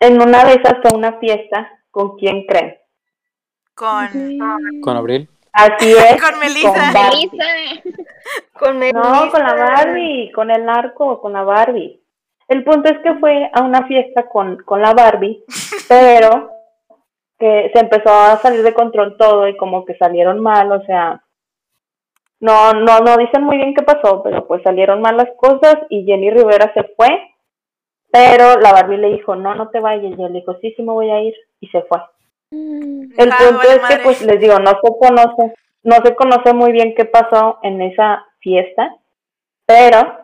en 0.00 0.20
una 0.20 0.44
de 0.44 0.54
esas 0.54 0.74
fue 0.82 0.96
una 0.96 1.18
fiesta 1.18 1.70
con 1.90 2.16
quién 2.16 2.46
creen. 2.46 2.76
Con, 3.74 4.08
Con 4.80 4.96
Abril. 4.96 5.28
Así 5.58 5.92
es. 5.92 6.22
con 6.22 6.38
Melissa. 6.38 6.68
con 6.72 6.92
Barbie. 6.92 7.30
Melissa. 7.32 8.00
Con 8.52 8.80
No, 8.80 9.30
con 9.30 9.42
la 9.42 9.54
Barbie, 9.54 10.32
con 10.32 10.50
el 10.50 10.64
narco, 10.64 11.20
con 11.20 11.32
la 11.32 11.42
Barbie. 11.42 12.00
El 12.46 12.64
punto 12.64 12.88
es 12.88 12.98
que 13.00 13.14
fue 13.16 13.50
a 13.52 13.62
una 13.62 13.86
fiesta 13.86 14.28
con, 14.28 14.56
con 14.64 14.80
la 14.80 14.94
Barbie, 14.94 15.44
pero 15.88 16.50
que 17.38 17.70
se 17.72 17.80
empezó 17.80 18.10
a 18.10 18.38
salir 18.38 18.62
de 18.62 18.74
control 18.74 19.16
todo 19.16 19.48
y 19.48 19.56
como 19.56 19.84
que 19.84 19.96
salieron 19.96 20.40
mal, 20.40 20.72
o 20.72 20.82
sea, 20.84 21.22
no, 22.40 22.72
no, 22.72 22.98
no 23.00 23.16
dicen 23.16 23.42
muy 23.42 23.58
bien 23.58 23.74
qué 23.74 23.82
pasó, 23.82 24.22
pero 24.22 24.46
pues 24.46 24.62
salieron 24.62 25.00
mal 25.00 25.16
las 25.16 25.30
cosas 25.36 25.76
y 25.88 26.04
Jenny 26.04 26.30
Rivera 26.30 26.72
se 26.74 26.82
fue, 26.96 27.08
pero 28.10 28.58
la 28.60 28.72
Barbie 28.72 28.96
le 28.96 29.10
dijo, 29.10 29.36
no, 29.36 29.54
no 29.54 29.68
te 29.68 29.78
vayas, 29.78 30.18
y 30.18 30.22
él 30.22 30.32
dijo, 30.32 30.56
sí, 30.60 30.72
sí 30.76 30.82
me 30.82 30.92
voy 30.92 31.10
a 31.10 31.20
ir, 31.20 31.34
y 31.60 31.68
se 31.68 31.82
fue. 31.82 31.98
El 32.50 33.30
Ah, 33.32 33.36
punto 33.38 33.56
vale 33.58 33.68
es 33.70 33.74
que, 33.76 33.80
madre. 33.82 34.00
pues, 34.04 34.22
les 34.22 34.40
digo, 34.40 34.58
no 34.58 34.70
se 34.70 34.98
conoce, 34.98 35.54
no 35.82 35.96
se 36.04 36.14
conoce 36.14 36.52
muy 36.54 36.72
bien 36.72 36.94
qué 36.96 37.04
pasó 37.04 37.58
en 37.62 37.80
esa 37.82 38.24
fiesta, 38.40 38.94
pero 39.66 40.18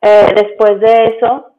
eh, 0.00 0.32
después 0.34 0.80
de 0.80 1.04
eso, 1.16 1.52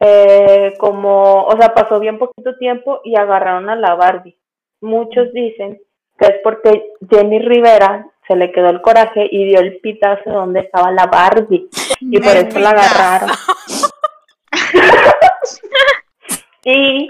eh, 0.00 0.74
como, 0.78 1.44
o 1.44 1.56
sea, 1.56 1.74
pasó 1.74 2.00
bien 2.00 2.18
poquito 2.18 2.56
tiempo 2.58 3.00
y 3.04 3.16
agarraron 3.16 3.68
a 3.70 3.76
la 3.76 3.94
Barbie. 3.94 4.36
Muchos 4.80 5.32
dicen 5.32 5.80
que 6.18 6.26
es 6.26 6.34
porque 6.42 6.92
Jenny 7.08 7.38
Rivera 7.38 8.06
se 8.26 8.34
le 8.36 8.50
quedó 8.52 8.68
el 8.70 8.82
coraje 8.82 9.26
y 9.30 9.44
dio 9.46 9.60
el 9.60 9.78
pitazo 9.80 10.30
donde 10.30 10.60
estaba 10.60 10.90
la 10.90 11.06
Barbie 11.06 11.68
y 12.00 12.18
por 12.20 12.36
eso 12.36 12.58
la 12.58 12.70
agarraron. 12.70 13.30
y 16.64 17.08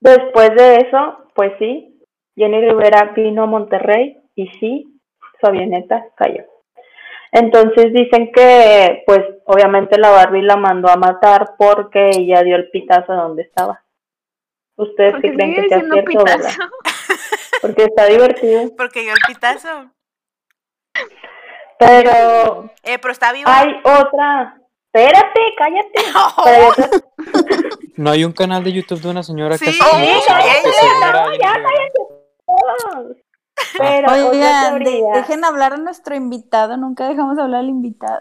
después 0.00 0.54
de 0.56 0.76
eso, 0.76 1.18
pues 1.34 1.52
sí, 1.58 1.98
Jenny 2.36 2.60
Rivera 2.60 3.12
vino 3.14 3.42
a 3.44 3.46
Monterrey 3.46 4.18
y 4.34 4.48
sí, 4.58 5.00
su 5.40 5.46
avioneta 5.46 6.06
cayó. 6.16 6.44
Entonces 7.32 7.92
dicen 7.92 8.30
que, 8.32 9.02
pues 9.06 9.20
obviamente 9.46 9.98
la 9.98 10.10
Barbie 10.10 10.42
la 10.42 10.56
mandó 10.56 10.90
a 10.90 10.96
matar 10.96 11.54
porque 11.58 12.10
ella 12.10 12.42
dio 12.42 12.56
el 12.56 12.68
pitazo 12.70 13.12
donde 13.14 13.42
estaba. 13.42 13.82
¿Ustedes 14.76 15.14
qué 15.22 15.32
creen 15.32 15.54
que 15.54 15.68
sea 15.68 15.80
cierto, 15.80 16.24
verdad? 16.24 16.36
pitazo. 16.36 16.58
Porque 17.62 17.84
está 17.84 18.06
divertido. 18.06 18.62
Porque 18.76 19.00
dio 19.02 19.12
el 19.12 19.18
pitazo. 19.26 19.90
Pero 21.78 22.70
Eh, 22.82 22.98
pero 23.00 23.12
está 23.12 23.32
vivo. 23.32 23.48
hay 23.50 23.74
otra. 23.84 24.58
Espérate, 24.92 25.40
cállate. 25.56 25.88
Pero 26.44 26.56
hay 26.56 26.68
otra- 26.68 26.90
No 27.96 28.10
hay 28.10 28.24
un 28.24 28.32
canal 28.32 28.64
de 28.64 28.72
YouTube 28.72 29.00
de 29.02 29.10
una 29.10 29.22
señora 29.22 29.58
que 29.58 29.66
Sí, 29.72 29.78
que 29.78 30.02
ella, 30.12 30.20
se 30.22 30.86
llama 30.86 31.12
no, 31.12 31.24
Jenny 31.30 31.38
ya 31.38 31.52
Rivera. 31.54 33.14
Pero 33.78 34.12
Oigan, 34.30 34.78
de- 34.84 35.02
dejen 35.14 35.44
hablar 35.44 35.74
a 35.74 35.76
nuestro 35.76 36.14
invitado. 36.14 36.76
Nunca 36.76 37.08
dejamos 37.08 37.38
hablar 37.38 37.60
al 37.60 37.68
invitado. 37.68 38.20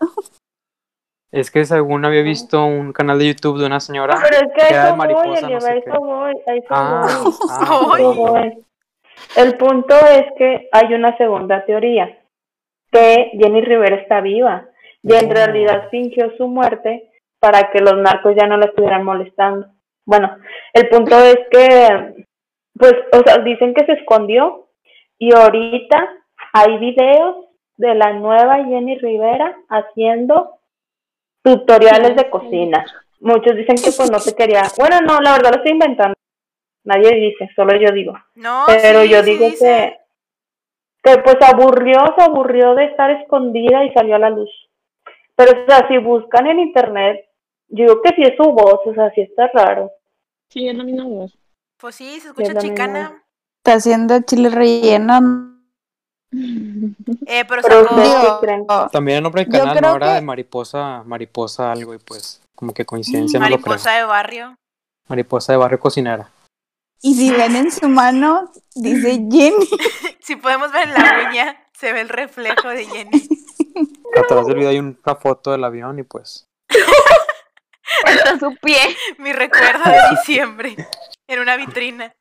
Es 1.32 1.49
que 1.49 1.63
según 1.63 2.03
había 2.03 2.24
visto 2.24 2.65
un 2.65 2.91
canal 2.91 3.17
de 3.17 3.28
YouTube 3.28 3.57
de 3.59 3.65
una 3.65 3.80
señora 3.80 4.15
Pero 4.22 4.47
es 4.47 4.53
que 4.53 4.67
que 4.67 4.74
era 4.74 4.84
a 4.84 4.86
de 4.88 4.89
eso 4.89 4.97
voy, 4.97 5.07
mariposa, 5.07 5.45
Eli, 5.45 5.53
no 5.53 5.61
sé 5.61 5.78
eso 5.78 5.91
qué. 5.91 5.97
voy, 5.97 6.34
eso 6.45 6.67
Ah, 6.69 7.22
voy. 7.24 7.34
ah, 7.49 7.93
Ay. 7.95 8.01
Eso 8.01 8.15
voy. 8.15 8.65
El 9.38 9.57
punto 9.57 9.95
es 10.07 10.26
que 10.38 10.67
hay 10.74 10.93
una 10.93 11.15
segunda 11.17 11.63
teoría, 11.65 12.17
que 12.91 13.32
Jenny 13.39 13.61
Rivera 13.61 13.95
está 13.95 14.19
viva 14.19 14.65
y 15.03 15.13
en 15.13 15.28
Oh. 15.30 15.34
realidad 15.34 15.88
fingió 15.89 16.36
su 16.36 16.47
muerte 16.49 17.11
para 17.41 17.71
que 17.71 17.79
los 17.79 17.97
narcos 17.97 18.35
ya 18.39 18.45
no 18.45 18.55
la 18.55 18.67
estuvieran 18.67 19.03
molestando. 19.03 19.67
Bueno, 20.05 20.37
el 20.73 20.87
punto 20.89 21.17
es 21.19 21.39
que, 21.49 22.25
pues, 22.77 22.93
o 23.11 23.23
sea, 23.25 23.39
dicen 23.39 23.73
que 23.73 23.83
se 23.85 23.93
escondió 23.93 24.67
y 25.17 25.35
ahorita 25.35 26.07
hay 26.53 26.77
videos 26.77 27.47
de 27.77 27.95
la 27.95 28.13
nueva 28.13 28.63
Jenny 28.63 28.99
Rivera 28.99 29.57
haciendo 29.69 30.59
tutoriales 31.43 32.15
de 32.15 32.29
cocina. 32.29 32.85
Muchos 33.19 33.55
dicen 33.55 33.75
que 33.75 33.91
pues 33.95 34.11
no 34.11 34.19
se 34.19 34.35
quería, 34.35 34.61
bueno, 34.77 35.01
no, 35.01 35.19
la 35.19 35.33
verdad 35.33 35.51
lo 35.51 35.57
estoy 35.57 35.71
inventando. 35.71 36.13
Nadie 36.83 37.15
dice, 37.15 37.49
solo 37.55 37.75
yo 37.75 37.91
digo. 37.91 38.13
No, 38.35 38.65
Pero 38.67 39.01
sí, 39.01 39.09
yo 39.09 39.23
digo 39.23 39.47
que, 39.59 39.97
que 41.01 41.17
pues 41.23 41.37
aburrió, 41.41 41.99
se 42.15 42.23
aburrió 42.23 42.75
de 42.75 42.85
estar 42.85 43.09
escondida 43.09 43.83
y 43.83 43.93
salió 43.93 44.15
a 44.15 44.19
la 44.19 44.29
luz. 44.29 44.49
Pero 45.35 45.59
o 45.59 45.65
sea, 45.65 45.87
si 45.87 45.97
buscan 45.97 46.45
en 46.45 46.59
internet, 46.59 47.30
yo 47.72 47.86
digo 47.86 48.01
que 48.01 48.09
sí 48.15 48.22
es 48.24 48.34
su 48.38 48.43
voz, 48.51 48.80
o 48.86 48.93
sea, 48.93 49.11
sí 49.15 49.22
está 49.22 49.47
raro. 49.53 49.91
Sí, 50.49 50.67
es 50.67 50.76
la 50.76 50.84
misma 50.84 51.05
voz. 51.05 51.38
Pues 51.78 51.95
sí, 51.95 52.09
se 52.11 52.17
es 52.17 52.26
escucha 52.26 52.55
chicana. 52.59 53.24
Está 53.63 53.78
haciendo 53.78 54.19
chile 54.22 54.49
relleno. 54.49 55.47
Eh, 57.28 57.43
pero 57.47 57.61
Pero 57.61 57.84
sacó. 57.84 58.39
Digo? 58.41 58.89
También 58.89 59.17
el 59.17 59.24
nombre 59.24 59.43
del 59.43 59.51
canal 59.51 59.82
no 59.82 59.95
era 59.97 60.07
que- 60.07 60.13
de 60.15 60.22
mariposa, 60.22 61.03
mariposa 61.05 61.72
algo 61.74 61.93
y 61.93 61.97
pues 61.97 62.41
como 62.55 62.74
que 62.74 62.86
coincidencia 62.86 63.38
no 63.38 63.49
lo 63.49 63.57
creo. 63.57 63.67
Mariposa 63.67 63.91
de 63.97 64.03
barrio. 64.05 64.55
Mariposa 65.09 65.51
de 65.51 65.57
barrio 65.57 65.80
cocinera. 65.80 66.30
Y 67.01 67.15
si 67.15 67.32
ven 67.32 67.55
en 67.57 67.72
su 67.72 67.89
mano, 67.89 68.49
dice 68.76 69.11
Jenny. 69.32 69.67
Si 70.22 70.38
podemos 70.38 70.72
ver 70.72 70.88
en 70.88 70.93
la 70.93 71.28
uña, 71.30 71.57
se 71.78 71.91
ve 71.91 71.99
el 72.01 72.09
reflejo 72.09 72.69
de 72.69 72.86
Jenny. 72.86 73.28
Atrás 74.15 74.45
del 74.47 74.55
video 74.55 74.69
hay 74.69 74.80
una 74.80 75.15
foto 75.15 75.51
del 75.51 75.63
avión 75.65 75.99
y 75.99 76.03
pues 76.03 76.47
Está 78.05 78.39
su 78.39 78.55
pie. 78.61 78.77
Mi 79.17 79.31
recuerdo 79.33 79.83
de 79.85 79.99
diciembre. 80.11 80.75
En 81.27 81.39
una 81.39 81.55
vitrina. 81.57 82.13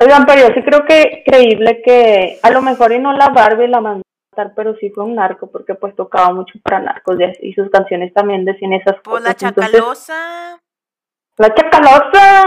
Oigan, 0.00 0.26
pero 0.26 0.48
yo 0.48 0.54
sí 0.54 0.62
creo 0.62 0.84
que 0.84 1.22
creíble 1.26 1.82
que 1.84 2.38
a 2.42 2.50
lo 2.50 2.62
mejor 2.62 2.92
y 2.92 2.98
no 2.98 3.12
la 3.12 3.28
Barbie 3.30 3.66
la 3.68 3.80
mandó 3.80 4.02
a 4.02 4.36
matar, 4.36 4.54
pero 4.54 4.76
sí 4.76 4.90
fue 4.90 5.04
un 5.04 5.16
narco, 5.16 5.50
porque 5.50 5.74
pues 5.74 5.94
tocaba 5.96 6.32
mucho 6.32 6.58
para 6.62 6.78
narcos 6.80 7.16
y- 7.40 7.52
sus 7.54 7.68
canciones 7.70 8.12
también 8.14 8.44
decían 8.44 8.72
esas 8.74 8.96
Pues 9.02 9.22
la 9.24 9.34
cosas. 9.34 9.48
Entonces, 9.50 9.72
chacalosa. 9.72 10.60
la 11.36 11.54
chacalosa. 11.54 12.44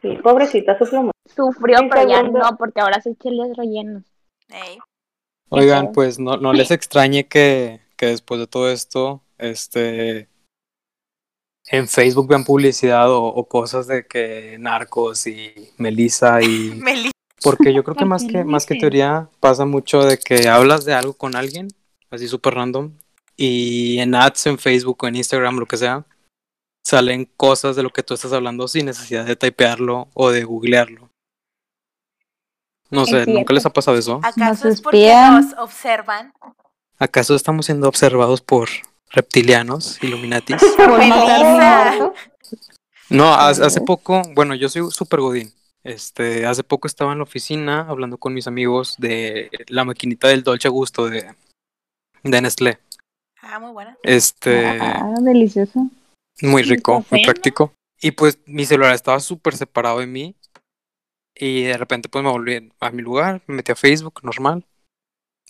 Sí, 0.00 0.18
pobrecita, 0.22 0.78
sufrió 0.78 1.02
mucho. 1.02 1.12
Sufrió, 1.34 1.78
Sí, 1.78 1.88
pero 1.90 2.08
ya 2.08 2.22
no, 2.22 2.56
porque 2.58 2.80
ahora 2.80 3.00
se 3.00 3.14
chiles 3.16 3.56
rellenos. 3.56 4.02
Ey. 4.48 4.78
Oigan, 5.50 5.92
pues 5.92 6.18
no, 6.18 6.38
no 6.38 6.52
les 6.54 6.70
extrañe 6.70 7.28
que, 7.28 7.80
que 7.96 8.06
después 8.06 8.40
de 8.40 8.46
todo 8.46 8.70
esto, 8.70 9.20
este, 9.38 10.28
en 11.66 11.88
Facebook 11.88 12.28
vean 12.28 12.44
publicidad 12.44 13.10
o, 13.10 13.24
o 13.24 13.48
cosas 13.48 13.86
de 13.86 14.06
que 14.06 14.56
narcos 14.58 15.26
y 15.26 15.70
Melissa 15.78 16.42
y 16.42 16.80
porque 17.42 17.74
yo 17.74 17.82
creo 17.84 17.94
que 17.96 18.00
¿Por 18.00 18.08
más 18.08 18.24
que 18.24 18.44
más 18.44 18.66
que 18.66 18.76
teoría 18.76 19.28
pasa 19.40 19.64
mucho 19.64 20.02
de 20.02 20.18
que 20.18 20.48
hablas 20.48 20.84
de 20.84 20.94
algo 20.94 21.14
con 21.14 21.36
alguien, 21.36 21.68
así 22.10 22.28
súper 22.28 22.54
random, 22.54 22.92
y 23.36 23.98
en 23.98 24.14
ads 24.14 24.46
en 24.46 24.58
Facebook 24.58 24.98
o 25.02 25.08
en 25.08 25.16
Instagram, 25.16 25.58
lo 25.58 25.66
que 25.66 25.76
sea, 25.76 26.06
salen 26.84 27.28
cosas 27.36 27.76
de 27.76 27.82
lo 27.82 27.90
que 27.90 28.02
tú 28.02 28.14
estás 28.14 28.32
hablando 28.32 28.68
sin 28.68 28.86
necesidad 28.86 29.24
de 29.24 29.36
typearlo 29.36 30.08
o 30.14 30.30
de 30.30 30.44
googlearlo. 30.44 31.10
No 32.90 33.06
sé, 33.06 33.24
¿nunca 33.26 33.54
les 33.54 33.64
ha 33.64 33.70
pasado 33.70 33.96
eso? 33.96 34.20
¿Acaso 34.22 34.66
Nos 34.68 34.74
es 34.74 34.80
porque 34.82 35.12
nos 35.12 35.58
observan? 35.58 36.32
¿Acaso 36.98 37.34
estamos 37.34 37.66
siendo 37.66 37.88
observados 37.88 38.42
por 38.42 38.68
reptilianos, 39.12 40.02
Illuminatis? 40.02 40.56
No, 43.08 43.34
hace, 43.34 43.62
hace 43.62 43.80
poco, 43.82 44.22
bueno, 44.34 44.54
yo 44.54 44.70
soy 44.70 44.90
súper 44.90 45.20
godín. 45.20 45.52
Este, 45.84 46.46
hace 46.46 46.62
poco 46.64 46.86
estaba 46.86 47.12
en 47.12 47.18
la 47.18 47.24
oficina 47.24 47.80
hablando 47.88 48.16
con 48.16 48.32
mis 48.32 48.46
amigos 48.46 48.96
de 48.98 49.50
la 49.68 49.84
maquinita 49.84 50.28
del 50.28 50.42
Dolce 50.42 50.68
Gusto 50.70 51.10
de, 51.10 51.34
de 52.22 52.40
Nestlé. 52.40 52.78
Ah, 53.42 53.58
muy 53.58 53.72
buena. 53.72 53.98
Este, 54.02 54.64
Ah, 54.80 55.12
delicioso. 55.20 55.88
muy 56.40 56.62
rico, 56.62 57.04
muy 57.10 57.22
práctico. 57.24 57.74
Y 58.00 58.12
pues 58.12 58.38
mi 58.46 58.64
celular 58.64 58.94
estaba 58.94 59.20
súper 59.20 59.56
separado 59.56 59.98
de 59.98 60.06
mí. 60.06 60.34
Y 61.34 61.64
de 61.64 61.76
repente 61.76 62.08
pues 62.08 62.24
me 62.24 62.30
volví 62.30 62.70
a 62.80 62.90
mi 62.90 63.02
lugar, 63.02 63.42
me 63.46 63.56
metí 63.56 63.72
a 63.72 63.76
Facebook, 63.76 64.20
normal. 64.22 64.64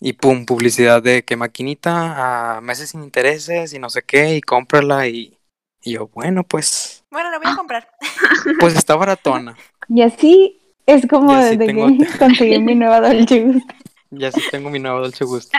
Y 0.05 0.15
pum, 0.15 0.47
publicidad 0.47 1.01
de 1.03 1.25
que 1.25 1.37
maquinita 1.37 2.57
a 2.57 2.61
meses 2.61 2.91
sin 2.91 3.05
intereses 3.05 3.73
y 3.73 3.79
no 3.79 3.89
sé 3.89 4.03
qué, 4.03 4.35
y 4.37 4.41
cómprala 4.41 5.07
y 5.07 5.39
Y 5.85 5.93
yo, 5.93 6.09
bueno, 6.09 6.43
pues, 6.45 7.05
Bueno, 7.11 7.31
la 7.31 7.39
voy 7.39 7.53
a 7.53 7.57
comprar. 7.57 7.89
pues 8.61 8.75
está 8.77 8.97
baratona. 8.97 9.57
Y 9.89 10.03
así 10.03 10.61
es 10.87 11.07
como 11.09 11.33
Y 11.33 11.37
así 11.37 11.57
desde 11.57 11.67
tengo- 11.67 11.87
que 11.87 12.07
conseguí 12.19 12.59
mi 12.61 12.75
nueva 12.75 13.01
Dolce 13.01 13.43
Gusto. 13.45 13.75
Ya 14.11 14.31
sí 14.33 14.41
tengo 14.51 14.71
mi 14.71 14.79
nuevo 14.81 14.99
Dolce 15.01 15.25
Gusto. 15.25 15.57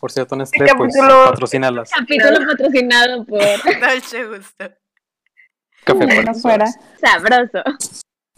Por 0.00 0.12
cierto, 0.12 0.34
Nestlé, 0.36 0.64
Este 0.64 0.76
pues, 0.76 0.94
capítulo- 0.96 1.24
patrocínalas. 1.30 1.90
Capítulo 1.90 2.46
patrocinado 2.46 3.24
por 3.26 3.40
Dolce 3.80 4.24
gusto. 4.24 4.64
Café 5.84 6.00
Si 6.00 6.06
para 6.08 6.22
no 6.22 6.32
tus 6.32 6.42
fuera. 6.42 6.66
sabroso. 7.00 7.62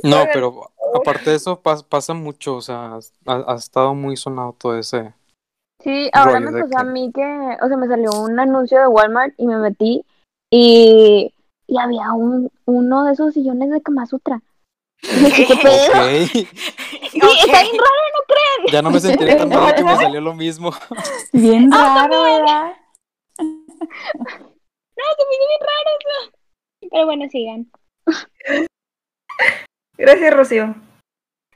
No, 0.02 0.24
pero 0.32 0.72
aparte 0.94 1.30
de 1.30 1.36
eso, 1.36 1.62
pas- 1.62 1.84
pasa 1.86 2.14
mucho, 2.14 2.56
o 2.56 2.62
sea, 2.62 2.98
ha, 3.26 3.52
ha 3.52 3.56
estado 3.56 3.94
muy 3.94 4.16
sonado 4.16 4.56
todo 4.58 4.78
ese... 4.78 5.12
Sí, 5.82 6.10
ahora 6.12 6.40
me 6.40 6.52
pasó 6.60 6.78
a 6.78 6.84
mí 6.84 7.10
que, 7.14 7.22
o 7.62 7.68
sea, 7.68 7.76
me 7.76 7.86
salió 7.88 8.10
un 8.20 8.38
anuncio 8.38 8.78
de 8.80 8.86
Walmart 8.86 9.32
y 9.38 9.46
me 9.46 9.56
metí 9.56 10.04
y, 10.50 11.32
y 11.66 11.78
había 11.78 12.12
un, 12.12 12.50
uno 12.66 13.04
de 13.04 13.12
esos 13.12 13.32
sillones 13.34 13.70
de 13.70 13.80
Kama 13.80 14.06
Sutra. 14.06 14.40
¿qué 15.00 15.56
pedo? 15.62 15.86
Ok, 15.86 16.26
Sí, 17.10 17.18
está 17.46 17.62
bien 17.62 17.78
raro, 17.78 18.02
¿no 18.14 18.22
creen? 18.26 18.72
ya 18.72 18.82
no 18.82 18.90
me 18.90 19.00
sentiré 19.00 19.34
tan 19.36 19.48
mal 19.48 19.74
que 19.74 19.82
me 19.84 19.96
salió 19.96 20.20
lo 20.20 20.34
mismo. 20.34 20.70
Bien 21.32 21.70
Ah, 21.72 22.06
raro, 22.06 22.22
¿verdad? 22.22 22.72
No, 23.38 23.46
se 25.16 25.24
me 25.24 25.34
hizo 25.34 25.46
bien 25.48 25.60
raro 25.60 25.90
eso. 25.98 26.32
Pero 26.90 27.06
bueno, 27.06 27.24
sigan. 27.30 27.70
Gracias, 29.96 30.34
Rocío. 30.34 30.74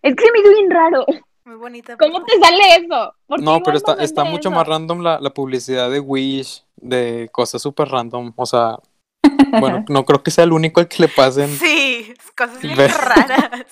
Es 0.03 0.15
que 0.17 0.25
se 0.25 0.33
me 0.33 0.39
hizo 0.41 0.49
bien 0.51 0.71
raro. 0.71 1.05
Muy 1.45 1.57
bonita. 1.57 1.97
¿Cómo 1.99 2.25
te 2.25 2.39
sale 2.41 2.77
eso? 2.85 3.15
¿Por 3.27 3.43
No, 3.43 3.63
pero 3.63 3.77
está, 3.77 3.95
está 3.95 4.25
mucho 4.25 4.49
eso? 4.49 4.57
más 4.57 4.67
random 4.67 5.01
la, 5.03 5.21
la 5.21 5.31
publicidad 5.31 5.91
de 5.91 6.01
Wish, 6.01 6.65
de 6.77 7.29
cosas 7.33 7.61
súper 7.61 7.89
random, 7.89 8.33
o 8.37 8.47
sea, 8.47 8.79
bueno, 9.61 9.85
no 9.89 10.05
creo 10.07 10.23
que 10.23 10.31
sea 10.31 10.45
el 10.45 10.53
único 10.53 10.81
al 10.81 10.89
que 10.89 11.03
le 11.03 11.09
pasen, 11.09 11.51
Sí, 11.51 12.15
cosas 12.37 12.61
bien 12.63 12.77
raras. 12.79 13.67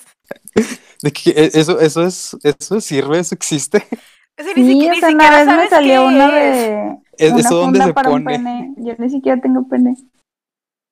de 1.01 1.11
que 1.11 1.31
e- 1.31 1.51
eso, 1.53 1.79
eso 1.79 2.03
es, 2.03 2.37
eso 2.43 2.79
sirve, 2.79 3.17
eso 3.19 3.33
existe, 3.33 3.87
O 4.39 4.43
sea, 4.43 4.53
ni, 4.55 4.63
Sí, 4.65 4.87
o 4.87 4.91
ni 4.91 4.99
sea, 4.99 5.09
una 5.09 5.23
siquiera 5.23 5.45
vez 5.45 5.47
me 5.57 5.69
salió 5.69 6.09
es. 6.09 6.17
de 6.17 6.97
Es- 7.17 7.31
una 7.31 7.39
eso 7.39 7.55
donde 7.55 7.79
funda 7.79 7.85
se 7.85 7.93
para 7.95 8.09
un 8.11 8.23
pone. 8.23 8.37
pene. 8.37 8.73
Yo 8.77 8.93
ni 8.99 9.09
siquiera 9.09 9.41
tengo 9.41 9.67
pene. 9.67 9.95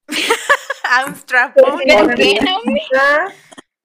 Un 1.08 1.16
strap-on. 1.16 1.80
¿Pero 1.86 2.08
qué, 2.16 2.40
Naomi? 2.42 2.82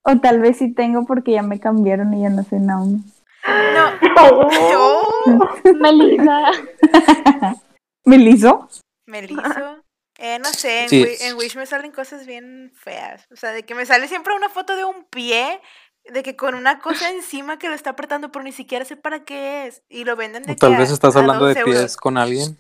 O 0.09 0.19
tal 0.21 0.39
vez 0.41 0.59
sí 0.59 0.73
tengo 0.73 1.05
porque 1.05 1.33
ya 1.33 1.43
me 1.43 1.59
cambiaron 1.59 2.15
y 2.15 2.23
ya 2.23 2.29
no 2.29 2.45
soy 2.45 2.61
Naomi. 2.61 3.03
No. 3.47 3.91
oh. 4.23 4.51
Oh, 4.77 5.49
Melissa. 5.75 6.53
¿Me 8.05 8.19
liso? 8.19 8.69
me 9.07 9.23
liso. 9.23 9.83
Eh, 10.19 10.39
no 10.39 10.47
sé, 10.47 10.85
en, 10.85 10.89
Sí. 10.89 11.03
Wi- 11.05 11.17
en 11.21 11.37
Wish 11.37 11.57
me 11.57 11.67
salen 11.67 11.93
cosas 11.93 12.25
bien 12.27 12.73
feas. 12.75 13.27
O 13.33 13.37
sea, 13.37 13.51
de 13.53 13.65
que 13.65 13.75
me 13.75 13.85
sale 13.87 14.09
siempre 14.09 14.35
una 14.35 14.49
foto 14.49 14.75
de 14.77 14.85
un 14.85 15.05
pie, 15.11 15.61
de 16.05 16.23
que 16.23 16.37
con 16.37 16.55
una 16.55 16.79
cosa 16.79 17.11
encima 17.11 17.59
que 17.59 17.69
lo 17.69 17.75
está 17.75 17.91
apretando, 17.91 18.33
pero 18.33 18.43
ni 18.45 18.53
siquiera 18.53 18.85
sé 18.85 18.97
para 18.97 19.25
qué 19.25 19.67
es. 19.67 19.83
Y 19.89 20.05
lo 20.05 20.17
venden 20.17 20.43
de 20.45 20.53
o 20.53 20.57
tal 20.57 20.73
que 20.73 20.79
vez 20.79 20.91
a- 20.91 20.95
estás 20.95 21.17
a 21.17 21.19
hablando 21.21 21.47
de 21.47 21.55
12 21.55 21.65
pies 21.65 21.77
euros. 21.77 21.97
con 21.97 22.17
alguien, 22.19 22.57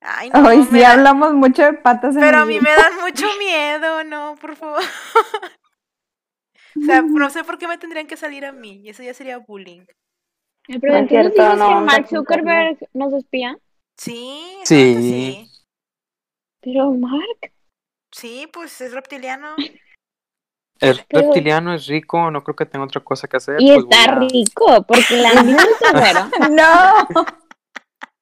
Ay, 0.00 0.30
no, 0.30 0.46
Hoy 0.48 0.64
sí 0.70 0.78
da- 0.80 0.92
hablamos 0.92 1.32
mucho 1.34 1.62
de 1.62 1.72
patas 1.74 2.14
en 2.14 2.20
Pero 2.20 2.38
a 2.38 2.44
mí 2.44 2.60
me 2.60 2.70
dan 2.76 3.00
mucho 3.00 3.26
miedo, 3.38 4.04
no, 4.04 4.34
por 4.40 4.54
favor. 4.56 4.82
O 6.88 6.90
sea, 6.92 7.02
no 7.02 7.30
sé 7.30 7.44
por 7.44 7.58
qué 7.58 7.68
me 7.68 7.76
tendrían 7.78 8.06
que 8.06 8.16
salir 8.16 8.44
a 8.46 8.52
mí. 8.52 8.80
Y 8.82 8.88
eso 8.90 9.02
ya 9.02 9.12
sería 9.12 9.38
bullying. 9.38 9.84
Pero 10.66 10.92
No 10.92 10.98
es 10.98 11.02
entonces 11.02 11.08
cierto, 11.34 11.42
dices 11.42 11.58
no 11.58 11.68
que 11.68 11.84
Mark. 11.84 12.08
Zuckerberg 12.08 12.78
nos 12.94 13.12
espía. 13.12 13.58
Sí, 13.98 14.42
Sí. 14.64 15.50
Pero 16.62 16.90
Mark. 16.92 17.52
Sí, 18.12 18.48
pues 18.52 18.80
es 18.80 18.92
reptiliano. 18.92 19.54
es 20.80 21.04
Pero- 21.08 21.24
reptiliano, 21.26 21.74
es 21.74 21.86
rico, 21.86 22.30
no 22.30 22.42
creo 22.44 22.54
que 22.56 22.64
tenga 22.66 22.84
otra 22.84 23.02
cosa 23.02 23.26
que 23.28 23.36
hacer, 23.36 23.56
Y 23.60 23.66
pues 23.74 23.84
está 23.90 24.12
a- 24.12 24.18
rico, 24.20 24.84
porque 24.86 25.16
la 25.16 25.30
trasero. 25.80 26.30
¡No! 26.50 27.24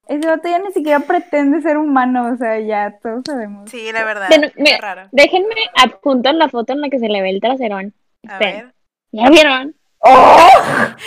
Ese 0.09 0.27
vato 0.29 0.49
ya 0.49 0.59
ni 0.61 0.73
siquiera 0.73 1.01
pretende 1.01 1.61
ser 1.61 1.77
humano, 1.79 2.33
o 2.33 2.37
sea, 2.37 2.61
ya 2.61 2.97
todos 3.03 3.23
sabemos. 3.27 3.69
Sí, 3.71 3.91
la 3.93 4.05
verdad. 4.05 4.29
Qué 4.31 4.53
mira, 4.57 4.79
raro. 4.81 5.09
Déjenme 5.13 5.55
adjuntar 5.75 6.35
la 6.37 6.49
foto 6.49 6.73
en 6.73 6.81
la 6.81 6.89
que 6.91 6.99
se 7.01 7.09
le 7.09 7.23
ve 7.23 7.31
el 7.31 7.41
traserón. 7.41 7.93
A 8.29 8.39
ver. 8.39 8.75
¿Ya 9.13 9.31
vieron? 9.31 9.75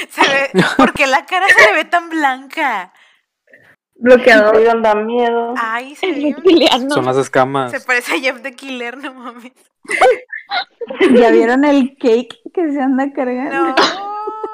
Se 0.10 0.22
ve, 0.22 0.50
¿Por 0.78 0.94
qué 0.94 1.08
la 1.08 1.26
cara 1.26 1.46
se 1.48 1.68
le 1.68 1.74
ve 1.74 1.86
tan 1.86 2.10
blanca? 2.10 2.92
Bloqueador. 3.96 4.56
Oigan, 4.58 4.82
da 4.82 4.96
miedo. 4.96 5.54
Ay, 5.58 5.96
se 5.96 6.08
reptiliano. 6.08 6.90
Son 6.90 7.06
las 7.06 7.18
escamas. 7.18 7.72
Se 7.72 7.80
parece 7.82 8.16
a 8.16 8.20
Jeff 8.20 8.42
the 8.42 8.56
Killer, 8.56 8.98
no 8.98 9.14
mames. 9.14 9.54
¿Ya 11.12 11.30
vieron 11.32 11.64
el 11.64 11.96
cake 11.98 12.40
que 12.54 12.72
se 12.72 12.82
anda 12.82 13.12
cargando? 13.14 13.68
No. 13.70 13.76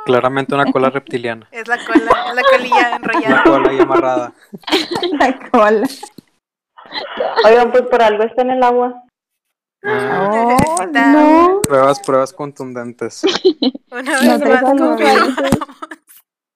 Claramente 0.06 0.54
una 0.54 0.72
cola 0.72 0.90
reptiliana. 0.90 1.48
Es 1.52 1.68
la 1.68 1.78
cola, 1.78 2.12
es 2.28 2.36
la 2.36 2.42
colilla 2.44 2.96
enrollada. 2.96 3.44
cola 3.44 3.70
ahí 3.72 3.80
amarrada. 3.80 4.34
La 5.20 5.50
cola. 5.50 5.88
Oigan, 7.46 7.72
pues 7.72 7.84
por 7.84 8.02
algo 8.04 8.24
está 8.24 8.44
en 8.44 8.52
el 8.52 8.64
agua. 8.64 9.05
Ah, 9.84 10.30
Oh, 10.32 10.58
Necesita- 10.58 11.12
no. 11.12 11.62
pruebas, 11.62 12.00
pruebas 12.00 12.34
contundentes. 12.34 13.22
Una 13.92 14.20
vez 14.20 14.40
más 14.42 14.62
confirmamos. 14.64 15.34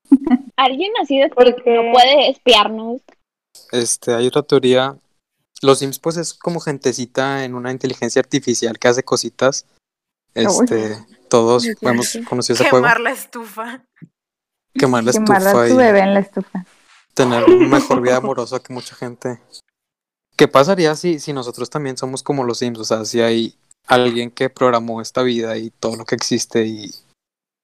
Alguien 0.57 0.91
así 1.01 1.20
de 1.20 1.30
Porque- 1.30 1.63
no 1.76 1.91
puede 1.93 2.30
espiarnos. 2.32 3.01
Este, 3.72 4.13
hay 4.15 4.28
otra 4.28 4.41
teoría. 4.43 4.97
Los 5.61 5.80
Sims, 5.80 5.99
pues, 5.99 6.17
es 6.17 6.34
como 6.34 6.59
gentecita 6.59 7.43
en 7.43 7.53
una 7.53 7.72
inteligencia 7.72 8.20
artificial 8.22 8.80
que 8.80 8.88
hace 8.88 9.03
cositas. 9.03 9.65
Este, 10.34 10.97
todos 11.30 11.65
Muy 11.65 11.76
claro, 11.76 11.93
hemos 11.95 12.17
conocido 12.28 12.55
ese 12.55 12.70
juego. 12.70 12.84
Quemar 12.86 12.99
la 13.01 13.11
estufa. 13.11 13.84
Quemar 14.74 15.03
la 15.03 15.11
Quemar 15.11 15.38
estufa 15.41 15.63
a 15.63 15.67
tu 15.67 15.74
y 15.74 15.78
bebé 15.78 15.99
en 15.99 16.13
la 16.13 16.20
estufa. 16.22 16.65
tener 17.13 17.43
una 17.43 17.67
mejor 17.67 18.01
vida 18.01 18.17
amorosa 18.17 18.59
que 18.59 18.72
mucha 18.74 18.95
gente. 18.95 19.41
¿Qué 20.39 20.47
pasaría 20.47 20.95
si, 20.95 21.19
si 21.19 21.33
nosotros 21.33 21.69
también 21.69 21.97
somos 21.97 22.23
como 22.23 22.45
los 22.45 22.59
Sims? 22.59 22.79
O 22.79 22.85
sea, 22.85 23.03
si 23.03 23.19
hay 23.19 23.57
alguien 23.87 24.31
que 24.31 24.49
programó 24.49 25.01
esta 25.01 25.21
vida 25.21 25.57
y 25.57 25.69
todo 25.69 25.97
lo 25.97 26.05
que 26.05 26.15
existe 26.15 26.65
y 26.65 26.91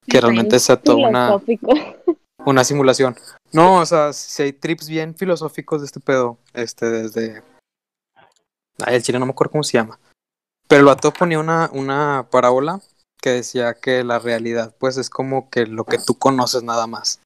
que 0.05 0.19
realmente 0.19 0.59
sea 0.59 0.75
toda 0.75 1.07
una, 1.07 1.41
una 2.45 2.65
simulación. 2.65 3.15
No, 3.53 3.79
o 3.79 3.85
sea, 3.85 4.11
si 4.11 4.43
hay 4.43 4.51
trips 4.51 4.89
bien 4.89 5.15
filosóficos 5.15 5.79
de 5.79 5.85
este 5.85 6.01
pedo, 6.01 6.37
este, 6.53 6.87
desde... 6.87 7.43
Ay, 8.85 8.95
el 8.95 9.03
chile 9.03 9.19
no 9.19 9.25
me 9.25 9.31
acuerdo 9.31 9.53
cómo 9.53 9.63
se 9.63 9.77
llama. 9.77 9.97
Pero 10.67 10.81
el 10.81 10.85
vato 10.85 11.13
ponía 11.13 11.39
una, 11.39 11.69
una 11.71 12.27
parábola 12.29 12.81
que 13.21 13.29
decía 13.29 13.75
que 13.75 14.03
la 14.03 14.19
realidad, 14.19 14.75
pues, 14.77 14.97
es 14.97 15.09
como 15.09 15.49
que 15.49 15.65
lo 15.65 15.85
que 15.85 15.97
tú 15.97 16.19
conoces 16.19 16.61
nada 16.61 16.87
más. 16.87 17.21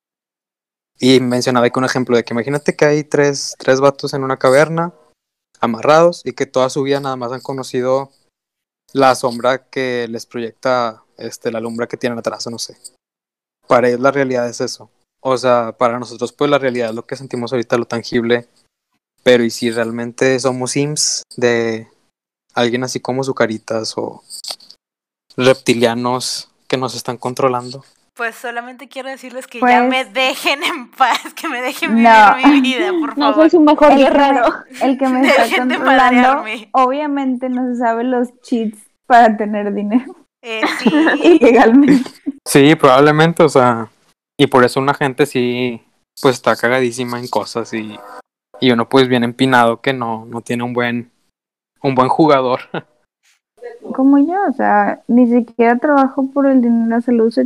Y 0.99 1.19
mencionaba 1.21 1.67
que 1.67 1.79
un 1.79 1.85
ejemplo 1.85 2.15
de 2.15 2.23
que 2.23 2.35
imagínate 2.35 2.75
que 2.75 2.85
hay 2.85 3.03
tres, 3.03 3.55
tres 3.57 3.79
vatos 3.81 4.13
en 4.13 4.23
una 4.23 4.37
caverna, 4.37 4.93
amarrados, 5.59 6.21
y 6.25 6.33
que 6.33 6.45
toda 6.45 6.69
su 6.69 6.83
vida 6.83 6.99
nada 6.99 7.15
más 7.15 7.31
han 7.31 7.41
conocido 7.41 8.11
la 8.93 9.15
sombra 9.15 9.69
que 9.69 10.07
les 10.09 10.25
proyecta 10.25 11.03
este, 11.17 11.51
la 11.51 11.59
lumbre 11.59 11.87
que 11.87 11.97
tienen 11.97 12.19
atrás, 12.19 12.47
o 12.47 12.49
no 12.49 12.59
sé. 12.59 12.77
Para 13.67 13.87
ellos 13.87 13.99
la 13.99 14.11
realidad 14.11 14.47
es 14.47 14.61
eso. 14.61 14.89
O 15.21 15.37
sea, 15.37 15.75
para 15.77 15.99
nosotros, 15.99 16.31
pues 16.31 16.49
la 16.49 16.57
realidad 16.57 16.89
es 16.89 16.95
lo 16.95 17.05
que 17.05 17.15
sentimos 17.15 17.51
ahorita, 17.51 17.77
lo 17.77 17.85
tangible. 17.85 18.47
Pero 19.23 19.43
¿y 19.43 19.49
si 19.49 19.69
realmente 19.69 20.39
somos 20.39 20.71
Sims 20.71 21.23
de 21.35 21.87
alguien 22.53 22.83
así 22.83 22.99
como 22.99 23.23
Zucaritas 23.23 23.93
o 23.97 24.23
reptilianos 25.35 26.49
que 26.67 26.77
nos 26.77 26.95
están 26.95 27.17
controlando? 27.17 27.83
Pues 28.19 28.35
solamente 28.35 28.89
quiero 28.89 29.07
decirles 29.07 29.47
que 29.47 29.59
Pues- 29.59 29.71
ya 29.71 29.81
me 29.83 30.03
dejen 30.03 30.61
en 30.61 30.91
paz, 30.91 31.33
que 31.33 31.47
me 31.47 31.61
dejen 31.61 31.91
vivir 31.95 32.09
No. 32.09 32.35
mi 32.51 32.59
vida, 32.59 32.89
por 32.99 33.17
No 33.17 33.27
soy 33.27 33.33
favor. 33.33 33.49
su 33.49 33.59
mejor 33.61 33.91
El 33.93 33.97
que, 33.97 34.03
guerrero. 34.03 34.43
me, 34.81 34.85
el 34.91 34.97
que 34.97 35.07
me 35.07 35.21
está 35.25 35.57
controlando, 35.57 36.43
obviamente 36.73 37.47
no 37.47 37.65
se 37.73 37.79
sabe 37.79 38.03
los 38.03 38.37
cheats 38.41 38.77
para 39.07 39.37
tener 39.37 39.73
dinero 39.73 40.13
Eh, 40.43 40.61
sí, 40.79 40.89
ilegalmente. 41.23 42.09
Sí, 42.45 42.75
probablemente, 42.75 43.41
o 43.41 43.47
sea, 43.47 43.87
y 44.37 44.47
por 44.47 44.65
eso 44.65 44.81
una 44.81 44.93
gente 44.93 45.25
sí, 45.25 45.81
pues 46.21 46.35
está 46.35 46.57
cagadísima 46.57 47.19
en 47.19 47.29
cosas 47.29 47.73
y, 47.73 47.97
y 48.59 48.71
uno 48.71 48.89
pues 48.89 49.07
bien 49.07 49.23
empinado 49.23 49.79
que 49.79 49.93
no, 49.93 50.25
no 50.25 50.41
tiene 50.41 50.63
un 50.63 50.73
buen, 50.73 51.09
un 51.81 51.95
buen 51.95 52.09
jugador. 52.09 52.59
Como 53.95 54.17
yo, 54.17 54.35
o 54.49 54.53
sea, 54.53 55.03
ni 55.07 55.25
siquiera 55.29 55.77
trabajo 55.77 56.29
por 56.33 56.47
el 56.47 56.61
dinero, 56.61 56.99
se 56.99 57.13
lo 57.13 57.23
uso 57.25 57.43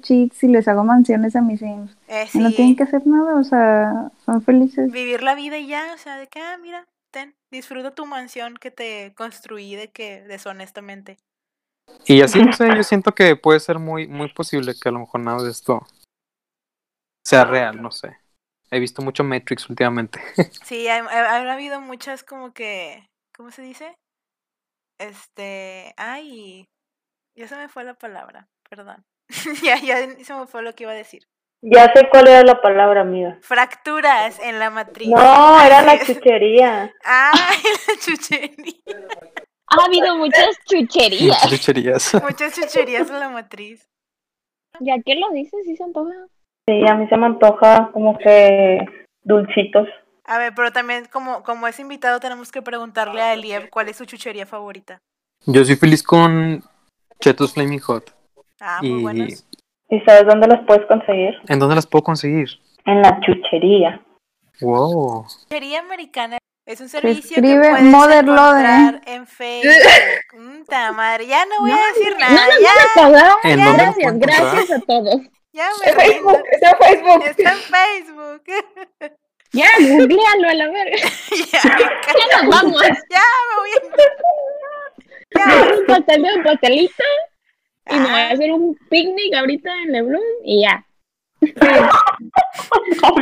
cheats 0.00 0.42
y 0.44 0.48
les 0.48 0.68
hago 0.68 0.84
mansiones 0.84 1.36
a 1.36 1.42
mis 1.42 1.60
sims. 1.60 1.96
eh, 2.08 2.28
Y 2.32 2.38
no 2.38 2.52
tienen 2.52 2.76
que 2.76 2.84
hacer 2.84 3.06
nada, 3.06 3.36
o 3.36 3.44
sea, 3.44 4.10
son 4.24 4.42
felices. 4.42 4.90
Vivir 4.92 5.22
la 5.24 5.34
vida 5.34 5.58
y 5.58 5.66
ya, 5.66 5.92
o 5.94 5.98
sea, 5.98 6.16
de 6.16 6.28
que, 6.28 6.40
ah, 6.40 6.56
mira, 6.58 6.86
ten, 7.10 7.34
disfruta 7.50 7.94
tu 7.94 8.06
mansión 8.06 8.56
que 8.56 8.70
te 8.70 9.12
construí 9.16 9.74
de 9.74 9.90
que 9.90 10.22
deshonestamente. 10.22 11.18
Y 12.06 12.20
así, 12.22 12.38
no 12.38 12.52
sé, 12.52 12.68
yo 12.76 12.84
siento 12.84 13.12
que 13.12 13.34
puede 13.34 13.58
ser 13.58 13.80
muy, 13.80 14.06
muy 14.06 14.32
posible 14.32 14.74
que 14.80 14.88
a 14.88 14.92
lo 14.92 15.00
mejor 15.00 15.20
nada 15.20 15.42
de 15.42 15.50
esto 15.50 15.84
sea 17.24 17.44
real, 17.44 17.80
no 17.82 17.90
sé. 17.90 18.16
He 18.70 18.78
visto 18.80 19.02
mucho 19.02 19.24
Matrix 19.24 19.68
últimamente. 19.68 20.20
Sí, 20.60 20.88
ha, 20.88 20.96
ha- 21.04 21.36
ha 21.36 21.52
habido 21.52 21.80
muchas 21.80 22.22
como 22.24 22.52
que, 22.54 23.10
¿cómo 23.36 23.50
se 23.50 23.62
dice? 23.62 23.98
Este, 24.98 25.92
ay, 25.98 26.68
ya 27.36 27.48
se 27.48 27.56
me 27.56 27.68
fue 27.68 27.84
la 27.84 27.94
palabra, 27.94 28.48
perdón. 28.68 29.04
ya, 29.62 29.76
ya 29.76 29.96
se 30.24 30.34
me 30.34 30.46
fue 30.46 30.62
lo 30.62 30.74
que 30.74 30.84
iba 30.84 30.92
a 30.92 30.96
decir. 30.96 31.26
Ya 31.64 31.84
sé 31.94 32.08
cuál 32.10 32.26
era 32.26 32.42
la 32.42 32.60
palabra, 32.60 33.02
amiga. 33.02 33.38
Fracturas 33.40 34.40
en 34.40 34.58
la 34.58 34.70
matriz. 34.70 35.08
No, 35.08 35.60
era 35.60 35.82
la 35.82 35.98
chuchería. 36.04 36.92
Ay, 37.04 37.58
la 37.88 37.94
chuchería. 38.00 38.74
Ha 39.68 39.84
habido 39.84 40.16
muchas 40.16 40.56
chucherías. 40.66 41.22
Muchas 41.22 41.50
chucherías. 41.50 42.14
Muchas 42.22 42.54
chucherías 42.54 43.10
en 43.10 43.20
la 43.20 43.28
matriz. 43.28 43.88
Ya 44.80 44.96
que 45.04 45.14
lo 45.14 45.30
dices, 45.30 45.60
sí 45.64 45.76
se 45.76 45.84
antoja. 45.84 46.12
Sí, 46.68 46.82
a 46.88 46.94
mí 46.94 47.06
se 47.08 47.16
me 47.16 47.26
antoja 47.26 47.90
como 47.92 48.18
que 48.18 48.80
dulcitos. 49.22 49.88
A 50.24 50.38
ver, 50.38 50.52
pero 50.54 50.72
también 50.72 51.06
como, 51.12 51.42
como 51.42 51.68
es 51.68 51.78
invitado 51.78 52.20
tenemos 52.20 52.50
que 52.50 52.62
preguntarle 52.62 53.20
a 53.20 53.34
Eliev 53.34 53.70
cuál 53.70 53.88
es 53.88 53.96
su 53.96 54.04
chuchería 54.04 54.46
favorita. 54.46 55.00
Yo 55.46 55.64
soy 55.64 55.76
feliz 55.76 56.02
con 56.02 56.62
Chetos 57.20 57.54
Flaming 57.54 57.80
Hot. 57.80 58.14
Ah, 58.64 58.78
muy 58.80 58.90
Y 58.90 59.02
buenos. 59.02 59.44
¿Y 59.90 60.00
sabes 60.02 60.24
dónde 60.26 60.46
las 60.46 60.64
puedes 60.66 60.86
conseguir? 60.86 61.34
¿en 61.48 61.58
dónde 61.58 61.74
las 61.74 61.86
puedo 61.86 62.04
conseguir? 62.04 62.48
En 62.86 63.02
la 63.02 63.18
chuchería. 63.20 64.00
Wow. 64.60 65.26
Chuchería 65.26 65.80
americana 65.80 66.38
es 66.64 66.80
un 66.80 66.88
servicio 66.88 67.34
que 67.34 67.40
escribe 67.40 67.68
puedes 67.70 67.82
Mother 67.82 68.24
Lode. 68.24 68.60
encontrar 68.60 69.00
en 69.06 69.26
Facebook. 69.26 69.72
Madre, 70.94 71.26
ya 71.26 71.44
no 71.46 71.58
voy 71.60 71.72
a 71.72 71.86
decir 71.92 72.12
No 72.12 72.18
nada, 72.20 72.46
nos 72.46 72.60
ya, 72.60 72.68
van 72.68 72.86
a 72.86 73.12
pagar. 73.12 73.36
¿En 73.42 73.64
dónde 73.64 73.82
las 73.82 73.96
Gracias, 73.96 74.18
gracias 74.18 74.70
a 74.70 74.80
todos. 74.86 75.20
ya 75.52 75.68
me 75.84 75.92
rindo. 75.92 76.30
Facebook, 76.30 76.42
está 76.52 76.70
en 76.70 76.76
Facebook. 76.78 77.24
Está 77.26 77.52
en 77.52 77.58
Facebook. 77.58 78.42
Ya, 79.54 79.66
googlealo 79.78 80.48
a 80.48 80.54
la 80.54 80.68
verga. 80.70 80.96
ya, 81.52 81.60
Ya 81.62 82.42
nos 82.42 82.56
vamos. 82.56 82.82
ya 83.10 83.20
me 83.20 83.54
voy 83.60 83.70
a... 83.76 83.80
Ya. 85.38 85.74
Un 85.78 85.86
pastel 85.86 86.22
de 86.22 86.34
un 86.34 86.42
pastelito. 86.42 87.04
Y 87.90 87.94
me 87.94 88.00
voy 88.10 88.20
a 88.20 88.28
Ah, 88.28 88.32
hacer 88.32 88.52
un 88.52 88.76
picnic 88.90 89.34
ahorita 89.34 89.72
en 89.82 89.92
Leblon 89.92 90.22
y 90.44 90.62
ya. 90.62 90.86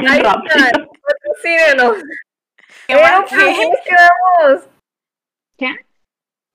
Ahí 0.08 0.22
patrocínenos. 0.22 1.96
¿qué 2.86 2.94
más? 2.96 3.24
¿pero 3.30 3.46
¿en 3.46 3.54
¿Qué? 3.54 3.56
qué 3.56 3.68
nos 3.68 3.80
quedamos? 3.84 4.68
¿Qué? 5.56 5.86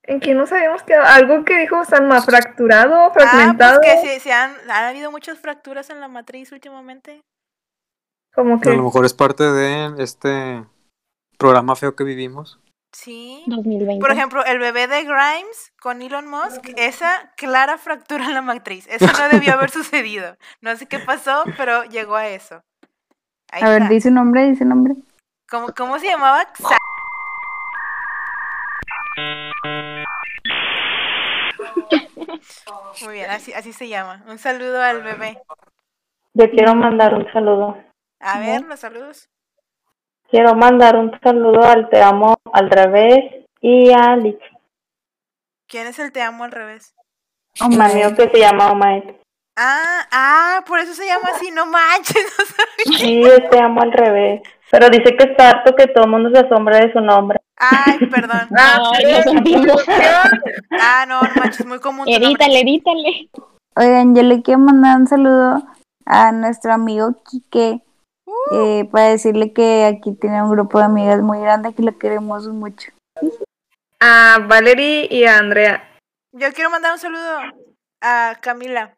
¿En 0.03 0.19
qué 0.19 0.33
nos 0.35 0.51
habíamos 0.51 0.83
quedado? 0.83 1.05
Algo 1.07 1.43
que 1.45 1.57
dijo 1.57 1.83
Salma, 1.85 2.21
fracturado, 2.21 2.93
Ah, 2.95 3.11
pues 3.13 3.27
fragmentado. 3.27 3.81
que 3.81 3.97
se, 3.97 4.19
se 4.19 4.31
han, 4.31 4.55
han 4.69 4.83
habido 4.85 5.09
muchas 5.11 5.39
fracturas 5.39 5.89
en 5.89 5.99
la 5.99 6.07
matriz 6.07 6.51
últimamente. 6.51 7.21
Como 8.35 8.55
A 8.55 8.61
que 8.61 8.69
lo 8.69 8.83
mejor 8.83 9.05
es 9.05 9.13
parte 9.13 9.43
de 9.43 9.95
este 10.03 10.63
programa 11.39 11.75
feo 11.75 11.95
que 11.95 12.03
vivimos. 12.03 12.59
Sí. 12.95 13.43
2020. 13.47 13.99
Por 13.99 14.09
ejemplo, 14.09 14.45
el 14.45 14.57
bebé 14.57 14.87
de 14.87 15.03
Grimes 15.03 15.73
con 15.81 16.01
Elon 16.01 16.27
Musk, 16.27 16.69
esa 16.77 17.33
clara 17.35 17.77
fractura 17.77 18.23
en 18.23 18.33
la 18.33 18.41
matriz. 18.41 18.87
Eso 18.89 19.05
no 19.05 19.27
debió 19.29 19.53
haber 19.53 19.69
sucedido. 19.69 20.37
No 20.61 20.77
sé 20.77 20.85
qué 20.85 20.99
pasó, 20.99 21.43
pero 21.57 21.83
llegó 21.83 22.15
a 22.15 22.29
eso. 22.29 22.63
Ahí 23.51 23.63
A 23.63 23.69
ver, 23.69 23.89
dice 23.89 24.09
nombre, 24.11 24.49
dice 24.49 24.63
nombre. 24.63 24.95
¿Cómo, 25.49 25.67
cómo 25.75 25.99
se 25.99 26.07
llamaba? 26.07 26.47
Muy 33.03 33.13
bien, 33.13 33.29
así, 33.29 33.51
así 33.51 33.73
se 33.73 33.89
llama. 33.89 34.23
Un 34.29 34.37
saludo 34.37 34.81
al 34.81 35.03
bebé. 35.03 35.41
Yo 36.33 36.49
quiero 36.49 36.73
mandar 36.75 37.13
un 37.13 37.29
saludo. 37.33 37.77
A 38.21 38.39
ver, 38.39 38.61
los 38.61 38.79
saludos. 38.79 39.29
Quiero 40.29 40.55
mandar 40.55 40.95
un 40.95 41.11
saludo 41.21 41.63
al 41.63 41.89
Te 41.89 42.01
Amo 42.01 42.35
al 42.51 42.69
revés 42.69 43.45
y 43.61 43.91
a 43.91 44.15
Lich, 44.15 44.39
¿Quién 45.67 45.87
es 45.87 45.97
el 45.99 46.11
te 46.11 46.21
amo 46.21 46.43
al 46.43 46.51
revés? 46.51 46.93
un 47.61 47.81
amigo 47.81 48.13
que 48.15 48.29
se 48.29 48.39
llama 48.39 48.71
Omae. 48.71 49.19
Ah, 49.57 50.05
ah, 50.11 50.63
por 50.67 50.79
eso 50.79 50.93
se 50.93 51.05
llama 51.05 51.29
así, 51.33 51.49
no 51.51 51.65
manches. 51.65 52.15
no 52.37 52.45
sabía. 52.45 52.99
Sí, 52.99 53.23
es 53.23 53.49
Te 53.49 53.59
Amo 53.59 53.81
al 53.81 53.91
revés. 53.91 54.41
Pero 54.69 54.89
dice 54.89 55.15
que 55.15 55.31
está 55.31 55.49
harto 55.49 55.75
que 55.75 55.87
todo 55.87 56.03
el 56.03 56.11
mundo 56.11 56.29
se 56.31 56.45
asombra 56.45 56.79
de 56.79 56.91
su 56.91 56.99
nombre. 56.99 57.39
Ay, 57.57 57.97
perdón. 58.07 58.49
Ay, 58.57 59.13
lo 59.13 59.21
sentimos. 59.23 59.85
Ah, 60.71 61.05
no, 61.07 61.21
no 61.21 61.29
manches, 61.35 61.65
muy 61.65 61.79
común. 61.79 62.05
Edítale, 62.07 62.59
edítale. 62.59 63.29
Oigan, 63.77 64.15
yo 64.15 64.23
le 64.23 64.41
quiero 64.41 64.59
mandar 64.59 64.97
un 64.97 65.07
saludo 65.07 65.63
a 66.05 66.31
nuestro 66.33 66.73
amigo 66.73 67.23
Quique 67.29 67.81
eh, 68.51 68.87
para 68.91 69.09
decirle 69.09 69.53
que 69.53 69.85
aquí 69.85 70.13
tiene 70.13 70.41
un 70.43 70.51
grupo 70.51 70.79
de 70.79 70.85
amigas 70.85 71.21
muy 71.21 71.39
grande 71.39 71.73
que 71.73 71.81
lo 71.83 71.97
queremos 71.97 72.47
mucho. 72.47 72.91
a 73.99 74.37
Valerie 74.47 75.07
y 75.09 75.25
a 75.25 75.37
Andrea. 75.37 75.89
Yo 76.33 76.51
quiero 76.53 76.69
mandar 76.69 76.91
un 76.93 76.99
saludo 76.99 77.39
a 78.01 78.37
Camila. 78.41 78.95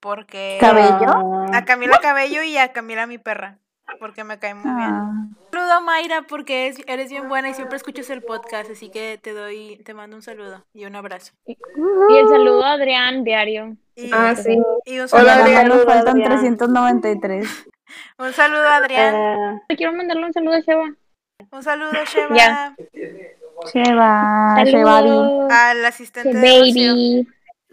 Porque. 0.00 0.58
¿Cabello? 0.60 1.44
A 1.52 1.64
Camila 1.64 1.98
Cabello 2.00 2.42
y 2.42 2.56
a 2.58 2.72
Camila 2.72 3.06
mi 3.06 3.18
perra. 3.18 3.58
Porque 3.98 4.24
me 4.24 4.38
cae 4.38 4.54
muy 4.54 4.64
bien. 4.64 4.90
Ah, 4.90 5.10
Un 5.12 5.36
saludo 5.52 5.72
a 5.74 5.80
Mayra 5.80 6.22
porque 6.28 6.68
es- 6.68 6.82
eres 6.86 7.10
bien 7.10 7.28
buena 7.28 7.50
y 7.50 7.54
siempre 7.54 7.76
escuchas 7.76 8.08
el 8.10 8.22
podcast. 8.22 8.70
Así 8.70 8.88
que 8.90 9.18
te 9.22 9.32
doy, 9.32 9.80
te 9.84 9.92
mando 9.94 10.16
un 10.16 10.22
saludo 10.22 10.64
y 10.72 10.84
un 10.86 10.96
abrazo. 10.96 11.32
Y 11.46 11.56
el 12.16 12.28
saludo 12.28 12.64
a 12.64 12.72
Adrián, 12.72 13.24
diario. 13.24 13.76
Y, 13.94 14.10
Ah, 14.12 14.34
sí. 14.36 14.58
y 14.86 14.98
un 14.98 15.06
Hola, 15.06 15.08
saludo, 15.08 15.26
más 15.34 15.40
Adrián. 15.42 15.68
nos 15.68 15.84
faltan 15.84 16.08
Adrián. 16.08 16.30
393. 16.30 17.66
Un 18.18 18.32
saludo 18.32 18.68
Adrián. 18.68 19.14
Eh, 19.68 19.76
Quiero 19.76 19.92
mandarle 19.92 20.26
un 20.26 20.32
saludo 20.32 20.54
a 20.54 20.60
Sheva. 20.60 20.84
Un 21.50 21.62
saludo 21.62 21.90
a 21.92 22.04
Sheva. 22.04 22.36
Ya. 22.36 22.74
Sheva, 23.72 24.62
Shevabi. 24.64 25.08
Saludos. 25.08 25.52
Al 25.52 25.84
asistente 25.84 26.32
de 26.34 26.58
Rocío. 26.58 26.92
Baby. 26.94 27.28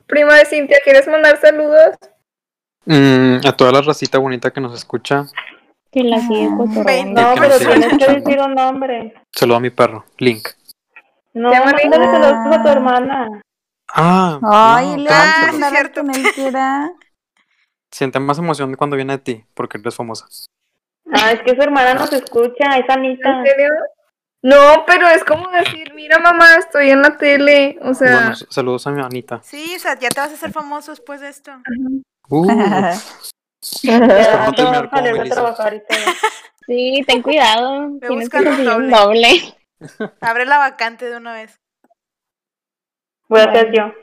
Prima 0.08 0.36
de 0.36 0.46
Cintia, 0.46 0.78
¿quieres 0.84 1.08
mandar 1.08 1.38
saludos? 1.40 1.96
Mm, 2.86 3.46
a 3.48 3.52
toda 3.56 3.72
la 3.72 3.82
racita 3.82 4.18
bonita 4.18 4.52
que 4.52 4.60
nos 4.62 4.74
escucha, 4.76 5.26
Que 5.92 6.04
la 6.04 6.20
sigue 6.20 6.50
Ah. 6.52 6.58
cotorreando. 6.58 7.22
no, 7.22 7.36
pero 7.36 7.58
tienes 7.60 7.98
que 7.98 8.08
decir 8.14 8.40
un 8.40 8.54
nombre. 8.56 9.14
saludo 9.32 9.58
a 9.58 9.60
mi 9.60 9.70
perro, 9.70 10.06
Link. 10.18 10.50
No, 11.34 11.50
mándale 11.50 12.06
saludos 12.06 12.56
a 12.58 12.64
tu 12.64 12.68
hermana. 12.70 13.42
Ah, 13.94 14.40
Ay, 14.44 14.88
no, 14.98 15.60
le 15.60 15.70
cierto. 15.70 16.02
quien 17.92 18.08
él 18.08 18.12
quiera. 18.12 18.16
Siente 18.16 18.20
más 18.20 18.38
emoción 18.38 18.76
cuando 18.76 18.96
viene 18.96 19.18
de 19.18 19.24
ti, 19.24 19.46
porque 19.54 19.78
eres 19.78 19.96
famosa. 19.96 20.28
Ah, 21.12 21.32
es 21.32 21.42
que 21.42 21.56
su 21.56 21.62
hermana 21.62 21.94
nos 21.94 22.12
escucha, 22.14 22.78
es 22.78 22.90
Anita. 22.90 23.30
¿En 23.30 23.46
serio? 23.46 23.70
No, 24.44 24.86
pero 24.88 25.08
es 25.08 25.24
como 25.24 25.48
decir, 25.50 25.94
mira 25.94 26.18
mamá, 26.18 26.56
estoy 26.56 26.90
en 26.90 27.02
la 27.02 27.18
tele. 27.18 27.78
O 27.82 27.94
sea, 27.94 28.14
Bueno, 28.14 28.36
saludos 28.50 28.88
a 28.88 28.92
mi 28.92 29.02
Anita. 29.02 29.42
Sí, 29.44 29.74
o 29.76 29.80
sea, 29.80 30.00
ya 30.00 30.10
te 30.10 30.20
vas 30.20 30.32
a 30.32 30.34
hacer 30.34 30.52
famoso 30.52 30.92
después 30.92 31.22
de 31.22 31.30
esto. 31.30 31.52
Uh, 32.30 32.48
Ya 33.84 34.00
no 34.00 34.06
a. 34.06 35.72
Sí, 36.68 37.04
ten 37.06 37.22
cuidado. 37.22 37.90
Tienes 38.00 38.30
que 38.30 38.38
un 38.38 38.66
doble. 38.66 38.90
doble. 38.96 39.58
Abre 40.22 40.46
la 40.46 40.58
vacante 40.58 41.10
de 41.10 41.18
una 41.18 41.34
vez. 41.34 41.60
Voy 43.28 43.42
a 43.42 43.52
ser 43.52 43.72
yo. 43.74 43.94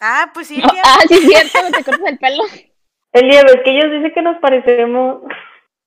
Ah, 0.00 0.30
pues 0.34 0.48
sí, 0.48 0.56
tía. 0.56 0.82
Ah, 0.84 0.98
sí, 1.06 1.14
es 1.14 1.52
cierto, 1.52 1.58
te 1.72 1.84
cortas 1.84 2.06
el 2.06 2.18
pelo. 2.18 2.44
Elia, 3.14 3.42
ves 3.44 3.60
que 3.64 3.70
ellos 3.70 3.90
dicen 3.92 4.12
que 4.12 4.22
nos 4.22 4.38
parecemos. 4.38 5.22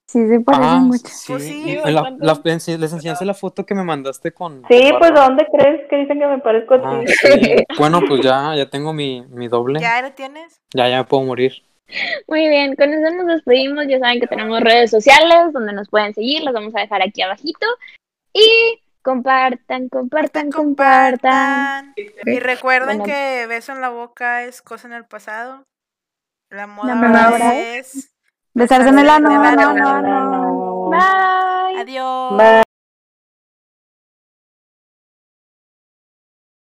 Sí, 0.10 0.26
se 0.30 0.40
parecen 0.40 0.66
ah, 0.66 0.80
mucho. 0.80 1.06
sí. 1.08 1.34
Pues 1.34 1.44
sí, 1.44 1.78
la- 1.84 2.78
les 2.78 2.94
enseñaste 2.94 3.26
la 3.26 3.34
foto 3.34 3.66
que 3.66 3.76
me 3.76 3.84
mandaste 3.84 4.32
con. 4.32 4.62
Sí, 4.70 4.90
pues 4.98 5.12
barba. 5.12 5.26
¿dónde 5.28 5.46
crees 5.52 5.90
que 5.90 5.98
dicen 5.98 6.18
que 6.20 6.28
me 6.28 6.40
parezco 6.40 6.76
a 6.76 6.82
Ah, 6.84 7.02
ti? 7.06 7.12
sí. 7.12 7.56
Bueno, 7.78 8.00
pues 8.08 8.22
ya, 8.22 8.56
ya 8.56 8.70
tengo 8.70 8.94
mi, 8.94 9.24
mi 9.30 9.50
doble. 9.50 9.82
Ya. 9.82 9.98
¿Ya 10.00 10.08
lo 10.08 10.14
tienes? 10.14 10.62
ya, 10.74 10.86
me 10.88 11.04
puedo 11.04 11.24
morir. 11.24 11.62
Muy 12.28 12.48
bien, 12.48 12.76
con 12.76 12.90
eso 12.94 13.14
nos 13.16 13.28
despedimos. 13.28 13.86
Ya 13.90 14.00
saben 14.00 14.22
que 14.22 14.28
tenemos 14.28 14.62
redes 14.62 14.92
sociales 14.92 15.52
donde 15.52 15.74
nos 15.74 15.90
pueden 15.90 16.14
seguir. 16.14 16.42
Las 16.44 16.54
vamos 16.54 16.74
a 16.76 16.80
dejar 16.82 17.02
aquí 17.02 17.22
abajito. 17.22 17.66
Y 18.32 18.80
compartan, 19.02 19.90
compartan, 19.90 20.52
compartan. 20.52 21.94
Y 21.98 22.40
recuerden 22.40 23.00
Bueno. 23.00 23.04
que 23.04 23.46
beso 23.48 23.74
en 23.74 23.82
la 23.82 23.90
boca 23.90 24.44
es 24.46 24.62
cosa 24.62 24.88
en 24.88 24.94
el 24.94 25.04
pasado. 25.06 25.64
La 26.50 26.66
moda 26.66 26.96
moda 26.96 27.26
ahora 27.26 27.56
es 27.56 28.14
Besarse 28.54 28.90
en 28.90 29.00
el 29.00 29.10
ano, 29.10 29.30
Besarse 29.30 29.50
en 29.50 29.60
el 29.60 29.84
no, 29.84 29.90
ano. 29.90 30.02
no, 30.02 30.90
no. 30.90 30.90
Bye. 30.90 31.82
adiós. 31.82 32.38
Bye. 32.38 32.64